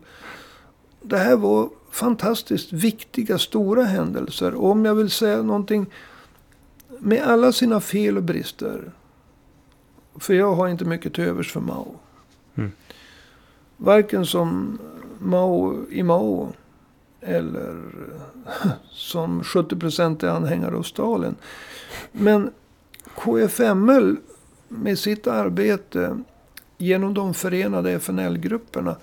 Det 1.03 1.19
här 1.19 1.37
var 1.37 1.69
fantastiskt 1.91 2.73
viktiga, 2.73 3.39
stora 3.39 3.85
händelser. 3.85 4.55
Och 4.55 4.71
om 4.71 4.85
jag 4.85 4.95
vill 4.95 5.11
säga 5.11 5.43
någonting. 5.43 5.87
Med 6.99 7.23
alla 7.23 7.53
sina 7.53 7.81
fel 7.81 8.17
och 8.17 8.23
brister. 8.23 8.93
För 10.15 10.35
jag 10.35 10.55
har 10.55 10.69
inte 10.69 10.85
mycket 10.85 11.15
till 11.15 11.25
övers 11.25 11.53
för 11.53 11.61
Mao. 11.61 11.97
Mm. 12.55 12.73
Varken 13.77 14.27
som 14.27 14.79
Mao 15.19 15.87
i 15.91 16.03
Mao. 16.03 16.53
Eller 17.21 17.83
som 18.91 19.43
70% 19.43 20.25
är 20.25 20.29
anhängare 20.29 20.77
av 20.77 20.83
Stalin. 20.83 21.35
Men 22.13 22.51
KFML 23.15 24.17
med 24.69 24.99
sitt 24.99 25.27
arbete 25.27 26.19
genom 26.79 27.15
de 27.15 27.35
förenade 27.35 27.91
FNL-grupperna. 27.93 28.97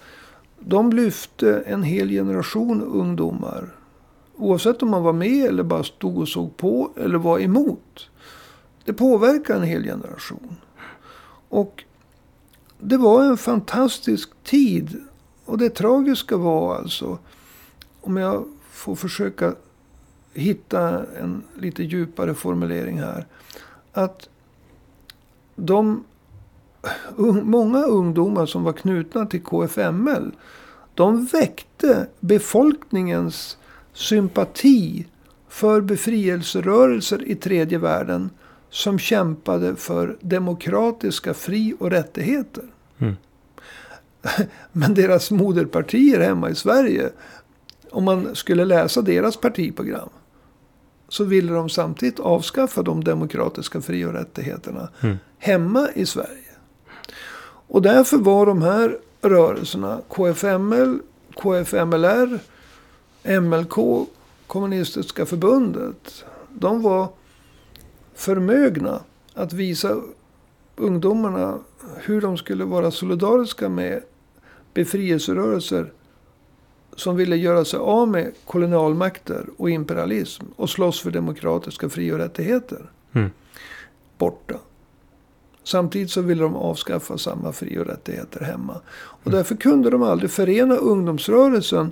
De 0.69 0.91
lyfte 0.91 1.59
en 1.59 1.83
hel 1.83 2.09
generation 2.09 2.83
ungdomar. 2.83 3.75
Oavsett 4.35 4.83
om 4.83 4.89
man 4.89 5.03
var 5.03 5.13
med 5.13 5.45
eller 5.45 5.63
bara 5.63 5.83
stod 5.83 6.17
och 6.17 6.27
såg 6.27 6.57
på 6.57 6.91
eller 6.95 7.17
var 7.17 7.39
emot. 7.39 8.09
Det 8.85 8.93
påverkar 8.93 9.55
en 9.55 9.63
hel 9.63 9.83
generation. 9.83 10.57
Och 11.49 11.83
det 12.79 12.97
var 12.97 13.23
en 13.23 13.37
fantastisk 13.37 14.29
tid. 14.43 15.03
Och 15.45 15.57
det 15.57 15.69
tragiska 15.69 16.37
var 16.37 16.75
alltså, 16.75 17.17
om 18.01 18.17
jag 18.17 18.45
får 18.71 18.95
försöka 18.95 19.55
hitta 20.33 21.05
en 21.15 21.43
lite 21.55 21.83
djupare 21.83 22.33
formulering 22.33 22.99
här. 22.99 23.25
Att 23.93 24.29
de 25.55 26.03
många 27.43 27.83
ungdomar 27.83 28.45
som 28.45 28.63
var 28.63 28.73
knutna 28.73 29.25
till 29.25 29.43
KFML. 29.43 30.31
De 30.93 31.25
väckte 31.25 32.07
befolkningens 32.19 33.57
sympati 33.93 35.05
för 35.49 35.81
befrielserörelser 35.81 37.27
i 37.27 37.35
tredje 37.35 37.77
världen. 37.77 38.29
Som 38.69 38.99
kämpade 38.99 39.75
för 39.75 40.17
demokratiska 40.21 41.33
fri 41.33 41.73
och 41.79 41.91
rättigheter. 41.91 42.63
Mm. 42.97 43.15
Men 44.71 44.93
deras 44.93 45.31
moderpartier 45.31 46.19
hemma 46.19 46.49
i 46.49 46.55
Sverige. 46.55 47.09
Om 47.91 48.03
man 48.03 48.35
skulle 48.35 48.65
läsa 48.65 49.01
deras 49.01 49.37
partiprogram. 49.37 50.09
Så 51.09 51.23
ville 51.23 51.53
de 51.53 51.69
samtidigt 51.69 52.19
avskaffa 52.19 52.83
de 52.83 53.03
demokratiska 53.03 53.81
fri 53.81 54.05
och 54.05 54.13
rättigheterna. 54.13 54.89
Mm. 55.01 55.17
Hemma 55.37 55.89
i 55.95 56.05
Sverige. 56.05 56.46
Och 57.67 57.81
därför 57.81 58.17
var 58.17 58.45
de 58.45 58.61
här 58.61 58.97
rörelserna, 59.21 60.01
KFML, 60.07 60.99
KFMLR, 61.35 62.39
MLK, 63.39 64.07
Kommunistiska 64.47 65.25
förbundet. 65.25 66.25
De 66.49 66.81
var 66.81 67.07
förmögna 68.15 68.99
att 69.33 69.53
visa 69.53 70.01
ungdomarna 70.75 71.59
hur 71.95 72.21
de 72.21 72.37
skulle 72.37 72.65
vara 72.65 72.91
solidariska 72.91 73.69
med 73.69 74.03
befrielserörelser 74.73 75.91
som 76.95 77.15
ville 77.15 77.35
göra 77.35 77.65
sig 77.65 77.79
av 77.79 78.07
med 78.07 78.33
kolonialmakter 78.45 79.45
och 79.57 79.69
imperialism 79.69 80.45
och 80.55 80.69
slåss 80.69 81.01
för 81.01 81.11
demokratiska 81.11 81.89
fri 81.89 82.11
och 82.11 82.17
rättigheter. 82.17 82.91
Mm. 83.13 83.29
Borta. 84.17 84.55
Samtidigt 85.67 86.11
så 86.11 86.21
ville 86.21 86.43
de 86.43 86.55
avskaffa 86.55 87.17
samma 87.17 87.51
fri 87.51 87.77
och 87.79 87.85
rättigheter 87.85 88.39
hemma. 88.39 88.81
Och 88.97 89.31
därför 89.31 89.55
kunde 89.55 89.89
de 89.89 90.03
aldrig 90.03 90.31
förena 90.31 90.75
ungdomsrörelsen 90.75 91.91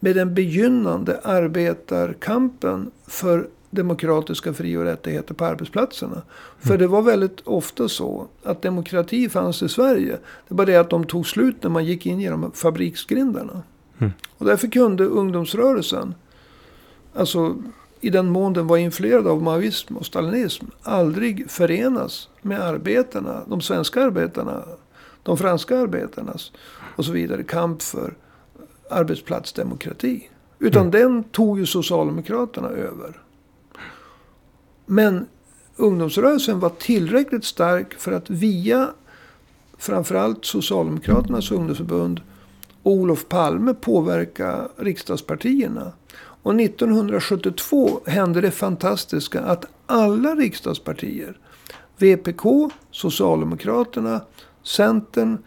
med 0.00 0.16
den 0.16 0.34
begynnande 0.34 1.20
arbetarkampen 1.24 2.90
för 3.06 3.48
demokratiska 3.70 4.52
fri 4.54 4.76
och 4.76 4.82
rättigheter 4.82 5.34
på 5.34 5.44
arbetsplatserna. 5.44 6.22
För 6.58 6.78
det 6.78 6.86
var 6.86 7.02
väldigt 7.02 7.40
ofta 7.44 7.88
så 7.88 8.26
att 8.42 8.62
demokrati 8.62 9.28
fanns 9.28 9.62
i 9.62 9.68
Sverige. 9.68 10.18
Det 10.48 10.54
var 10.54 10.66
det 10.66 10.76
att 10.76 10.90
de 10.90 11.04
tog 11.04 11.26
slut 11.26 11.62
när 11.62 11.70
man 11.70 11.84
gick 11.84 12.06
in 12.06 12.20
genom 12.20 12.52
fabriksgrindarna. 12.52 13.62
Mm. 13.98 14.12
Och 14.38 14.46
därför 14.46 14.68
kunde 14.68 15.04
ungdomsrörelsen, 15.04 16.14
alltså 17.14 17.56
i 18.00 18.10
den 18.10 18.26
mån 18.28 18.52
den 18.52 18.66
var 18.66 18.76
influerad 18.76 19.26
av 19.26 19.42
maoism 19.42 19.96
och 19.96 20.06
stalinism, 20.06 20.64
aldrig 20.82 21.50
förenas 21.50 22.28
med 22.42 22.60
arbetarna, 22.60 23.42
de 23.48 23.60
svenska 23.60 24.04
arbetarna, 24.04 24.62
de 25.22 25.36
franska 25.36 25.78
arbetarnas 25.78 26.52
och 26.96 27.04
så 27.04 27.12
vidare 27.12 27.42
kamp 27.42 27.82
för 27.82 28.14
arbetsplatsdemokrati. 28.90 30.28
Utan 30.58 30.82
Mm. 30.82 30.90
den 30.90 31.24
tog 31.24 31.58
ju 31.58 31.66
Socialdemokraterna 31.66 32.68
över. 32.68 33.20
Men 34.86 35.26
ungdomsrörelsen 35.76 36.60
var 36.60 36.70
tillräckligt 36.70 37.44
stark 37.44 37.94
för 37.94 38.12
att 38.12 38.30
via 38.30 38.88
framförallt 39.78 40.44
Socialdemokraternas 40.44 41.50
ungdomsförbund 41.50 42.20
och 42.82 42.92
Olof 42.92 43.28
Palme 43.28 43.74
påverka 43.74 44.68
riksdagspartierna. 44.76 45.92
Och 46.46 46.60
1972 46.60 48.00
hände 48.06 48.40
det 48.40 48.50
fantastiska 48.50 49.40
att 49.40 49.64
alla 49.86 50.34
riksdagspartier, 50.34 51.38
VPK, 51.96 52.70
Socialdemokraterna, 52.90 54.20
Centern, 54.62 55.38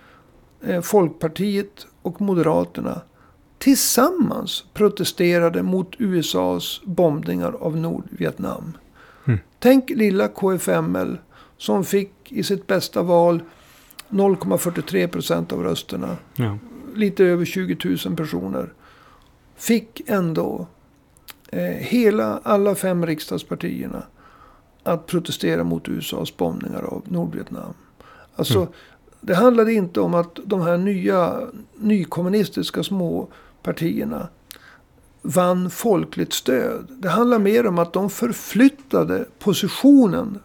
eh, 0.64 0.82
Folkpartiet 0.82 1.88
och 2.02 2.22
Moderaterna 2.22 3.02
tillsammans 3.58 4.66
protesterade 4.74 5.64
mot 5.64 5.96
USAs 5.98 6.82
bombningar 6.84 7.56
av 7.60 7.78
Nordvietnam. 7.78 8.78
Mm. 9.26 9.40
Tänk 9.60 9.90
lilla 9.90 10.28
KFML 10.28 11.18
som 11.58 11.86
fick 11.86 12.14
i 12.32 12.44
sitt 12.44 12.68
bästa 12.68 13.04
val 13.04 13.42
0,43 14.10 15.08
procent 15.08 15.54
av 15.54 15.64
rösterna. 15.64 16.18
Ja. 16.36 16.58
Lite 16.96 17.24
över 17.24 17.46
20 17.46 17.98
000 18.06 18.16
personer. 18.16 18.74
Fick 19.56 20.02
ändå 20.08 20.68
eh, 21.52 21.62
hela, 21.64 22.40
alla 22.44 22.76
fem 22.76 23.06
riksdagspartierna 23.06 24.04
att 24.84 25.06
protestera 25.08 25.64
mot 25.64 25.90
USAs 25.90 26.38
bombningar 26.38 26.82
av 26.82 27.02
Nordvietnam. 27.06 27.74
Alltså, 28.36 28.60
Mm. 28.60 28.72
det 29.22 29.36
handlade 29.36 29.74
inte 29.74 30.02
om 30.02 30.14
att 30.14 30.40
de 30.46 30.62
här 30.62 30.78
nya 30.78 31.42
nykommunistiska 31.76 32.84
små 32.84 33.28
partierna 33.64 34.28
vann 35.22 35.70
folkligt 35.70 36.34
stöd. 36.34 36.88
Det 36.90 37.10
handlar 37.10 37.40
mer 37.40 37.68
om 37.68 37.80
att 37.80 37.94
de 37.94 38.10
förflyttade 38.10 39.26
positionen 39.40 40.40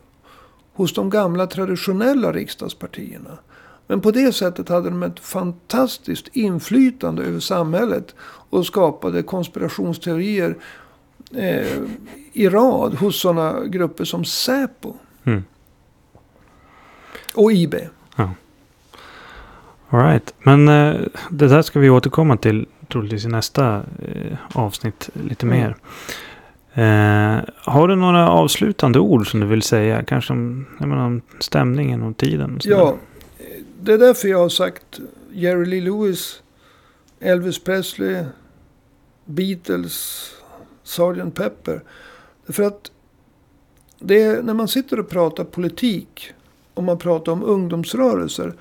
hos 0.72 0.94
de 0.94 1.11
gamla 1.11 1.46
traditionella 1.46 2.32
riksdagspartierna. 2.32 3.38
Men 3.86 4.00
på 4.00 4.11
det 4.11 4.32
sättet 4.32 4.68
hade 4.68 4.90
de 4.90 5.02
ett 5.02 5.20
fantastiskt 5.20 6.28
inflytande 6.32 7.22
över 7.22 7.40
samhället 7.40 8.14
och 8.50 8.66
skapade 8.66 9.22
konspirationsteorier 9.22 10.57
eh, 11.37 11.78
i 12.32 12.49
rad 12.49 12.95
hos 12.95 13.20
sådana 13.20 13.64
grupper 13.64 14.05
som 14.05 14.24
Säpo 14.24 14.95
Mm. 15.24 15.45
och 17.35 17.53
IB. 17.53 17.74
All 19.91 20.01
right. 20.01 20.35
Men 20.39 20.68
eh, 20.68 21.01
det 21.30 21.49
där 21.49 21.62
ska 21.62 21.80
vi 21.80 21.91
återkomma 21.91 22.37
till 22.37 22.66
troligtvis 22.89 23.24
i 23.24 23.28
nästa 23.28 23.76
eh, 24.03 24.37
avsnitt 24.53 25.11
lite 25.28 25.47
Mm. 25.47 25.59
mer. 25.59 25.76
Eh, 26.74 27.41
har 27.57 27.89
du 27.89 27.97
några 27.97 28.28
avslutande 28.28 28.99
ord 28.99 29.30
som 29.30 29.41
du 29.41 29.47
vill 29.47 29.62
säga? 29.62 30.03
Kanske 30.03 30.32
om, 30.32 30.66
menar, 30.78 31.07
om 31.07 31.22
stämningen 31.41 32.03
och 32.03 32.16
tiden? 32.16 32.55
och? 32.57 32.61
Ja, 32.64 32.97
det 33.80 33.93
är 33.93 33.99
därför 33.99 34.28
jag 34.28 34.39
har 34.39 34.49
sagt 34.49 35.01
Jerry 35.32 35.64
Lee 35.66 35.80
Lewis, 35.80 36.43
Elvis 37.20 37.64
Presley, 37.64 38.24
Beatles, 39.24 40.30
Sgt. 40.85 41.35
Pepper. 41.35 41.82
Därför 42.47 42.62
att 42.62 42.91
det 43.99 44.22
är, 44.22 44.43
när 44.43 44.55
man 44.55 44.68
sitter 44.68 45.01
och 45.01 45.09
pratar 45.09 45.45
politik 45.45 46.32
och 46.74 46.82
man 46.82 46.99
pratar 46.99 47.32
om 47.32 47.43
ungdomsrörelser. 47.43 48.55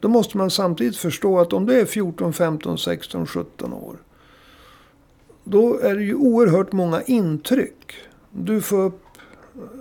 Då 0.00 0.08
måste 0.08 0.36
man 0.36 0.50
samtidigt 0.50 0.96
förstå 0.96 1.40
att 1.40 1.52
om 1.52 1.66
du 1.66 1.80
är 1.80 1.84
14, 1.84 2.32
15, 2.32 2.78
16, 2.78 3.26
17 3.26 3.72
år. 3.72 3.96
Då 5.44 5.78
är 5.78 5.94
det 5.94 6.02
ju 6.04 6.14
oerhört 6.14 6.72
många 6.72 7.02
intryck. 7.02 7.94
Du 8.30 8.60
får 8.60 8.84
upp 8.84 9.02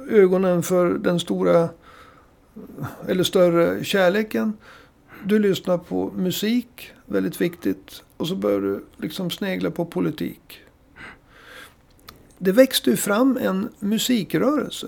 ögonen 0.09 0.63
för 0.63 0.89
den 0.93 1.19
stora 1.19 1.69
eller 3.07 3.23
större 3.23 3.83
kärleken. 3.83 4.53
du 5.25 5.39
lyssnar 5.39 5.77
på 5.77 6.11
musik, 6.15 6.91
väldigt 7.05 7.41
viktigt. 7.41 8.03
Och 8.17 8.27
så 8.27 8.35
börjar 8.35 8.59
du 8.59 8.83
liksom 8.97 9.31
snegla 9.31 9.71
på 9.71 9.85
politik. 9.85 10.61
Det 12.43 12.51
växte 12.51 12.89
ju 12.89 12.95
fram 12.97 13.37
en 13.41 13.69
musikrörelse. 13.79 14.87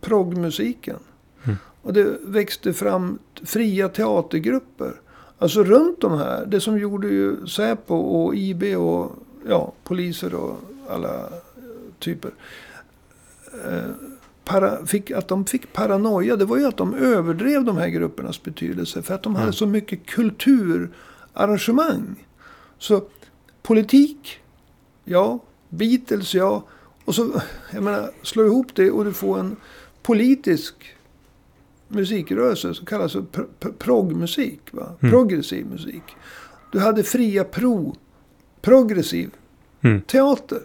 Proggmusiken. 0.00 0.96
Mm. 1.44 1.56
Och 1.82 1.92
det 1.92 2.16
växte 2.22 2.72
fram 2.72 3.18
fria 3.42 3.88
teatergrupper. 3.88 5.00
Alltså 5.38 5.64
runt 5.64 6.00
de 6.00 6.18
här. 6.18 6.46
Det 6.46 6.60
som 6.60 6.78
gjorde 6.78 7.08
ju 7.08 7.46
Säpo 7.46 7.94
och 7.94 8.34
IB 8.34 8.62
och 8.62 9.12
ja, 9.48 9.72
poliser 9.84 10.34
och 10.34 10.56
alla 10.88 11.14
eh, 11.20 11.26
typer. 11.98 12.30
Eh, 13.70 13.90
para, 14.44 14.86
fick, 14.86 15.10
att 15.10 15.28
de 15.28 15.46
fick 15.46 15.72
paranoia. 15.72 16.36
Det 16.36 16.44
var 16.44 16.56
ju 16.56 16.66
att 16.66 16.76
de 16.76 16.94
överdrev 16.94 17.64
de 17.64 17.76
här 17.76 17.88
gruppernas 17.88 18.42
betydelse. 18.42 19.02
För 19.02 19.14
att 19.14 19.22
de 19.22 19.34
hade 19.34 19.44
Mm. 19.44 19.52
så 19.52 19.66
mycket 19.66 20.06
kulturarrangemang. 20.06 22.26
Så 22.78 23.02
politik, 23.62 24.38
ja. 25.04 25.38
Beatles, 25.76 26.34
ja. 26.34 26.64
Och 27.04 27.14
så, 27.14 27.40
jag 27.72 27.82
menar, 27.82 28.10
slå 28.22 28.44
ihop 28.46 28.74
det 28.74 28.90
och 28.90 29.04
du 29.04 29.12
får 29.12 29.38
en 29.38 29.56
politisk 30.02 30.74
musikrörelse 31.88 32.74
som 32.74 32.86
kallas 32.86 33.12
för 33.12 33.20
pr- 33.20 33.46
pr- 33.60 33.72
proggmusik. 33.78 34.60
Va? 34.70 34.92
Mm. 35.00 35.12
Progressiv 35.12 35.66
musik. 35.66 36.02
Du 36.72 36.80
hade 36.80 37.02
fria 37.02 37.44
pro, 37.44 37.96
progressiv 38.60 39.30
Mm. 39.80 40.00
teater. 40.00 40.60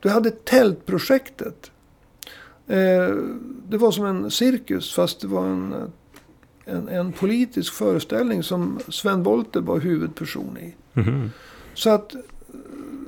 Du 0.00 0.08
hade 0.08 0.30
tältprojektet. 0.30 1.70
Eh, 2.66 3.16
det 3.68 3.76
var 3.78 3.90
som 3.90 4.04
en 4.04 4.30
cirkus 4.30 4.94
fast 4.94 5.20
det 5.20 5.26
var 5.26 5.46
en, 5.46 5.74
en, 6.64 6.88
en 6.88 7.12
politisk 7.12 7.74
föreställning 7.74 8.42
som 8.42 8.78
Sven 8.88 9.22
Wollter 9.22 9.60
var 9.60 9.78
huvudperson 9.80 10.58
i. 10.58 10.74
Mhm. 10.92 11.30
Så 11.74 11.90
att, 11.90 12.14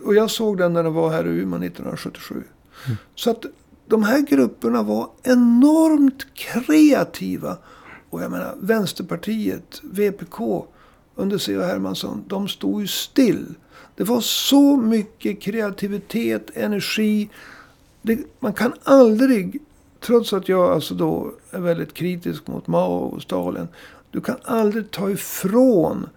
och 0.05 0.15
jag 0.15 0.31
såg 0.31 0.59
den 0.59 0.73
när 0.73 0.83
den 0.83 0.93
var 0.93 1.11
här 1.11 1.27
i 1.27 1.29
Umeå 1.29 1.63
1977. 1.65 2.35
Mm. 2.87 2.97
Så 3.15 3.31
att 3.31 3.45
de 3.87 4.03
här 4.03 4.21
grupperna 4.21 4.83
var 4.83 5.11
enormt 5.23 6.35
kreativa. 6.35 7.57
Och 8.11 8.23
jag 8.23 8.31
menar 8.31 8.55
Vänsterpartiet, 8.61 9.81
VPK 9.83 10.67
under 11.15 11.39
C.H. 11.39 11.63
Hermansson, 11.63 12.25
de 12.27 12.49
stod 12.49 12.81
ju 12.81 12.87
still. 12.87 13.55
Det 13.97 14.05
var 14.05 14.21
så 14.21 14.77
mycket 14.77 15.41
kreativitet, 15.41 16.51
energi. 16.55 17.31
Det, 18.03 18.19
man 18.39 18.53
kan 18.53 18.73
aldrig, 18.83 19.63
trots 20.01 20.33
att 20.33 20.49
jag 20.49 20.71
alltså 20.71 20.95
då 20.95 21.33
är 21.51 21.61
väldigt 21.61 21.95
kritisk 21.95 22.47
mot 22.47 22.67
Mao 22.67 22.93
och 22.93 23.23
Stalin. 23.23 23.69
Du 24.11 24.21
kan 24.21 24.37
aldrig 24.43 24.91
ta 24.91 25.11
ifrån 25.11 26.09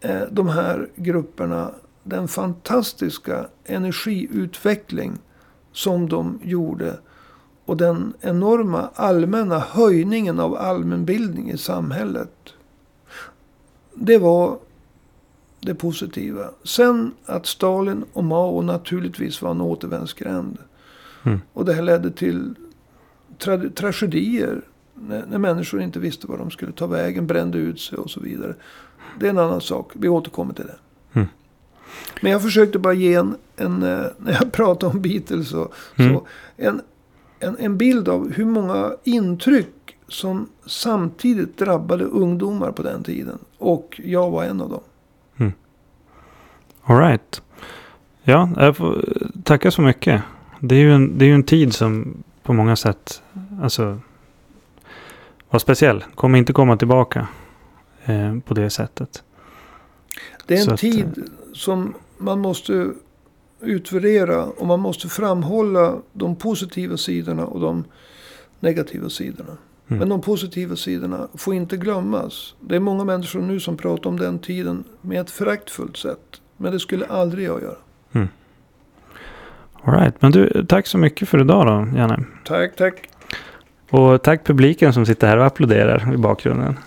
eh, 0.00 0.22
de 0.30 0.48
här 0.48 0.88
grupperna 0.96 1.70
den 2.02 2.28
fantastiska 2.28 3.46
energiutveckling 3.64 5.18
som 5.72 6.08
de 6.08 6.40
gjorde. 6.42 6.98
Och 7.64 7.76
den 7.76 8.14
enorma 8.20 8.88
allmänna 8.94 9.58
höjningen 9.58 10.40
av 10.40 10.56
allmänbildning 10.56 11.50
i 11.50 11.58
samhället. 11.58 12.54
Det 13.94 14.18
var 14.18 14.58
det 15.60 15.74
positiva. 15.74 16.50
Sen 16.64 17.12
att 17.26 17.46
Stalin 17.46 18.04
och 18.12 18.24
Mao 18.24 18.62
naturligtvis 18.62 19.42
var 19.42 19.50
en 19.50 19.60
återvändsgränd. 19.60 20.58
Mm. 21.22 21.40
Och 21.52 21.64
det 21.64 21.72
här 21.72 21.82
ledde 21.82 22.10
till 22.10 22.54
tra- 23.38 23.74
tragedier. 23.74 24.62
När, 24.94 25.26
när 25.26 25.38
människor 25.38 25.80
inte 25.80 25.98
visste 25.98 26.26
var 26.26 26.38
de 26.38 26.50
skulle 26.50 26.72
ta 26.72 26.86
vägen, 26.86 27.26
brände 27.26 27.58
ut 27.58 27.80
sig 27.80 27.98
och 27.98 28.10
så 28.10 28.20
vidare. 28.20 28.54
Det 29.20 29.26
är 29.26 29.30
en 29.30 29.38
annan 29.38 29.60
sak. 29.60 29.92
Vi 29.94 30.08
återkommer 30.08 30.54
till 30.54 30.66
det. 30.66 30.76
Mm. 32.10 32.18
Men 32.20 32.32
jag 32.32 32.42
försökte 32.42 32.78
bara 32.78 32.94
ge 32.94 33.14
en, 33.14 33.36
en 33.56 33.82
eh, 33.82 34.04
när 34.18 34.32
jag 34.32 34.52
pratade 34.52 34.92
om 34.92 35.02
Beatles 35.02 35.52
och 35.52 35.74
Mm. 35.96 36.14
så, 36.14 36.26
en, 36.56 36.80
en, 37.40 37.56
en 37.58 37.78
bild 37.78 38.08
av 38.08 38.32
hur 38.32 38.44
många 38.44 38.92
intryck 39.04 39.96
som 40.08 40.48
samtidigt 40.66 41.58
drabbade 41.58 42.04
ungdomar 42.04 42.72
på 42.72 42.82
den 42.82 43.02
tiden. 43.02 43.38
Och 43.58 44.00
jag 44.04 44.30
var 44.30 44.44
en 44.44 44.60
av 44.60 44.70
dem. 44.70 44.80
All 46.84 46.98
right. 46.98 47.42
Ja, 48.22 48.50
jag 48.56 48.76
får 48.76 49.04
tacka 49.44 49.70
så 49.70 49.82
mycket. 49.82 50.22
Det 50.60 50.74
är 50.74 50.78
ju 50.78 50.92
en, 50.94 51.18
det 51.18 51.24
är 51.24 51.34
en 51.34 51.42
tid 51.42 51.72
som 51.74 52.14
på 52.42 52.52
många 52.52 52.76
sätt 52.76 53.22
alltså, 53.62 53.98
var 55.50 55.58
speciell. 55.58 56.04
Kommer 56.14 56.38
inte 56.38 56.52
komma 56.52 56.76
tillbaka 56.76 57.28
eh, 58.04 58.38
på 58.38 58.54
det 58.54 58.70
sättet. 58.70 59.22
Det 60.46 60.54
är 60.54 60.58
Så 60.58 60.70
en 60.70 60.74
att, 60.74 60.80
tid 60.80 61.30
som 61.52 61.94
man 62.18 62.38
måste 62.38 62.90
utvärdera 63.60 64.44
och 64.44 64.66
man 64.66 64.80
måste 64.80 65.08
framhålla 65.08 65.96
de 66.12 66.36
positiva 66.36 66.96
sidorna 66.96 67.46
och 67.46 67.60
de 67.60 67.84
negativa 68.60 69.08
sidorna. 69.08 69.56
Mm. 69.88 69.98
Men 69.98 70.08
de 70.08 70.20
positiva 70.20 70.76
sidorna 70.76 71.28
får 71.34 71.54
inte 71.54 71.76
glömmas. 71.76 72.54
Det 72.60 72.76
är 72.76 72.80
många 72.80 73.04
människor 73.04 73.40
nu 73.40 73.60
som 73.60 73.76
pratar 73.76 74.10
om 74.10 74.18
den 74.18 74.38
tiden 74.38 74.84
med 75.00 75.20
ett 75.20 75.30
föraktfullt 75.30 75.96
sätt. 75.96 76.40
Men 76.56 76.72
det 76.72 76.80
skulle 76.80 77.06
aldrig 77.06 77.46
jag 77.46 77.62
göra. 77.62 77.76
All 79.84 79.94
right. 79.94 80.22
Men 80.22 80.32
du, 80.32 80.66
tack 80.68 80.86
så 80.86 80.98
mycket 80.98 81.28
för 81.28 81.40
idag 81.40 81.66
då, 81.66 81.98
Janne. 81.98 82.24
Tack, 82.44 82.76
tack. 82.76 83.08
Och 83.90 84.22
tack 84.22 84.44
publiken 84.44 84.92
som 84.92 85.06
sitter 85.06 85.26
här 85.26 85.36
och 85.36 85.46
applåderar 85.46 86.14
i 86.14 86.16
bakgrunden. 86.16 86.78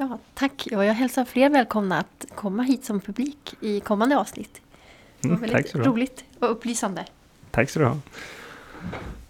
Ja, 0.00 0.18
tack. 0.34 0.68
Och 0.72 0.84
jag 0.84 0.94
hälsar 0.94 1.24
fler 1.24 1.50
välkomna 1.50 1.98
att 1.98 2.26
komma 2.34 2.62
hit 2.62 2.84
som 2.84 3.00
publik 3.00 3.54
i 3.60 3.80
kommande 3.80 4.18
avsnitt. 4.18 4.60
Det 5.20 5.28
var 5.28 5.36
Mm, 5.36 5.50
väldigt 5.50 5.74
roligt 5.74 6.24
och 6.38 6.50
upplysande. 6.50 7.04
Tack 7.50 7.70
så 7.70 7.78
du 7.78 7.84
ha. 7.84 7.96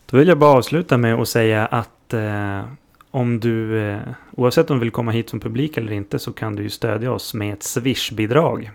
Då 0.06 0.16
vill 0.16 0.28
jag 0.28 0.38
bara 0.38 0.50
avsluta 0.58 0.96
med 0.96 1.14
att 1.14 1.28
säga 1.28 1.66
att 1.66 2.14
eh, 2.14 2.64
om 3.10 3.40
du, 3.40 3.78
eh, 3.78 4.00
oavsett 4.36 4.70
om 4.70 4.76
du 4.76 4.80
vill 4.80 4.90
komma 4.90 5.10
hit 5.10 5.28
som 5.30 5.40
publik 5.40 5.76
eller 5.76 5.92
inte, 5.92 6.18
så 6.18 6.32
kan 6.32 6.56
du 6.56 6.62
ju 6.62 6.70
stödja 6.70 7.12
oss 7.12 7.34
med 7.34 7.52
ett 7.52 7.62
Swish-bidrag. 7.62 8.70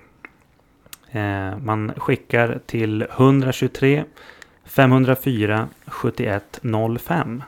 Eh, 1.12 1.58
man 1.58 1.92
skickar 1.98 2.60
till 2.66 3.02
123 3.02 4.04
504 4.66 5.68
7105. 5.86 7.44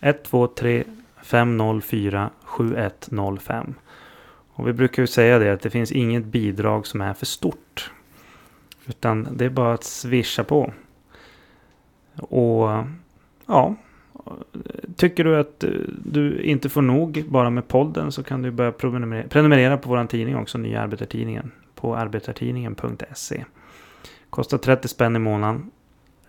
123 0.00 0.84
504 1.30 2.30
7105. 2.44 3.74
Och 4.52 4.68
vi 4.68 4.72
brukar 4.72 5.02
ju 5.02 5.06
säga 5.06 5.38
det 5.38 5.52
att 5.52 5.60
det 5.60 5.70
finns 5.70 5.92
inget 5.92 6.24
bidrag 6.24 6.86
som 6.86 7.00
är 7.00 7.14
för 7.14 7.26
stort. 7.26 7.92
Utan 8.86 9.28
det 9.36 9.44
är 9.44 9.50
bara 9.50 9.74
att 9.74 9.84
swisha 9.84 10.44
på. 10.44 10.72
Och 12.16 12.84
ja, 13.46 13.74
tycker 14.96 15.24
du 15.24 15.38
att 15.38 15.64
du 16.04 16.42
inte 16.42 16.68
får 16.68 16.82
nog 16.82 17.24
bara 17.28 17.50
med 17.50 17.68
podden 17.68 18.12
så 18.12 18.22
kan 18.22 18.42
du 18.42 18.50
börja 18.50 18.72
prenumerera 19.28 19.78
på 19.78 19.88
vår 19.88 20.04
tidning 20.04 20.36
också, 20.36 20.58
Nya 20.58 20.82
Arbetartidningen, 20.82 21.52
på 21.74 21.96
arbetartidningen.se. 21.96 23.44
Kostar 24.30 24.58
30 24.58 24.88
spänn 24.88 25.16
i 25.16 25.18
månaden. 25.18 25.70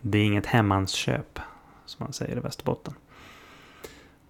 Det 0.02 0.18
är 0.18 0.24
inget 0.24 0.46
hemmansköp, 0.46 1.40
som 1.86 2.04
man 2.04 2.14
säger 2.14 2.38
i 2.38 2.40
Västerbotten. 2.40 2.94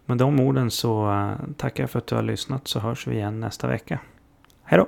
Med 0.05 0.17
de 0.17 0.39
orden 0.39 0.71
så 0.71 1.11
eh, 1.11 1.33
tackar 1.57 1.83
jag 1.83 1.89
för 1.89 1.99
att 1.99 2.07
du 2.07 2.15
har 2.15 2.21
lyssnat 2.23 2.67
så 2.67 2.79
hörs 2.79 3.07
vi 3.07 3.15
igen 3.15 3.39
nästa 3.39 3.67
vecka. 3.67 3.99
Hej 4.63 4.79
då! 4.79 4.87